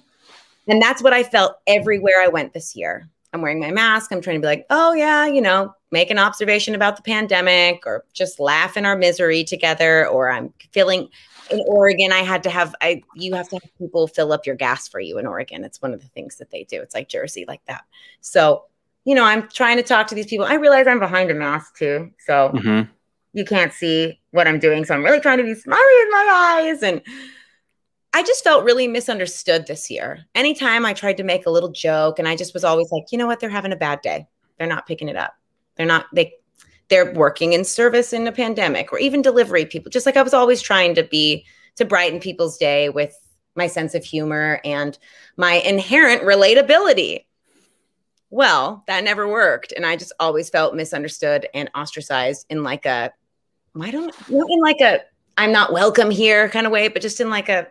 And 0.69 0.81
that's 0.81 1.03
what 1.03 1.11
I 1.11 1.21
felt 1.21 1.57
everywhere 1.67 2.21
I 2.23 2.29
went 2.29 2.53
this 2.53 2.73
year. 2.73 3.09
I'm 3.33 3.41
wearing 3.41 3.59
my 3.59 3.71
mask. 3.71 4.11
I'm 4.11 4.21
trying 4.21 4.37
to 4.37 4.41
be 4.41 4.47
like, 4.47 4.65
oh, 4.69 4.93
yeah, 4.93 5.25
you 5.25 5.41
know, 5.41 5.73
make 5.91 6.09
an 6.09 6.17
observation 6.17 6.73
about 6.73 6.95
the 6.95 7.01
pandemic 7.01 7.83
or 7.85 8.05
just 8.13 8.39
laugh 8.39 8.77
in 8.77 8.85
our 8.85 8.97
misery 8.97 9.43
together. 9.43 10.07
Or 10.07 10.31
I'm 10.31 10.53
feeling 10.71 11.09
in 11.51 11.63
Oregon, 11.67 12.11
I 12.11 12.19
had 12.19 12.43
to 12.43 12.49
have 12.49 12.75
I 12.81 13.03
you 13.15 13.33
have 13.33 13.49
to 13.49 13.55
have 13.55 13.77
people 13.77 14.07
fill 14.07 14.33
up 14.33 14.45
your 14.45 14.55
gas 14.55 14.87
for 14.87 14.99
you 14.99 15.17
in 15.17 15.25
Oregon. 15.27 15.63
It's 15.63 15.81
one 15.81 15.93
of 15.93 16.01
the 16.01 16.07
things 16.07 16.37
that 16.37 16.51
they 16.51 16.63
do. 16.63 16.81
It's 16.81 16.95
like 16.95 17.09
Jersey, 17.09 17.45
like 17.47 17.63
that. 17.65 17.83
So, 18.21 18.65
you 19.05 19.15
know, 19.15 19.23
I'm 19.23 19.47
trying 19.49 19.77
to 19.77 19.83
talk 19.83 20.07
to 20.07 20.15
these 20.15 20.27
people. 20.27 20.45
I 20.45 20.55
realize 20.55 20.87
I'm 20.87 20.99
behind 20.99 21.31
a 21.31 21.33
mask 21.33 21.77
too. 21.77 22.11
So 22.25 22.51
mm-hmm. 22.53 22.91
you 23.33 23.45
can't 23.45 23.73
see 23.73 24.19
what 24.31 24.47
I'm 24.47 24.59
doing. 24.59 24.85
So 24.85 24.93
I'm 24.93 25.03
really 25.03 25.19
trying 25.19 25.37
to 25.37 25.43
be 25.43 25.55
smiley 25.55 26.01
in 26.01 26.11
my 26.11 26.61
eyes. 26.63 26.83
And 26.83 27.01
I 28.13 28.23
just 28.23 28.43
felt 28.43 28.65
really 28.65 28.87
misunderstood 28.87 29.67
this 29.67 29.89
year. 29.89 30.25
Anytime 30.35 30.85
I 30.85 30.93
tried 30.93 31.17
to 31.17 31.23
make 31.23 31.45
a 31.45 31.49
little 31.49 31.71
joke, 31.71 32.19
and 32.19 32.27
I 32.27 32.35
just 32.35 32.53
was 32.53 32.63
always 32.63 32.91
like, 32.91 33.05
you 33.11 33.17
know 33.17 33.27
what, 33.27 33.39
they're 33.39 33.49
having 33.49 33.71
a 33.71 33.77
bad 33.77 34.01
day. 34.01 34.27
They're 34.57 34.67
not 34.67 34.85
picking 34.85 35.07
it 35.07 35.15
up. 35.15 35.33
They're 35.75 35.85
not, 35.85 36.07
they 36.13 36.33
they're 36.91 37.13
working 37.13 37.53
in 37.53 37.63
service 37.63 38.11
in 38.11 38.27
a 38.27 38.31
pandemic 38.33 38.91
or 38.91 38.99
even 38.99 39.21
delivery 39.21 39.65
people. 39.65 39.89
Just 39.89 40.05
like 40.05 40.17
I 40.17 40.21
was 40.21 40.33
always 40.33 40.61
trying 40.61 40.93
to 40.95 41.03
be 41.03 41.45
to 41.77 41.85
brighten 41.85 42.19
people's 42.19 42.57
day 42.57 42.89
with 42.89 43.15
my 43.55 43.65
sense 43.65 43.95
of 43.95 44.03
humor 44.03 44.59
and 44.65 44.99
my 45.37 45.53
inherent 45.53 46.21
relatability. 46.23 47.25
Well, 48.29 48.83
that 48.87 49.05
never 49.05 49.25
worked. 49.27 49.71
And 49.71 49.85
I 49.85 49.95
just 49.95 50.11
always 50.19 50.49
felt 50.49 50.75
misunderstood 50.75 51.47
and 51.53 51.71
ostracized 51.73 52.45
in 52.49 52.61
like 52.61 52.85
a, 52.85 53.11
I 53.79 53.91
don't 53.91 54.13
know, 54.29 54.45
in 54.49 54.59
like 54.61 54.81
a, 54.81 54.99
I'm 55.37 55.53
not 55.53 55.71
welcome 55.71 56.11
here 56.11 56.49
kind 56.49 56.65
of 56.65 56.73
way, 56.73 56.89
but 56.89 57.01
just 57.01 57.21
in 57.21 57.29
like 57.29 57.47
a, 57.47 57.67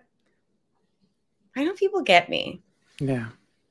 I 1.55 1.65
don't 1.65 1.79
people 1.79 2.03
get 2.03 2.31
me. 2.31 2.63
Yeah. 2.99 3.27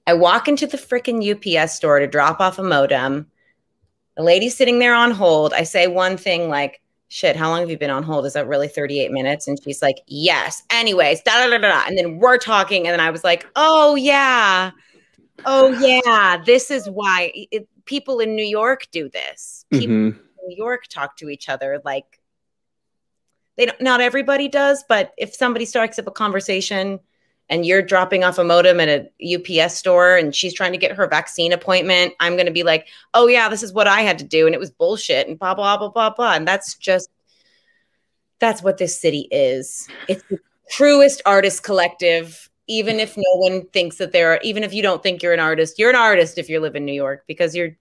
I 0.06 0.14
walk 0.14 0.48
into 0.48 0.68
the 0.68 0.78
freaking 0.78 1.26
UPS 1.26 1.76
store 1.76 2.00
to 2.00 2.08
drop 2.08 2.40
off 2.40 2.60
a 2.60 2.64
modem 2.64 3.28
the 4.20 4.26
lady's 4.26 4.54
sitting 4.58 4.80
there 4.80 4.94
on 4.94 5.12
hold. 5.12 5.54
I 5.54 5.64
say 5.64 5.88
one 5.88 6.18
thing 6.18 6.50
like, 6.50 6.82
shit, 7.08 7.38
how 7.38 7.50
long 7.50 7.62
have 7.62 7.70
you 7.70 7.78
been 7.78 7.90
on 7.90 8.04
hold? 8.04 8.26
Is 8.26 8.34
that 8.34 8.50
really 8.50 8.68
38 8.68 9.12
minutes? 9.12 9.48
And 9.48 9.58
she's 9.64 9.82
like, 9.82 10.00
yes. 10.08 10.62
Anyways, 10.72 11.22
da 11.22 11.48
da 11.48 11.50
da 11.50 11.58
da. 11.58 11.84
And 11.88 11.98
then 11.98 12.20
we're 12.20 12.38
talking. 12.38 12.86
And 12.86 12.92
then 12.92 13.00
I 13.00 13.12
was 13.12 13.24
like, 13.24 13.48
oh, 13.56 13.96
yeah. 13.96 14.72
oh 15.46 15.70
yeah, 15.80 16.44
this 16.46 16.70
is 16.70 16.90
why 16.90 17.32
it, 17.34 17.66
people 17.86 18.20
in 18.20 18.36
New 18.36 18.44
York 18.44 18.88
do 18.92 19.08
this. 19.08 19.66
People 19.72 19.88
Mhm. 19.96 20.16
in 20.20 20.48
New 20.50 20.58
York 20.58 20.88
talk 20.90 21.16
to 21.20 21.30
each 21.30 21.48
other 21.48 21.82
like 21.86 22.20
they 23.56 23.68
don't. 23.68 23.80
Not 23.80 24.02
everybody 24.02 24.50
does, 24.50 24.84
but 24.90 25.14
if 25.18 25.34
somebody 25.34 25.64
starts 25.64 25.98
up 25.98 26.08
a 26.08 26.12
conversation 26.12 27.00
and 27.50 27.66
you're 27.66 27.82
dropping 27.82 28.24
off 28.24 28.38
a 28.38 28.44
modem 28.44 28.80
at 28.80 28.90
a 28.90 29.10
UPS 29.36 29.76
store 29.76 30.16
and 30.16 30.36
she's 30.36 30.54
trying 30.54 30.72
to 30.72 30.78
get 30.78 30.92
her 30.92 31.08
vaccine 31.08 31.52
appointment, 31.52 32.14
I'm 32.20 32.36
going 32.36 32.46
to 32.46 32.52
be 32.52 32.64
like, 32.64 32.88
"Oh 33.14 33.28
yeah, 33.28 33.50
this 33.50 33.64
is 33.64 33.74
what 33.74 33.88
I 33.88 34.02
had 34.02 34.20
to 34.20 34.26
do, 34.26 34.46
and 34.46 34.54
it 34.54 34.60
was 34.60 34.72
bullshit," 34.72 35.28
and 35.28 35.38
blah 35.38 35.56
blah 35.56 35.78
blah 35.78 35.90
blah 35.90 36.12
blah. 36.12 36.34
And 36.34 36.48
that's 36.48 36.76
just 36.76 37.10
that's 38.40 38.64
what 38.64 38.78
this 38.78 38.98
city 39.00 39.28
is. 39.32 39.90
It's 40.08 40.24
the 40.30 40.40
truest 40.70 41.22
artist 41.26 41.64
collective. 41.64 42.50
Even 42.68 43.00
if 43.00 43.18
no 43.18 43.36
one 43.38 43.66
thinks 43.70 43.98
that 43.98 44.12
they're, 44.12 44.40
even 44.44 44.64
if 44.64 44.76
you 44.76 44.84
don't 44.84 45.02
think 45.02 45.24
you're 45.24 45.34
an 45.34 45.40
artist, 45.40 45.80
you're 45.80 45.90
an 45.90 45.96
artist 45.96 46.38
if 46.38 46.50
you 46.50 46.60
live 46.60 46.76
in 46.76 46.86
New 46.86 46.94
York 46.94 47.24
because 47.28 47.56
you're 47.56 47.76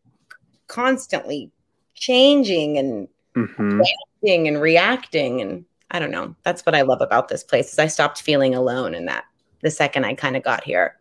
constantly 0.66 1.50
changing 1.94 2.78
and 2.78 3.06
Mhm. 3.36 3.78
reacting 3.78 4.48
and 4.48 4.62
reacting 4.62 5.42
and 5.42 5.66
I 5.90 5.98
don't 5.98 6.10
know. 6.10 6.34
That's 6.42 6.64
what 6.66 6.74
I 6.74 6.82
love 6.82 7.00
about 7.00 7.28
this 7.28 7.42
place. 7.44 7.72
Is 7.72 7.78
I 7.78 7.86
stopped 7.86 8.20
feeling 8.22 8.54
alone 8.54 8.94
in 8.94 9.06
that 9.06 9.24
the 9.62 9.70
second 9.70 10.04
I 10.04 10.14
kind 10.14 10.36
of 10.36 10.42
got 10.42 10.64
here. 10.64 10.96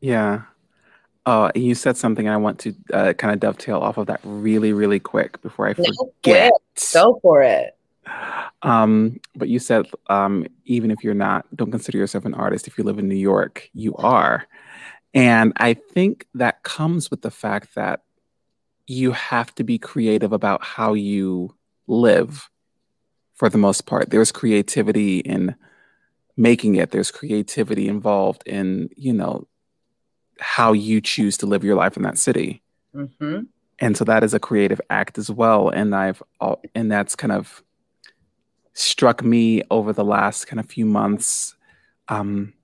Yeah. 0.00 0.42
Oh, 1.26 1.50
you 1.54 1.74
said 1.74 1.96
something, 1.96 2.26
and 2.26 2.32
I 2.32 2.38
want 2.38 2.58
to 2.60 2.74
uh, 2.92 3.12
kind 3.12 3.34
of 3.34 3.40
dovetail 3.40 3.78
off 3.78 3.98
of 3.98 4.06
that 4.06 4.20
really, 4.24 4.72
really 4.72 4.98
quick 4.98 5.40
before 5.42 5.66
I 5.66 5.74
forget. 5.74 6.52
Go 6.92 7.18
for 7.20 7.42
it. 7.42 7.76
Um, 8.62 9.20
but 9.34 9.48
you 9.48 9.58
said 9.58 9.86
um, 10.08 10.46
even 10.64 10.90
if 10.90 11.04
you're 11.04 11.14
not, 11.14 11.44
don't 11.54 11.70
consider 11.70 11.98
yourself 11.98 12.24
an 12.24 12.34
artist. 12.34 12.66
If 12.66 12.78
you 12.78 12.84
live 12.84 12.98
in 12.98 13.08
New 13.08 13.14
York, 13.14 13.68
you 13.74 13.94
are. 13.96 14.46
And 15.14 15.52
I 15.56 15.74
think 15.74 16.26
that 16.34 16.62
comes 16.62 17.10
with 17.10 17.22
the 17.22 17.30
fact 17.30 17.74
that 17.74 18.02
you 18.86 19.12
have 19.12 19.54
to 19.56 19.64
be 19.64 19.78
creative 19.78 20.32
about 20.32 20.64
how 20.64 20.94
you 20.94 21.54
live 21.86 22.48
for 23.34 23.48
the 23.48 23.58
most 23.58 23.86
part. 23.86 24.10
There's 24.10 24.32
creativity 24.32 25.18
in 25.20 25.54
making 26.38 26.76
it, 26.76 26.90
there's 26.90 27.10
creativity 27.10 27.86
involved 27.88 28.42
in, 28.46 28.88
you 28.96 29.12
know, 29.12 29.46
how 30.40 30.72
you 30.72 31.02
choose 31.02 31.36
to 31.36 31.46
live 31.46 31.64
your 31.64 31.74
life 31.74 31.98
in 31.98 32.04
that 32.04 32.16
city. 32.16 32.62
Hmm 32.94 33.40
and 33.78 33.96
so 33.96 34.04
that 34.04 34.24
is 34.24 34.34
a 34.34 34.40
creative 34.40 34.80
act 34.90 35.18
as 35.18 35.30
well. 35.30 35.68
And 35.68 35.94
i've 35.94 36.22
and 36.74 36.90
that's 36.90 37.16
kind 37.16 37.32
of 37.32 37.62
struck 38.72 39.24
me 39.24 39.62
over 39.70 39.92
the 39.92 40.04
last 40.04 40.46
kind 40.46 40.60
of 40.60 40.66
few 40.66 40.86
months. 40.86 41.54
Um 42.08 42.54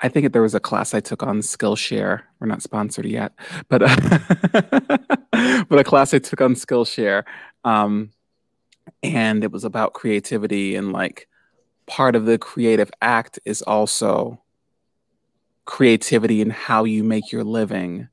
i 0.00 0.08
think 0.08 0.32
there 0.32 0.42
was 0.42 0.54
a 0.54 0.60
class 0.60 0.94
i 0.94 1.00
took 1.00 1.22
on 1.22 1.38
skillshare. 1.38 2.22
We're 2.40 2.46
not 2.46 2.62
sponsored 2.62 3.06
yet 3.06 3.32
but 3.68 3.80
but 5.68 5.78
a 5.78 5.84
class 5.84 6.12
i 6.12 6.18
took 6.18 6.40
on 6.40 6.54
skillshare 6.54 7.24
um 7.64 8.10
and 9.02 9.44
it 9.44 9.52
was 9.52 9.64
about 9.64 9.94
creativity 9.94 10.76
and 10.76 10.92
like 10.92 11.28
part 11.86 12.16
of 12.16 12.26
the 12.26 12.38
creative 12.38 12.90
act 13.02 13.38
is 13.44 13.62
also 13.62 14.40
creativity 15.64 16.40
in 16.40 16.50
how 16.50 16.84
you 16.84 17.02
make 17.02 17.32
your 17.32 17.44
living 17.44 18.08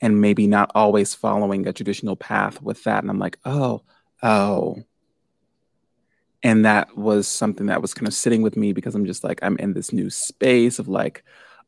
and 0.00 0.20
maybe 0.20 0.46
not 0.46 0.70
always 0.74 1.14
following 1.14 1.66
a 1.66 1.72
traditional 1.72 2.16
path 2.16 2.60
with 2.60 2.84
that. 2.84 3.02
And 3.02 3.10
I'm 3.10 3.18
like, 3.18 3.38
oh, 3.44 3.82
oh. 4.22 4.82
And 6.42 6.64
that 6.64 6.96
was 6.96 7.26
something 7.26 7.66
that 7.66 7.82
was 7.82 7.94
kind 7.94 8.06
of 8.06 8.14
sitting 8.14 8.42
with 8.42 8.56
me 8.56 8.72
because 8.72 8.94
I'm 8.94 9.06
just 9.06 9.24
like, 9.24 9.40
I'm 9.42 9.56
in 9.58 9.72
this 9.72 9.92
new 9.92 10.10
space 10.10 10.78
of 10.78 10.88
like, 10.88 11.24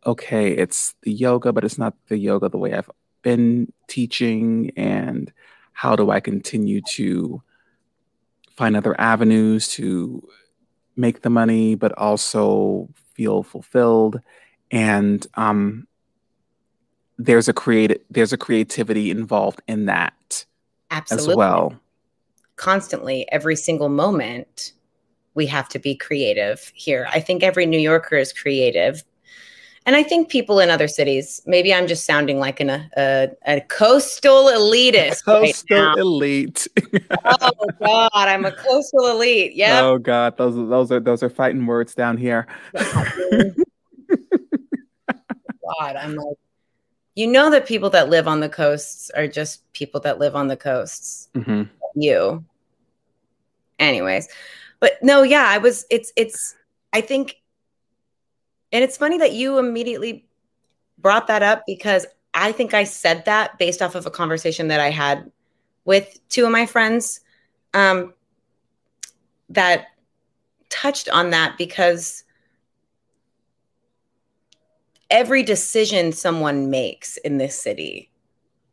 okay, 0.07 0.53
it's 0.53 0.95
the 1.03 1.13
yoga, 1.13 1.53
but 1.53 1.65
it's 1.65 1.79
not 1.79 1.95
the 2.09 2.19
yoga 2.19 2.49
the 2.49 2.59
way 2.59 2.75
I've 2.75 2.91
been 3.23 3.73
teaching. 3.89 4.73
And 4.77 5.33
how 5.73 5.97
do 5.97 6.11
I 6.11 6.21
continue 6.21 6.81
to 6.93 7.43
find 8.57 8.77
other 8.77 9.01
avenues 9.01 9.69
to 9.69 10.23
make 10.99 11.23
the 11.23 11.31
money, 11.31 11.75
but 11.75 11.93
also 11.97 12.89
feel 13.15 13.43
fulfilled? 13.43 14.21
And 14.71 15.27
um, 15.35 15.87
there's 17.19 17.49
a 17.49 17.53
creative 17.53 18.01
there's 18.11 18.33
a 18.33 18.39
creativity 18.39 19.11
involved 19.11 19.61
in 19.67 19.87
that 19.87 20.45
Absolutely. 20.91 21.33
as 21.33 21.37
well. 21.37 21.81
Constantly, 22.57 23.31
every 23.31 23.57
single 23.57 23.89
moment, 23.89 24.73
we 25.35 25.47
have 25.47 25.69
to 25.69 25.79
be 25.79 25.95
creative 25.95 26.73
here. 26.75 27.07
I 27.11 27.21
think 27.21 27.43
every 27.43 27.67
New 27.67 27.79
Yorker 27.79 28.17
is 28.17 28.33
creative. 28.33 29.05
And 29.89 29.97
I 29.97 30.03
think 30.03 30.29
people 30.29 30.61
in 30.61 30.69
other 30.69 30.87
cities, 30.87 31.41
maybe 31.47 31.73
I'm 31.73 31.87
just 31.87 32.05
sounding 32.05 32.39
like 32.39 32.61
an, 32.61 32.69
a, 32.69 33.31
a 33.47 33.63
coastal 33.63 34.49
elitist. 34.49 35.27
right 35.27 35.41
Coastal 35.41 35.79
now. 35.79 35.95
elite. 35.95 36.69
oh 37.25 37.71
God, 37.81 38.11
I'm 38.15 38.45
a 38.45 38.53
coastal 38.53 39.07
elite. 39.11 39.55
Yeah. 39.55 39.81
Oh 39.81 39.97
God, 39.97 40.37
those 40.37 40.59
are- 40.59 40.67
those 40.67 40.93
are 40.93 41.01
those 41.01 41.23
are 41.23 41.31
fighting 41.31 41.65
words 41.65 41.95
down 41.95 42.19
here. 42.19 42.47
God, 42.75 43.07
I'm 45.97 46.15
like, 46.17 46.37
you 47.15 47.27
know 47.27 47.49
that 47.51 47.67
people 47.67 47.89
that 47.89 48.11
live 48.11 48.29
on 48.29 48.41
the 48.41 48.51
coasts 48.51 49.11
are 49.17 49.27
just 49.27 49.73
people 49.73 50.01
that 50.01 50.19
live 50.19 50.37
on 50.37 50.49
the 50.49 50.57
coasts. 50.59 51.31
hmm 51.35 51.63
You. 51.95 52.45
Anyways, 53.79 54.29
but 54.81 55.03
no, 55.03 55.23
yeah, 55.23 55.47
I 55.49 55.57
was. 55.57 55.87
It's 55.91 56.13
it's. 56.15 56.55
I 56.93 57.01
think, 57.01 57.37
and 58.73 58.85
it's 58.85 58.97
funny 58.97 59.19
that 59.19 59.33
you 59.33 59.59
immediately 59.59 60.27
brought 60.99 61.27
that 61.29 61.43
up 61.43 61.65
because 61.67 62.07
I 62.35 62.53
think 62.53 62.75
I 62.75 62.85
said 62.85 63.25
that 63.25 63.59
based 63.59 63.83
off 63.83 63.95
of 63.95 64.07
a 64.07 64.11
conversation 64.11 64.69
that 64.69 64.81
I 64.81 64.91
had 64.91 65.31
with 65.85 66.19
two 66.29 66.45
of 66.45 66.53
my 66.53 66.67
friends, 66.67 67.21
um, 67.75 68.13
that 69.49 69.87
touched 70.69 71.09
on 71.09 71.31
that 71.31 71.57
because 71.57 72.25
every 75.11 75.43
decision 75.43 76.13
someone 76.13 76.69
makes 76.69 77.17
in 77.19 77.39
this 77.39 77.61
city 77.61 78.11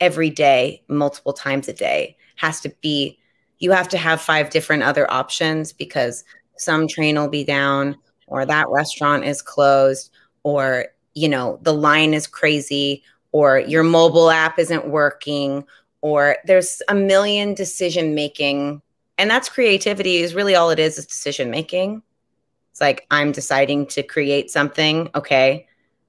every 0.02 0.30
day 0.30 0.84
multiple 0.90 1.32
times 1.32 1.70
a 1.70 1.74
day 1.74 2.18
has 2.36 2.60
to 2.60 2.70
be 2.82 3.18
you 3.60 3.72
have 3.72 3.88
to 3.88 3.98
have 3.98 4.20
five 4.20 4.50
different 4.50 4.84
other 4.84 5.10
options 5.10 5.72
because 5.72 6.26
some 6.58 6.88
train 6.88 7.16
will 7.16 7.30
be 7.30 7.46
down 7.46 7.96
or 8.28 8.46
that 8.46 8.70
restaurant 8.70 9.24
is 9.24 9.42
closed 9.42 10.12
or 10.44 10.86
you 11.14 11.30
know 11.30 11.60
the 11.62 11.74
line 11.74 12.14
is 12.14 12.28
crazy 12.28 13.04
or 13.32 13.60
your 13.60 13.84
mobile 13.84 14.30
app 14.30 14.60
isn't 14.60 14.88
working 14.88 15.64
or 16.02 16.38
there's 16.46 16.82
a 16.88 16.96
million 16.96 17.54
decision 17.54 18.16
making 18.16 18.82
and 19.18 19.30
that's 19.30 19.50
creativity 19.50 20.18
is 20.18 20.36
really 20.36 20.56
all 20.56 20.70
it 20.70 20.80
is 20.80 20.98
is 20.98 21.06
decision 21.06 21.50
making 21.50 22.02
it's 22.72 22.82
like 22.82 23.06
i'm 23.12 23.32
deciding 23.32 23.86
to 23.86 24.04
create 24.04 24.52
something 24.52 25.10
okay 25.16 25.66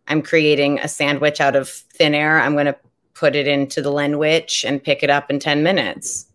i'm 0.08 0.22
creating 0.22 0.78
a 0.80 0.88
sandwich 0.88 1.40
out 1.40 1.56
of 1.56 1.68
thin 1.68 2.14
air 2.14 2.40
i'm 2.40 2.54
going 2.54 2.66
to 2.66 2.76
put 3.16 3.34
it 3.34 3.48
into 3.48 3.80
the 3.80 3.90
Lenwich 3.90 4.64
and 4.64 4.82
pick 4.82 5.02
it 5.02 5.10
up 5.10 5.30
in 5.30 5.38
10 5.38 5.62
minutes. 5.62 6.26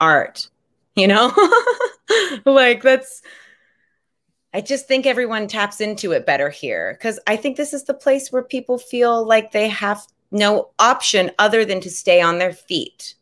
Art, 0.00 0.48
you 0.96 1.06
know? 1.06 1.32
like 2.46 2.82
that's 2.82 3.22
I 4.52 4.60
just 4.60 4.88
think 4.88 5.06
everyone 5.06 5.46
taps 5.46 5.80
into 5.80 6.12
it 6.12 6.26
better 6.26 6.50
here 6.50 6.98
cuz 7.00 7.18
I 7.26 7.36
think 7.36 7.56
this 7.56 7.72
is 7.72 7.84
the 7.84 7.94
place 7.94 8.32
where 8.32 8.42
people 8.42 8.78
feel 8.78 9.24
like 9.24 9.52
they 9.52 9.68
have 9.68 10.04
no 10.30 10.70
option 10.78 11.30
other 11.38 11.64
than 11.64 11.80
to 11.82 11.90
stay 11.90 12.20
on 12.20 12.38
their 12.38 12.52
feet. 12.52 13.14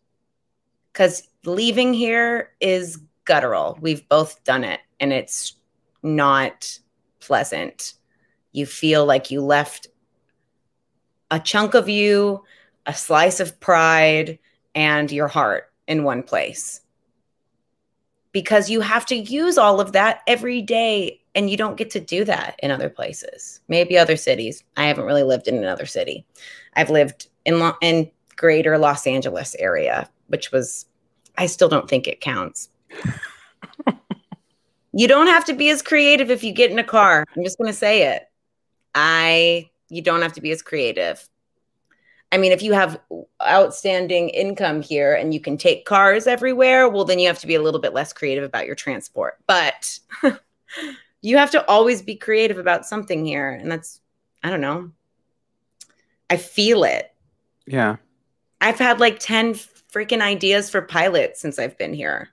Cuz 0.95 1.22
leaving 1.45 1.95
here 1.95 2.55
is 2.61 2.99
guttural. 3.24 3.79
We've 3.81 4.09
both 4.09 4.43
done 4.45 4.64
it 4.64 4.81
and 5.01 5.12
it's 5.12 5.55
not 6.03 6.79
pleasant. 7.20 7.95
You 8.53 8.64
feel 8.66 9.05
like 9.05 9.31
you 9.31 9.43
left 9.43 9.89
a 11.31 11.39
chunk 11.39 11.74
of 11.74 11.89
you 11.89 12.45
a 12.87 12.95
slice 12.95 13.39
of 13.39 13.61
pride 13.61 14.39
and 14.74 15.12
your 15.12 15.29
heart 15.29 15.70
in 15.87 16.05
one 16.05 16.22
place 16.22 16.81
because 18.33 18.70
you 18.70 18.81
have 18.81 19.07
to 19.07 19.16
use 19.16 19.59
all 19.59 19.81
of 19.81 19.93
that 19.93 20.20
every 20.26 20.62
day 20.62 21.20
and 21.35 21.51
you 21.51 21.57
don't 21.57 21.76
get 21.76 21.91
to 21.91 22.01
do 22.01 22.24
that 22.24 22.59
in 22.62 22.70
other 22.70 22.89
places. 22.89 23.61
Maybe 23.68 23.97
other 23.97 24.16
cities. 24.16 24.62
I 24.76 24.87
haven't 24.87 25.05
really 25.07 25.22
lived 25.22 25.49
in 25.49 25.57
another 25.57 25.87
city. 25.87 26.26
I've 26.74 26.91
lived 26.91 27.29
in 27.45 27.59
Lo- 27.59 27.76
in 27.81 28.11
greater 28.37 28.79
los 28.79 29.05
angeles 29.05 29.57
area 29.59 30.09
which 30.29 30.53
was 30.53 30.87
i 31.39 31.47
still 31.47 31.68
don't 31.68 31.89
think 31.89 32.07
it 32.07 32.20
counts. 32.20 32.68
You 34.93 35.07
don't 35.07 35.26
have 35.29 35.45
to 35.45 35.53
be 35.53 35.70
as 35.70 35.81
creative 35.81 36.29
if 36.29 36.43
you 36.43 36.53
get 36.53 36.72
in 36.72 36.79
a 36.81 36.85
car. 36.85 37.24
I'm 37.37 37.45
just 37.45 37.57
going 37.59 37.70
to 37.70 37.76
say 37.76 38.14
it. 38.14 38.29
I 38.95 39.70
you 39.91 40.03
don't 40.03 40.22
have 40.22 40.33
to 40.33 40.41
be 40.41 40.51
as 40.51 40.61
creative 40.61 41.29
I 42.31 42.37
mean, 42.37 42.53
if 42.53 42.62
you 42.62 42.74
have 42.74 43.01
outstanding 43.43 44.29
income 44.29 44.83
here 44.83 45.14
and 45.14 45.33
you 45.33 45.41
can 45.41 45.57
take 45.57 45.87
cars 45.87 46.26
everywhere, 46.26 46.89
well, 46.89 47.05
then 47.05 47.18
you 47.18 47.26
have 47.26 47.39
to 47.39 47.47
be 47.47 47.55
a 47.55 47.62
little 47.62 47.81
bit 47.81 47.95
less 47.95 48.12
creative 48.12 48.45
about 48.45 48.66
your 48.66 48.74
transport. 48.74 49.39
But 49.47 49.99
you 51.22 51.39
have 51.39 51.51
to 51.53 51.66
always 51.66 52.03
be 52.03 52.16
creative 52.16 52.59
about 52.59 52.85
something 52.85 53.24
here. 53.24 53.49
And 53.51 53.72
that's, 53.72 54.01
I 54.43 54.51
don't 54.51 54.61
know. 54.61 54.91
I 56.29 56.37
feel 56.37 56.85
it. 56.85 57.14
Yeah. 57.66 57.97
I've 58.61 58.79
had 58.79 59.01
like 59.01 59.18
10 59.18 59.55
freaking 59.55 60.20
ideas 60.20 60.68
for 60.68 60.83
pilots 60.83 61.41
since 61.41 61.59
I've 61.59 61.79
been 61.79 61.95
here. 61.95 62.29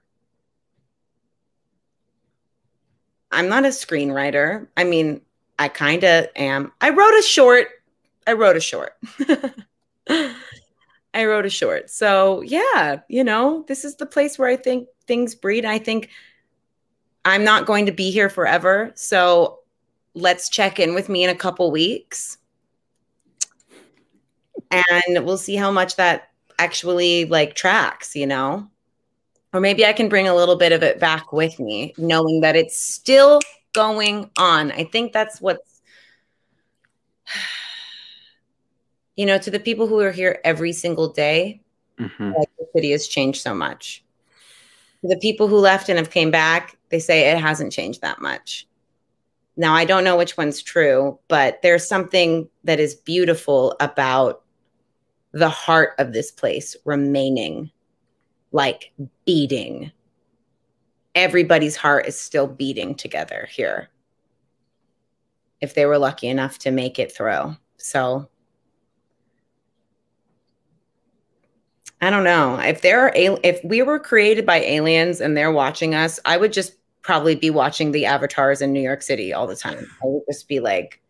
I'm 3.32 3.48
not 3.48 3.66
a 3.66 3.70
screenwriter. 3.70 4.68
I 4.76 4.84
mean, 4.84 5.22
I 5.58 5.70
kind 5.70 6.04
of 6.04 6.28
am. 6.36 6.74
I 6.82 6.90
wrote 6.90 7.18
a 7.18 7.22
short. 7.22 7.68
I 8.28 8.34
wrote 8.34 8.58
a 8.58 8.62
short. 8.62 8.98
I 10.10 11.26
wrote 11.26 11.46
a 11.46 11.50
short. 11.50 11.90
So, 11.90 12.42
yeah, 12.42 13.00
you 13.08 13.24
know, 13.24 13.64
this 13.68 13.86
is 13.86 13.96
the 13.96 14.06
place 14.06 14.38
where 14.38 14.50
I 14.50 14.58
think 14.58 14.88
things 15.08 15.36
breed. 15.36 15.66
I 15.66 15.80
think 15.80 16.10
I'm 17.24 17.44
not 17.44 17.66
going 17.66 17.86
to 17.86 17.92
be 17.92 18.12
here 18.12 18.30
forever. 18.30 18.92
So, 18.96 19.60
let's 20.14 20.50
check 20.50 20.80
in 20.80 20.94
with 20.96 21.10
me 21.10 21.24
in 21.24 21.30
a 21.30 21.36
couple 21.36 21.72
weeks. 21.72 22.38
And 24.72 25.26
we'll 25.26 25.38
see 25.38 25.56
how 25.56 25.72
much 25.72 25.96
that 25.98 26.30
actually 26.58 27.26
like 27.26 27.56
tracks, 27.56 28.16
you 28.16 28.26
know? 28.26 28.70
Or 29.54 29.60
maybe 29.60 29.86
I 29.86 29.94
can 29.94 30.10
bring 30.10 30.28
a 30.28 30.36
little 30.36 30.58
bit 30.58 30.72
of 30.72 30.84
it 30.84 31.00
back 31.00 31.32
with 31.32 31.60
me, 31.60 31.94
knowing 31.98 32.42
that 32.42 32.56
it's 32.56 32.80
still 32.80 33.40
going 33.74 34.30
on. 34.38 34.72
I 34.72 34.84
think 34.86 35.14
that's 35.14 35.40
what's, 35.40 35.82
you 39.16 39.26
know, 39.26 39.38
to 39.38 39.52
the 39.52 39.60
people 39.60 39.88
who 39.88 40.00
are 40.00 40.12
here 40.12 40.40
every 40.44 40.74
single 40.74 41.08
day, 41.10 41.62
hmm 41.98 42.32
like 42.38 42.50
the 42.60 42.68
city 42.76 42.92
has 42.92 43.08
changed 43.08 43.42
so 43.42 43.54
much. 43.54 44.04
To 45.02 45.08
the 45.08 45.18
people 45.18 45.48
who 45.48 45.58
left 45.58 45.90
and 45.90 45.98
have 45.98 46.10
came 46.10 46.32
back, 46.32 46.78
they 46.90 47.00
say 47.00 47.30
it 47.32 47.38
hasn't 47.38 47.72
changed 47.72 48.02
that 48.02 48.22
much. 48.22 48.68
Now, 49.58 49.74
I 49.74 49.86
don't 49.86 50.04
know 50.04 50.18
which 50.18 50.36
one's 50.36 50.62
true, 50.62 51.18
but 51.30 51.62
there's 51.62 51.88
something 51.88 52.50
that 52.66 52.80
is 52.80 52.96
beautiful 52.96 53.76
about 53.80 54.44
the 55.32 55.50
heart 55.50 55.94
of 55.98 56.12
this 56.12 56.32
place 56.32 56.76
remaining 56.84 57.72
like 58.52 58.92
beating. 59.26 59.92
Everybody's 61.14 61.76
heart 61.76 62.06
is 62.06 62.20
still 62.20 62.48
beating 62.48 62.96
together 62.96 63.48
here. 63.52 63.90
If 65.62 65.74
they 65.74 65.86
were 65.86 65.98
lucky 65.98 66.28
enough 66.28 66.60
to 66.60 66.72
make 66.72 67.00
it 67.00 67.16
through. 67.16 67.56
So 67.78 68.30
I 72.02 72.10
don't 72.10 72.24
know. 72.24 72.60
If 72.60 72.82
there 72.82 73.02
are 73.02 73.12
if 73.16 73.64
we 73.64 73.82
were 73.82 74.00
created 74.00 74.46
by 74.46 74.58
aliens 74.58 75.22
and 75.22 75.36
they're 75.36 75.52
watching 75.52 75.96
us, 75.96 76.20
I 76.26 76.38
would 76.38 76.54
just 76.54 76.74
probably 77.02 77.36
be 77.36 77.50
watching 77.50 77.92
the 77.92 78.06
avatars 78.06 78.62
in 78.62 78.74
New 78.74 78.82
York 78.82 79.02
City 79.02 79.34
all 79.34 79.48
the 79.48 79.56
time. 79.56 79.90
I 80.04 80.06
would 80.06 80.24
just 80.28 80.48
be 80.48 80.60
like, 80.60 81.02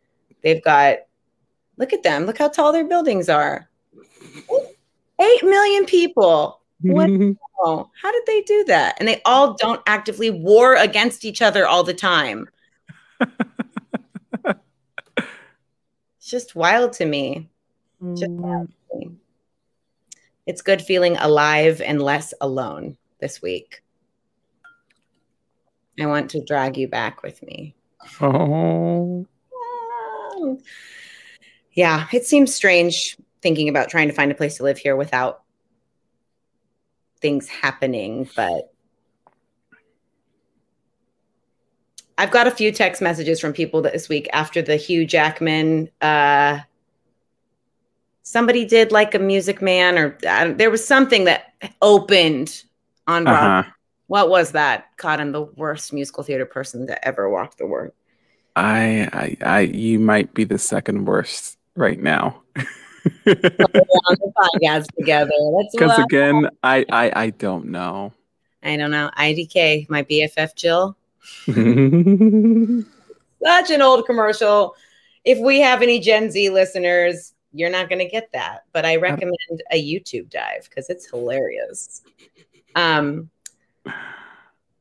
they've 0.42 0.64
got 0.64 1.00
look 1.78 1.94
at 1.94 2.04
them, 2.04 2.26
look 2.26 2.38
how 2.38 2.50
tall 2.50 2.72
their 2.72 2.88
buildings 2.88 3.30
are. 3.30 3.70
Eight 5.20 5.44
million 5.44 5.86
people. 5.86 6.62
What 6.82 7.10
how 7.66 8.12
did 8.12 8.24
they 8.28 8.42
do 8.42 8.64
that? 8.66 8.96
And 9.00 9.08
they 9.08 9.22
all 9.26 9.56
don't 9.56 9.82
actively 9.88 10.30
war 10.30 10.76
against 10.76 11.26
each 11.26 11.42
other 11.42 11.68
all 11.68 11.84
the 11.84 11.94
time. 11.94 12.48
it's 13.20 14.60
just 16.22 16.56
wild 16.56 16.94
to 16.94 17.06
me. 17.06 17.50
Just 18.16 18.32
mm. 18.32 18.36
wild 18.36 18.68
to 18.68 18.98
me. 18.98 19.12
It's 20.46 20.62
good 20.62 20.82
feeling 20.82 21.18
alive 21.18 21.82
and 21.82 22.02
less 22.02 22.34
alone 22.40 22.98
this 23.20 23.42
week. 23.42 23.82
I 26.00 26.06
want 26.06 26.30
to 26.32 26.44
drag 26.44 26.78
you 26.78 26.88
back 26.88 27.24
with 27.24 27.42
me. 27.42 27.76
Oh. 28.22 29.26
Yeah, 31.74 32.08
it 32.14 32.26
seems 32.26 32.54
strange 32.54 33.18
thinking 33.42 33.70
about 33.70 33.90
trying 33.90 34.08
to 34.08 34.14
find 34.14 34.32
a 34.32 34.36
place 34.36 34.58
to 34.58 34.64
live 34.64 34.78
here 34.78 34.96
without 34.96 35.42
things 37.22 37.48
happening, 37.48 38.30
but 38.36 38.72
I've 42.18 42.32
got 42.32 42.48
a 42.48 42.52
few 42.52 42.72
text 42.72 43.02
messages 43.02 43.40
from 43.40 43.52
people 43.52 43.82
this 43.82 44.08
week 44.08 44.30
after 44.32 44.62
the 44.62 44.78
Hugh 44.78 45.06
Jackman. 45.06 45.90
Uh, 46.02 46.60
somebody 48.26 48.66
did 48.66 48.92
like 48.92 49.14
a 49.16 49.20
Music 49.20 49.62
Man, 49.62 49.98
or 49.98 50.18
uh, 50.28 50.52
there 50.52 50.72
was 50.72 50.86
something 50.86 51.24
that 51.26 51.54
opened 51.82 52.64
on 53.08 53.24
Broadway. 53.24 53.60
Uh-huh. 53.60 53.72
What 54.08 54.30
was 54.30 54.52
that? 54.52 54.88
God, 54.98 55.22
I'm 55.22 55.32
the 55.32 55.44
worst 55.44 55.94
musical 55.94 56.24
theater 56.24 56.46
person 56.46 56.88
to 56.88 57.08
ever 57.08 57.30
walk 57.30 57.58
the 57.58 57.66
word. 57.66 57.94
I, 58.56 59.10
I, 59.14 59.38
I, 59.42 59.60
you 59.62 60.00
might 60.00 60.34
be 60.34 60.44
the 60.44 60.58
second 60.58 61.06
worst 61.06 61.58
right 61.76 62.00
now. 62.00 62.42
On 62.56 62.66
the 63.26 64.32
podcast 64.36 64.88
together. 64.98 65.32
Because 65.72 66.00
again, 66.04 66.50
I, 66.64 66.86
I, 66.92 67.12
I 67.16 67.30
don't 67.32 67.66
know. 67.68 68.14
I 68.64 68.78
don't 68.78 68.92
know. 68.92 69.12
IDK, 69.18 69.90
my 69.90 70.04
BFF 70.04 70.56
Jill. 70.56 70.98
Such 73.44 73.70
an 73.70 73.82
old 73.82 74.06
commercial. 74.06 74.76
If 75.24 75.40
we 75.40 75.60
have 75.60 75.82
any 75.82 76.00
Gen 76.00 76.32
Z 76.32 76.50
listeners, 76.50 77.35
you're 77.56 77.70
not 77.70 77.90
going 77.90 78.00
to 78.00 78.08
get 78.08 78.32
that. 78.34 78.66
But 78.74 78.86
I 78.86 78.98
recommend 78.98 79.64
a 79.72 79.82
YouTube 79.82 80.30
dive 80.30 80.68
because 80.70 80.90
it's 80.90 81.10
hilarious. 81.10 82.02
Um, 82.76 83.30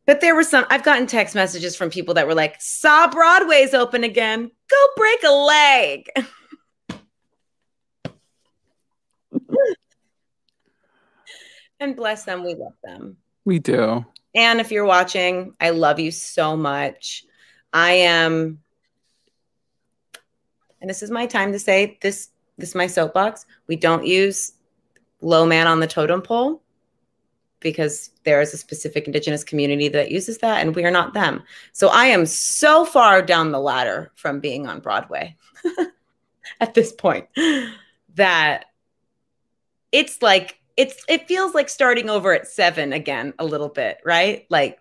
but 0.06 0.20
there 0.20 0.34
were 0.34 0.44
some, 0.44 0.66
I've 0.68 0.82
gotten 0.82 1.06
text 1.06 1.34
messages 1.34 1.74
from 1.76 1.88
people 1.90 2.12
that 2.14 2.26
were 2.26 2.34
like, 2.34 2.60
saw 2.60 3.08
Broadway's 3.08 3.72
open 3.72 4.04
again. 4.04 4.50
Go 4.68 4.86
break 4.96 5.22
a 5.22 5.32
leg. 5.32 6.10
and 11.80 11.96
bless 11.96 12.24
them, 12.24 12.44
we 12.44 12.54
love 12.54 12.74
them. 12.82 13.16
we 13.44 13.58
do. 13.58 14.04
And 14.34 14.60
if 14.60 14.72
you're 14.72 14.84
watching, 14.84 15.54
I 15.60 15.70
love 15.70 16.00
you 16.00 16.10
so 16.10 16.56
much. 16.56 17.24
I 17.72 17.92
am, 17.92 18.60
and 20.80 20.90
this 20.90 21.02
is 21.02 21.10
my 21.10 21.26
time 21.26 21.52
to 21.52 21.58
say 21.58 21.98
this. 22.02 22.28
This 22.58 22.70
is 22.70 22.74
my 22.74 22.86
soapbox. 22.86 23.46
We 23.66 23.76
don't 23.76 24.06
use 24.06 24.52
low 25.20 25.46
man 25.46 25.66
on 25.66 25.80
the 25.80 25.86
totem 25.86 26.22
pole 26.22 26.62
because 27.60 28.10
there 28.24 28.40
is 28.40 28.54
a 28.54 28.58
specific 28.58 29.06
indigenous 29.06 29.42
community 29.42 29.88
that 29.88 30.10
uses 30.10 30.38
that, 30.38 30.60
and 30.60 30.76
we 30.76 30.84
are 30.84 30.90
not 30.90 31.14
them. 31.14 31.42
So 31.72 31.88
I 31.88 32.06
am 32.06 32.26
so 32.26 32.84
far 32.84 33.22
down 33.22 33.50
the 33.50 33.60
ladder 33.60 34.12
from 34.14 34.38
being 34.38 34.66
on 34.66 34.80
Broadway 34.80 35.36
at 36.60 36.74
this 36.74 36.92
point 36.92 37.26
that 38.14 38.66
it's 39.90 40.22
like 40.22 40.58
it's 40.76 41.04
it 41.08 41.26
feels 41.26 41.54
like 41.54 41.68
starting 41.68 42.10
over 42.10 42.32
at 42.32 42.46
seven 42.46 42.92
again 42.92 43.32
a 43.38 43.44
little 43.44 43.68
bit, 43.68 43.98
right? 44.04 44.46
Like, 44.50 44.78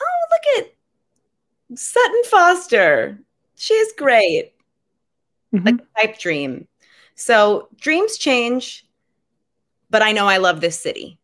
oh, 0.00 0.26
look 0.30 0.64
at 0.64 1.78
Sutton 1.78 2.22
Foster. 2.24 3.18
She's 3.56 3.92
great. 3.94 4.52
Like 5.52 5.74
a 5.74 6.06
pipe 6.06 6.18
dream. 6.18 6.66
So 7.14 7.68
dreams 7.80 8.16
change, 8.18 8.86
but 9.90 10.02
I 10.02 10.12
know 10.12 10.26
I 10.26 10.36
love 10.38 10.60
this 10.60 10.78
city. 10.78 11.18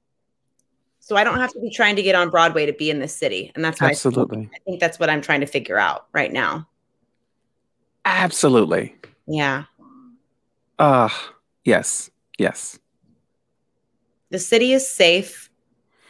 So 1.01 1.15
I 1.17 1.23
don't 1.23 1.39
have 1.39 1.53
to 1.53 1.61
be 1.61 1.71
trying 1.71 1.95
to 1.97 2.03
get 2.03 2.17
on 2.17 2.31
Broadway 2.31 2.67
to 2.67 2.73
be 2.73 2.91
in 2.91 2.99
this 2.99 3.15
city. 3.15 3.53
And 3.55 3.65
that's 3.65 3.81
what 3.81 3.87
I 3.87 3.91
think- 3.91 3.97
Absolutely. 3.97 4.51
I 4.55 4.59
think 4.65 4.81
that's 4.81 4.99
what 4.99 5.09
I'm 5.09 5.21
trying 5.21 5.41
to 5.41 5.47
figure 5.47 5.79
out 5.79 6.07
right 6.13 6.33
now. 6.33 6.67
Absolutely. 8.05 8.97
Yeah. 9.29 9.65
Ah, 10.79 11.33
yes. 11.65 12.11
Yes. 12.39 12.79
The 14.31 14.39
city 14.41 14.73
is 14.73 14.89
safe. 14.89 15.49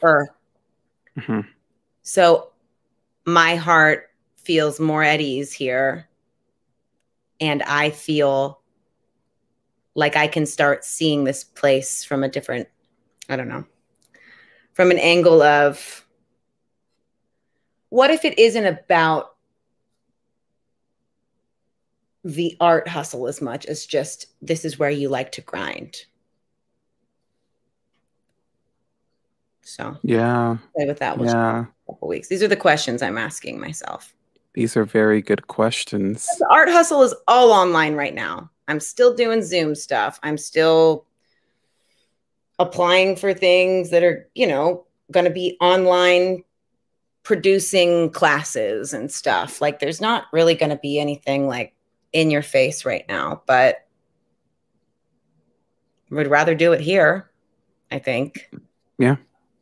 Or 0.00 0.28
hmm 1.18 1.40
So 2.02 2.50
my 3.26 3.56
heart 3.56 4.10
feels 4.36 4.80
more 4.80 5.02
at 5.02 5.20
ease 5.20 5.52
here. 5.52 6.08
And 7.40 7.62
I 7.62 7.90
feel 7.90 8.60
like 9.94 10.16
I 10.16 10.26
can 10.28 10.46
start 10.46 10.84
seeing 10.84 11.24
this 11.24 11.44
place 11.44 12.04
from 12.04 12.22
a 12.22 12.28
different, 12.28 12.68
I 13.28 13.36
don't 13.36 13.48
know, 13.48 13.64
from 14.74 14.90
an 14.90 14.98
angle 14.98 15.42
of 15.42 16.06
what 17.88 18.10
if 18.10 18.24
it 18.24 18.38
isn't 18.38 18.66
about 18.66 19.36
the 22.24 22.56
art 22.60 22.88
hustle 22.88 23.28
as 23.28 23.40
much 23.40 23.66
as 23.66 23.86
just 23.86 24.26
this 24.42 24.64
is 24.64 24.78
where 24.78 24.90
you 24.90 25.08
like 25.08 25.32
to 25.32 25.40
grind? 25.40 26.04
So 29.62 29.96
Yeah. 30.02 30.56
play 30.74 30.86
with 30.86 30.98
that. 30.98 31.18
Yeah. 31.20 31.66
couple 31.86 32.08
weeks. 32.08 32.28
These 32.28 32.42
are 32.42 32.48
the 32.48 32.56
questions 32.56 33.00
I'm 33.00 33.18
asking 33.18 33.60
myself. 33.60 34.15
These 34.56 34.74
are 34.74 34.86
very 34.86 35.20
good 35.20 35.48
questions. 35.48 36.26
The 36.38 36.48
art 36.50 36.70
hustle 36.70 37.02
is 37.02 37.14
all 37.28 37.52
online 37.52 37.94
right 37.94 38.14
now. 38.14 38.50
I'm 38.68 38.80
still 38.80 39.12
doing 39.14 39.42
Zoom 39.42 39.74
stuff. 39.74 40.18
I'm 40.22 40.38
still 40.38 41.04
applying 42.58 43.16
for 43.16 43.34
things 43.34 43.90
that 43.90 44.02
are, 44.02 44.26
you 44.34 44.46
know, 44.46 44.86
going 45.12 45.26
to 45.26 45.30
be 45.30 45.58
online 45.60 46.42
producing 47.22 48.08
classes 48.08 48.94
and 48.94 49.12
stuff. 49.12 49.60
Like 49.60 49.78
there's 49.78 50.00
not 50.00 50.24
really 50.32 50.54
going 50.54 50.70
to 50.70 50.78
be 50.78 50.98
anything 50.98 51.46
like 51.46 51.74
in 52.14 52.30
your 52.30 52.40
face 52.40 52.86
right 52.86 53.04
now, 53.10 53.42
but 53.46 53.86
would 56.08 56.28
rather 56.28 56.54
do 56.54 56.72
it 56.72 56.80
here, 56.80 57.30
I 57.90 57.98
think. 57.98 58.50
Yeah. 58.96 59.16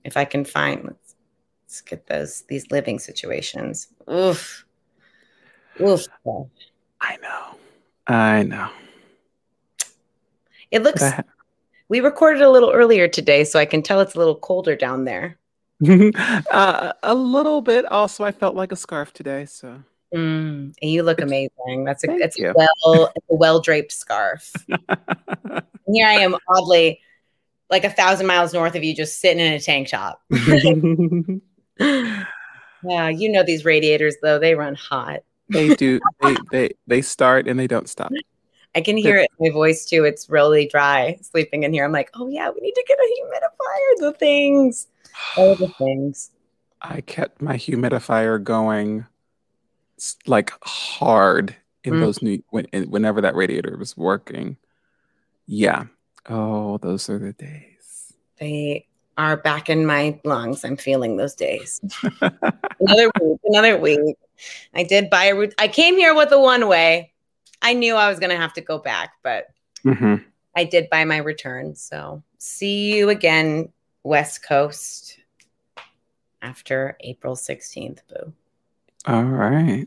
If 0.05 0.17
I 0.17 0.25
can 0.25 0.45
find 0.45 0.85
let's, 0.85 1.17
let's 1.65 1.81
get 1.81 2.07
those 2.07 2.43
these 2.43 2.71
living 2.71 3.01
situations. 3.01 3.89
Oof. 4.09 4.64
Oof. 5.81 6.07
I 7.01 7.17
know. 7.17 7.57
I 8.07 8.43
know. 8.43 8.71
It 10.71 10.83
looks 10.83 11.03
we 11.89 12.01
recorded 12.01 12.43
a 12.43 12.51
little 12.51 12.73
earlier 12.73 13.07
today, 13.09 13.45
so 13.45 13.59
I 13.59 13.67
can 13.67 13.83
tell 13.83 14.01
it's 14.01 14.15
a 14.15 14.19
little 14.19 14.35
colder 14.37 14.75
down 14.75 15.05
there. 15.05 15.39
uh, 16.51 16.93
a 17.03 17.15
little 17.15 17.61
bit. 17.61 17.85
Also, 17.87 18.25
I 18.25 18.33
felt 18.33 18.55
like 18.57 18.73
a 18.73 18.77
scarf 18.77 19.13
today, 19.13 19.45
so. 19.45 19.83
Mm, 20.15 20.75
you 20.81 21.03
look 21.03 21.21
amazing. 21.21 21.85
That's 21.85 22.05
a 22.05 22.19
that's 22.19 22.39
a 22.41 22.53
well 22.55 23.13
a 23.17 23.35
well 23.35 23.61
draped 23.61 23.91
scarf. 23.91 24.53
here 24.69 26.07
I 26.07 26.15
am, 26.15 26.37
oddly, 26.49 27.01
like 27.69 27.85
a 27.85 27.91
thousand 27.91 28.27
miles 28.27 28.55
north 28.55 28.77
of 28.77 28.85
you, 28.85 28.95
just 28.95 29.21
sitting 29.21 29.45
in 29.45 29.53
a 29.53 29.61
tank 29.61 29.89
top. 29.89 30.23
yeah, 31.81 33.09
you 33.09 33.29
know 33.29 33.43
these 33.43 33.65
radiators 33.65 34.15
though; 34.23 34.39
they 34.39 34.55
run 34.55 34.77
hot. 34.77 35.25
They 35.49 35.75
do. 35.75 36.01
They 36.23 36.37
they 36.51 36.71
they 36.87 37.03
start 37.03 37.49
and 37.49 37.59
they 37.59 37.67
don't 37.67 37.89
stop. 37.89 38.13
I 38.75 38.81
can 38.81 38.97
hear 38.97 39.17
it 39.17 39.31
in 39.39 39.47
my 39.47 39.53
voice 39.53 39.85
too. 39.85 40.05
It's 40.05 40.29
really 40.29 40.67
dry 40.67 41.19
sleeping 41.23 41.63
in 41.63 41.73
here. 41.73 41.85
I'm 41.85 41.93
like, 41.93 42.11
oh 42.15 42.29
yeah, 42.29 42.51
we 42.51 42.61
need 42.61 42.75
to 42.75 42.85
get 42.87 42.99
a 42.99 43.23
humidifier. 43.23 44.01
The 44.01 44.13
things, 44.19 44.89
all 45.37 45.55
the 45.55 45.69
things. 45.69 46.31
I 46.83 47.01
kept 47.01 47.41
my 47.41 47.57
humidifier 47.57 48.43
going 48.43 49.07
like 50.27 50.53
hard 50.63 51.55
in 51.85 51.95
mm. 51.95 52.01
those 52.01 52.21
new 52.21 52.43
when, 52.51 52.67
whenever 52.89 53.21
that 53.21 53.35
radiator 53.35 53.77
was 53.79 53.97
working. 53.97 54.57
Yeah. 55.47 55.85
Oh, 56.27 56.79
those 56.79 57.09
are 57.09 57.19
the 57.19 57.33
days. 57.33 58.13
They 58.39 58.87
are 59.17 59.37
back 59.37 59.71
in 59.71 59.87
my 59.87 60.19
lungs. 60.25 60.65
I'm 60.65 60.77
feeling 60.77 61.17
those 61.17 61.35
days. 61.35 61.81
another 62.81 63.11
week, 63.21 63.41
another 63.45 63.79
week. 63.79 64.17
I 64.75 64.83
did 64.83 65.11
buy 65.11 65.27
a 65.27 65.35
route. 65.35 65.55
I 65.59 65.69
came 65.69 65.97
here 65.97 66.15
with 66.15 66.33
a 66.33 66.41
one 66.41 66.69
way. 66.69 67.13
I 67.63 67.75
knew 67.75 67.95
I 67.95 68.09
was 68.09 68.19
going 68.19 68.31
to 68.31 68.37
have 68.37 68.53
to 68.55 68.61
go 68.61 68.79
back, 68.79 69.13
but 69.23 69.47
mm-hmm. 69.85 70.17
I 70.57 70.65
did 70.65 70.91
buy 70.91 71.05
my 71.05 71.19
return. 71.19 71.75
So 71.75 72.23
see 72.39 72.97
you 72.97 73.09
again, 73.09 73.71
West 74.03 74.43
Coast, 74.43 75.19
after 76.43 76.97
April 77.01 77.37
16th, 77.37 78.01
boo. 78.09 78.33
All 79.07 79.25
right. 79.25 79.87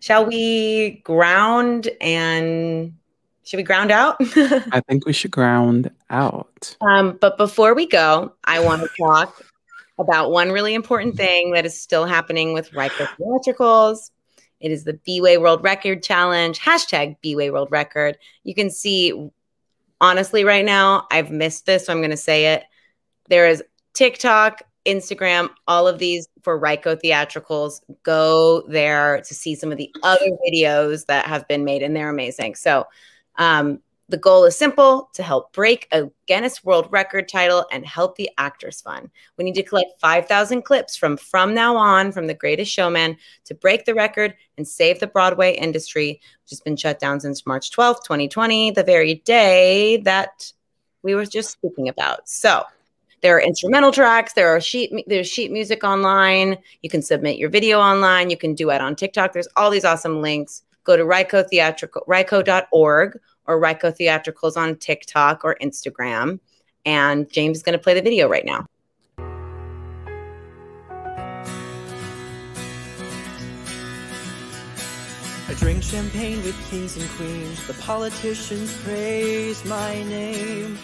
Shall 0.00 0.26
we 0.26 1.02
ground 1.04 1.88
and 2.00 2.94
should 3.44 3.56
we 3.58 3.62
ground 3.62 3.90
out? 3.90 4.16
I 4.20 4.82
think 4.88 5.06
we 5.06 5.12
should 5.12 5.30
ground 5.30 5.90
out. 6.10 6.76
Um, 6.80 7.18
but 7.20 7.36
before 7.36 7.74
we 7.74 7.86
go, 7.86 8.34
I 8.44 8.60
want 8.60 8.82
to 8.82 8.88
talk 8.98 9.42
about 9.98 10.30
one 10.30 10.50
really 10.50 10.74
important 10.74 11.16
thing 11.16 11.52
that 11.52 11.64
is 11.64 11.80
still 11.80 12.04
happening 12.04 12.52
with 12.52 12.70
Ryco 12.72 13.08
Theatricals. 13.16 14.10
It 14.60 14.70
is 14.70 14.84
the 14.84 14.94
B-Way 14.94 15.38
World 15.38 15.62
Record 15.62 16.02
Challenge, 16.02 16.58
hashtag 16.58 17.16
B-Way 17.20 17.50
World 17.50 17.68
Record. 17.70 18.18
You 18.44 18.54
can 18.54 18.70
see, 18.70 19.30
honestly, 20.00 20.44
right 20.44 20.64
now, 20.64 21.06
I've 21.10 21.30
missed 21.30 21.66
this, 21.66 21.86
so 21.86 21.92
I'm 21.92 22.00
going 22.00 22.10
to 22.10 22.16
say 22.16 22.54
it. 22.54 22.64
There 23.28 23.48
is 23.48 23.62
TikTok, 23.94 24.62
Instagram, 24.86 25.50
all 25.66 25.88
of 25.88 25.98
these 25.98 26.28
for 26.42 26.60
Ryco 26.60 26.98
Theatricals. 27.02 27.82
Go 28.02 28.62
there 28.68 29.20
to 29.22 29.34
see 29.34 29.54
some 29.54 29.72
of 29.72 29.78
the 29.78 29.90
other 30.02 30.30
videos 30.48 31.06
that 31.06 31.26
have 31.26 31.46
been 31.48 31.64
made, 31.64 31.82
and 31.82 31.94
they're 31.94 32.10
amazing. 32.10 32.54
So, 32.54 32.86
um, 33.36 33.80
the 34.08 34.16
goal 34.16 34.44
is 34.44 34.56
simple 34.56 35.10
to 35.14 35.22
help 35.22 35.52
break 35.52 35.88
a 35.90 36.08
Guinness 36.26 36.64
World 36.64 36.86
Record 36.90 37.28
title 37.28 37.66
and 37.72 37.84
help 37.84 38.14
the 38.14 38.30
Actors 38.38 38.80
Fund. 38.80 39.10
We 39.36 39.44
need 39.44 39.56
to 39.56 39.64
collect 39.64 40.00
5,000 40.00 40.62
clips 40.62 40.96
from 40.96 41.16
From 41.16 41.54
Now 41.54 41.76
On 41.76 42.12
from 42.12 42.28
The 42.28 42.34
Greatest 42.34 42.70
Showman 42.70 43.16
to 43.46 43.54
break 43.54 43.84
the 43.84 43.94
record 43.94 44.34
and 44.56 44.66
save 44.66 45.00
the 45.00 45.08
Broadway 45.08 45.56
industry, 45.56 46.20
which 46.44 46.50
has 46.50 46.60
been 46.60 46.76
shut 46.76 47.00
down 47.00 47.18
since 47.18 47.46
March 47.46 47.70
12th, 47.72 48.04
2020, 48.04 48.70
the 48.70 48.84
very 48.84 49.16
day 49.24 49.96
that 49.98 50.52
we 51.02 51.14
were 51.14 51.26
just 51.26 51.50
speaking 51.50 51.88
about. 51.88 52.28
So, 52.28 52.62
there 53.22 53.34
are 53.36 53.40
instrumental 53.40 53.90
tracks. 53.90 54.34
There 54.34 54.54
are 54.54 54.60
sheet. 54.60 54.92
There's 55.08 55.26
sheet 55.26 55.50
music 55.50 55.82
online. 55.82 56.58
You 56.82 56.90
can 56.90 57.02
submit 57.02 57.38
your 57.38 57.48
video 57.48 57.80
online. 57.80 58.30
You 58.30 58.36
can 58.36 58.54
do 58.54 58.70
it 58.70 58.80
on 58.80 58.94
TikTok. 58.94 59.32
There's 59.32 59.48
all 59.56 59.70
these 59.70 59.86
awesome 59.86 60.20
links. 60.20 60.62
Go 60.84 60.96
to 60.96 61.02
Ryco 61.02 61.48
Theatrical, 61.48 62.04
Ryco.org 62.06 63.18
or 63.46 63.60
Ryco 63.60 63.96
Theatricals 63.96 64.56
on 64.56 64.76
TikTok 64.76 65.44
or 65.44 65.56
Instagram. 65.62 66.40
And 66.84 67.30
James 67.30 67.58
is 67.58 67.62
going 67.62 67.76
to 67.76 67.82
play 67.82 67.94
the 67.94 68.02
video 68.02 68.28
right 68.28 68.44
now. 68.44 68.66
I 75.48 75.54
drink 75.54 75.82
champagne 75.82 76.42
with 76.42 76.56
kings 76.70 76.96
and 76.96 77.08
queens. 77.10 77.64
The 77.66 77.74
politicians 77.74 78.76
praise 78.82 79.64
my 79.64 80.02
name. 80.02 80.76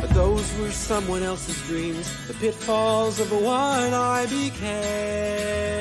But 0.00 0.10
those 0.10 0.52
were 0.58 0.72
someone 0.72 1.22
else's 1.22 1.60
dreams, 1.66 2.10
the 2.26 2.34
pitfalls 2.34 3.20
of 3.20 3.30
the 3.30 3.38
one 3.38 3.94
I 3.94 4.26
became. 4.26 5.76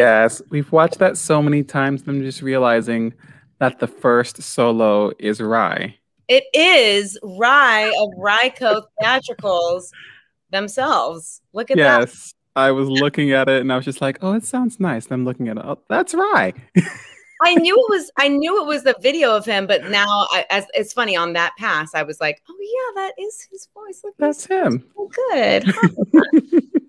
Yes, 0.00 0.40
we've 0.48 0.72
watched 0.72 0.98
that 1.00 1.18
so 1.18 1.42
many 1.42 1.62
times. 1.62 2.04
I'm 2.06 2.22
just 2.22 2.40
realizing 2.40 3.12
that 3.58 3.80
the 3.80 3.86
first 3.86 4.42
solo 4.42 5.12
is 5.18 5.42
Rye. 5.42 5.94
It 6.26 6.44
is 6.54 7.18
Rye 7.22 7.92
of 8.00 8.08
Ryco 8.18 8.84
Theatricals 8.98 9.90
themselves. 10.50 11.42
Look 11.52 11.70
at 11.70 11.76
yes, 11.76 11.86
that. 11.86 12.08
Yes, 12.08 12.34
I 12.56 12.70
was 12.70 12.88
looking 12.88 13.32
at 13.32 13.50
it 13.50 13.60
and 13.60 13.70
I 13.70 13.76
was 13.76 13.84
just 13.84 14.00
like, 14.00 14.18
"Oh, 14.22 14.32
it 14.32 14.44
sounds 14.44 14.80
nice." 14.80 15.04
And 15.04 15.12
I'm 15.12 15.26
looking 15.26 15.48
at 15.48 15.58
it. 15.58 15.64
Oh, 15.66 15.78
that's 15.90 16.14
Rye. 16.14 16.54
I 17.42 17.54
knew 17.56 17.74
it 17.74 17.90
was. 17.90 18.10
I 18.16 18.28
knew 18.28 18.62
it 18.62 18.66
was 18.66 18.84
the 18.84 18.96
video 19.02 19.36
of 19.36 19.44
him, 19.44 19.66
but 19.66 19.90
now, 19.90 20.06
I, 20.30 20.46
as 20.48 20.64
it's 20.72 20.94
funny 20.94 21.14
on 21.14 21.34
that 21.34 21.52
pass, 21.58 21.94
I 21.94 22.04
was 22.04 22.22
like, 22.22 22.42
"Oh 22.48 22.56
yeah, 22.58 23.02
that 23.02 23.12
is 23.22 23.46
his 23.50 23.68
voice." 23.74 24.00
Look, 24.02 24.14
that's 24.18 24.46
him. 24.46 24.82
So 24.96 25.10
good. 25.30 26.70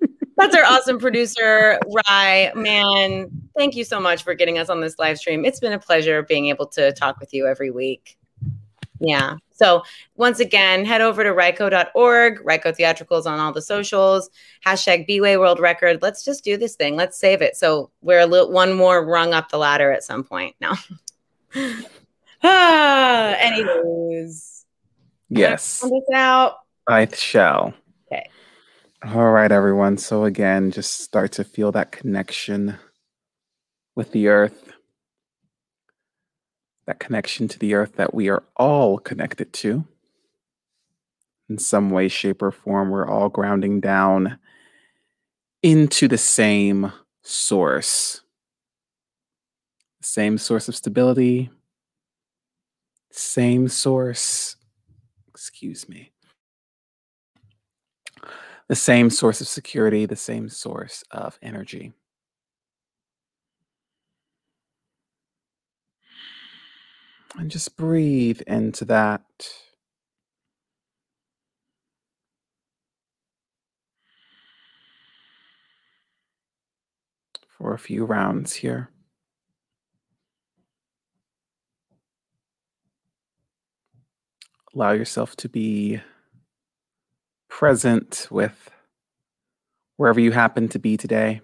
That's 0.41 0.55
our 0.55 0.63
awesome 0.65 0.97
producer, 0.97 1.79
Rye. 2.07 2.51
Man, 2.55 3.29
thank 3.55 3.75
you 3.75 3.83
so 3.83 3.99
much 3.99 4.23
for 4.23 4.33
getting 4.33 4.57
us 4.57 4.69
on 4.69 4.81
this 4.81 4.97
live 4.97 5.19
stream. 5.19 5.45
It's 5.45 5.59
been 5.59 5.71
a 5.71 5.77
pleasure 5.77 6.23
being 6.23 6.47
able 6.47 6.65
to 6.69 6.91
talk 6.93 7.19
with 7.19 7.31
you 7.31 7.45
every 7.45 7.69
week. 7.69 8.17
Yeah. 8.99 9.35
So 9.51 9.83
once 10.15 10.39
again, 10.39 10.83
head 10.83 11.01
over 11.01 11.23
to 11.23 11.29
ryco.org, 11.29 12.43
Ryco 12.43 12.75
Theatricals 12.75 13.27
on 13.27 13.39
all 13.39 13.51
the 13.51 13.61
socials, 13.61 14.31
hashtag 14.65 15.05
B-Way 15.05 15.37
World 15.37 15.59
Record. 15.59 16.01
Let's 16.01 16.25
just 16.25 16.43
do 16.43 16.57
this 16.57 16.75
thing. 16.75 16.95
Let's 16.95 17.19
save 17.19 17.43
it. 17.43 17.55
So 17.55 17.91
we're 18.01 18.21
a 18.21 18.25
little 18.25 18.51
one 18.51 18.73
more 18.73 19.05
rung 19.05 19.35
up 19.35 19.49
the 19.49 19.59
ladder 19.59 19.91
at 19.91 20.03
some 20.03 20.23
point 20.23 20.55
now. 20.59 20.73
ah, 22.43 23.35
anyways. 23.37 24.65
Yes. 25.29 25.81
This 25.81 26.15
out. 26.15 26.55
I 26.87 27.05
shall. 27.05 27.75
All 29.03 29.31
right, 29.31 29.51
everyone. 29.51 29.97
So, 29.97 30.25
again, 30.25 30.69
just 30.69 30.99
start 30.99 31.31
to 31.31 31.43
feel 31.43 31.71
that 31.71 31.91
connection 31.91 32.75
with 33.95 34.11
the 34.11 34.27
earth, 34.27 34.73
that 36.85 36.99
connection 36.99 37.47
to 37.47 37.57
the 37.57 37.73
earth 37.73 37.93
that 37.95 38.13
we 38.13 38.29
are 38.29 38.43
all 38.57 38.99
connected 38.99 39.53
to. 39.53 39.85
In 41.49 41.57
some 41.57 41.89
way, 41.89 42.09
shape, 42.09 42.43
or 42.43 42.51
form, 42.51 42.91
we're 42.91 43.09
all 43.09 43.27
grounding 43.27 43.79
down 43.79 44.37
into 45.63 46.07
the 46.07 46.19
same 46.19 46.93
source, 47.23 48.21
same 50.03 50.37
source 50.37 50.67
of 50.67 50.75
stability, 50.75 51.49
same 53.11 53.67
source, 53.67 54.57
excuse 55.27 55.89
me, 55.89 56.11
the 58.71 58.75
same 58.75 59.09
source 59.09 59.41
of 59.41 59.49
security, 59.49 60.05
the 60.05 60.15
same 60.15 60.47
source 60.47 61.03
of 61.11 61.37
energy. 61.41 61.91
And 67.37 67.51
just 67.51 67.75
breathe 67.75 68.39
into 68.47 68.85
that. 68.85 69.25
For 77.57 77.73
a 77.73 77.77
few 77.77 78.05
rounds 78.05 78.53
here. 78.53 78.89
Allow 84.73 84.91
yourself 84.91 85.35
to 85.35 85.49
be 85.49 85.99
present 87.61 88.27
with 88.31 88.71
wherever 89.97 90.19
you 90.19 90.31
happen 90.31 90.67
to 90.67 90.79
be 90.79 90.97
today, 90.97 91.39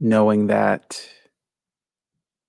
knowing 0.00 0.48
that 0.48 1.08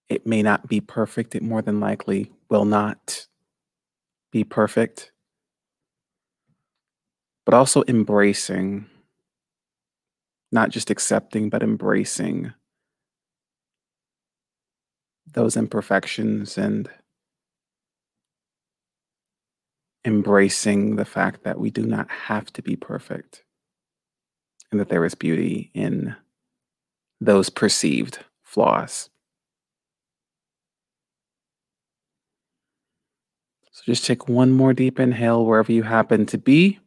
it 0.10 0.26
may 0.26 0.42
not 0.42 0.68
be 0.68 0.82
perfect, 0.82 1.36
it 1.36 1.44
more 1.44 1.62
than 1.62 1.80
likely 1.80 2.32
will 2.50 2.66
not 2.66 3.28
be 4.32 4.44
perfect, 4.44 5.12
but 7.46 7.54
also 7.54 7.84
embracing, 7.88 8.88
not 10.52 10.72
just 10.72 10.90
accepting, 10.90 11.52
but 11.52 11.62
embracing 11.62 12.52
those 15.32 15.56
imperfections 15.56 16.58
and 16.58 16.90
embracing 20.06 20.96
the 20.96 21.06
fact 21.06 21.44
that 21.44 21.60
we 21.60 21.72
do 21.72 21.86
not 21.86 22.10
have 22.10 22.52
to 22.54 22.62
be 22.62 22.76
perfect 22.76 23.44
and 24.72 24.80
that 24.80 24.90
there 24.90 25.06
is 25.06 25.16
beauty 25.16 25.72
in 25.74 26.16
those 27.20 27.50
perceived 27.50 28.20
flaws. 28.44 29.10
So 33.72 33.82
just 33.86 34.06
take 34.06 34.30
one 34.30 34.52
more 34.52 34.74
deep 34.74 35.00
inhale 35.00 35.46
wherever 35.46 35.72
you 35.72 35.84
happen 35.84 36.26
to 36.28 36.38
be. 36.38 36.80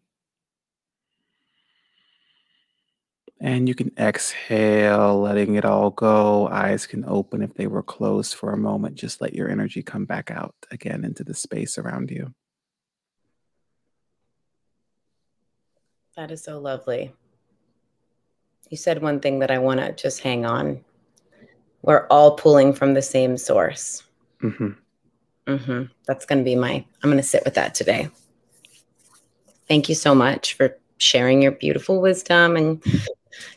And 3.40 3.68
you 3.68 3.74
can 3.74 3.92
exhale, 3.96 5.20
letting 5.20 5.54
it 5.54 5.64
all 5.64 5.90
go. 5.90 6.48
Eyes 6.48 6.86
can 6.86 7.04
open 7.06 7.40
if 7.42 7.54
they 7.54 7.68
were 7.68 7.84
closed 7.84 8.34
for 8.34 8.52
a 8.52 8.56
moment. 8.56 8.96
Just 8.96 9.20
let 9.20 9.34
your 9.34 9.48
energy 9.48 9.82
come 9.82 10.06
back 10.06 10.30
out 10.30 10.54
again 10.70 11.04
into 11.04 11.22
the 11.22 11.34
space 11.34 11.78
around 11.78 12.10
you. 12.10 12.34
That 16.18 16.32
is 16.32 16.42
so 16.42 16.58
lovely. 16.58 17.12
You 18.70 18.76
said 18.76 19.00
one 19.00 19.20
thing 19.20 19.38
that 19.38 19.52
I 19.52 19.58
want 19.58 19.78
to 19.78 19.92
just 19.92 20.18
hang 20.18 20.44
on. 20.44 20.84
We're 21.82 22.08
all 22.08 22.34
pulling 22.34 22.72
from 22.72 22.94
the 22.94 23.02
same 23.02 23.36
source. 23.38 24.02
hmm 24.40 24.70
hmm 25.46 25.82
That's 26.08 26.26
going 26.26 26.40
to 26.40 26.44
be 26.44 26.56
my, 26.56 26.84
I'm 27.04 27.10
going 27.10 27.18
to 27.18 27.22
sit 27.22 27.44
with 27.44 27.54
that 27.54 27.76
today. 27.76 28.10
Thank 29.68 29.88
you 29.88 29.94
so 29.94 30.12
much 30.12 30.54
for 30.54 30.76
sharing 30.96 31.40
your 31.40 31.52
beautiful 31.52 32.00
wisdom 32.00 32.56
and 32.56 32.82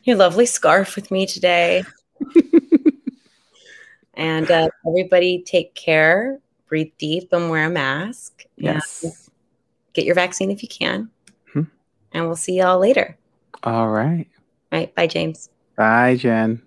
your 0.04 0.18
lovely 0.18 0.46
scarf 0.46 0.96
with 0.96 1.10
me 1.10 1.26
today. 1.26 1.84
and 4.14 4.52
uh, 4.52 4.70
everybody 4.88 5.42
take 5.42 5.74
care, 5.74 6.40
breathe 6.68 6.92
deep, 7.00 7.34
and 7.34 7.50
wear 7.50 7.66
a 7.66 7.70
mask. 7.72 8.46
Yes. 8.56 9.32
Get 9.94 10.06
your 10.06 10.14
vaccine 10.14 10.52
if 10.52 10.62
you 10.62 10.70
can. 10.70 11.10
And 12.14 12.26
we'll 12.26 12.36
see 12.36 12.58
y'all 12.58 12.80
later. 12.80 13.18
All 13.64 13.90
right. 13.90 14.28
All 14.72 14.80
right. 14.80 14.94
Bye, 14.96 15.08
James. 15.08 15.50
Bye, 15.76 16.16
Jen. 16.16 16.62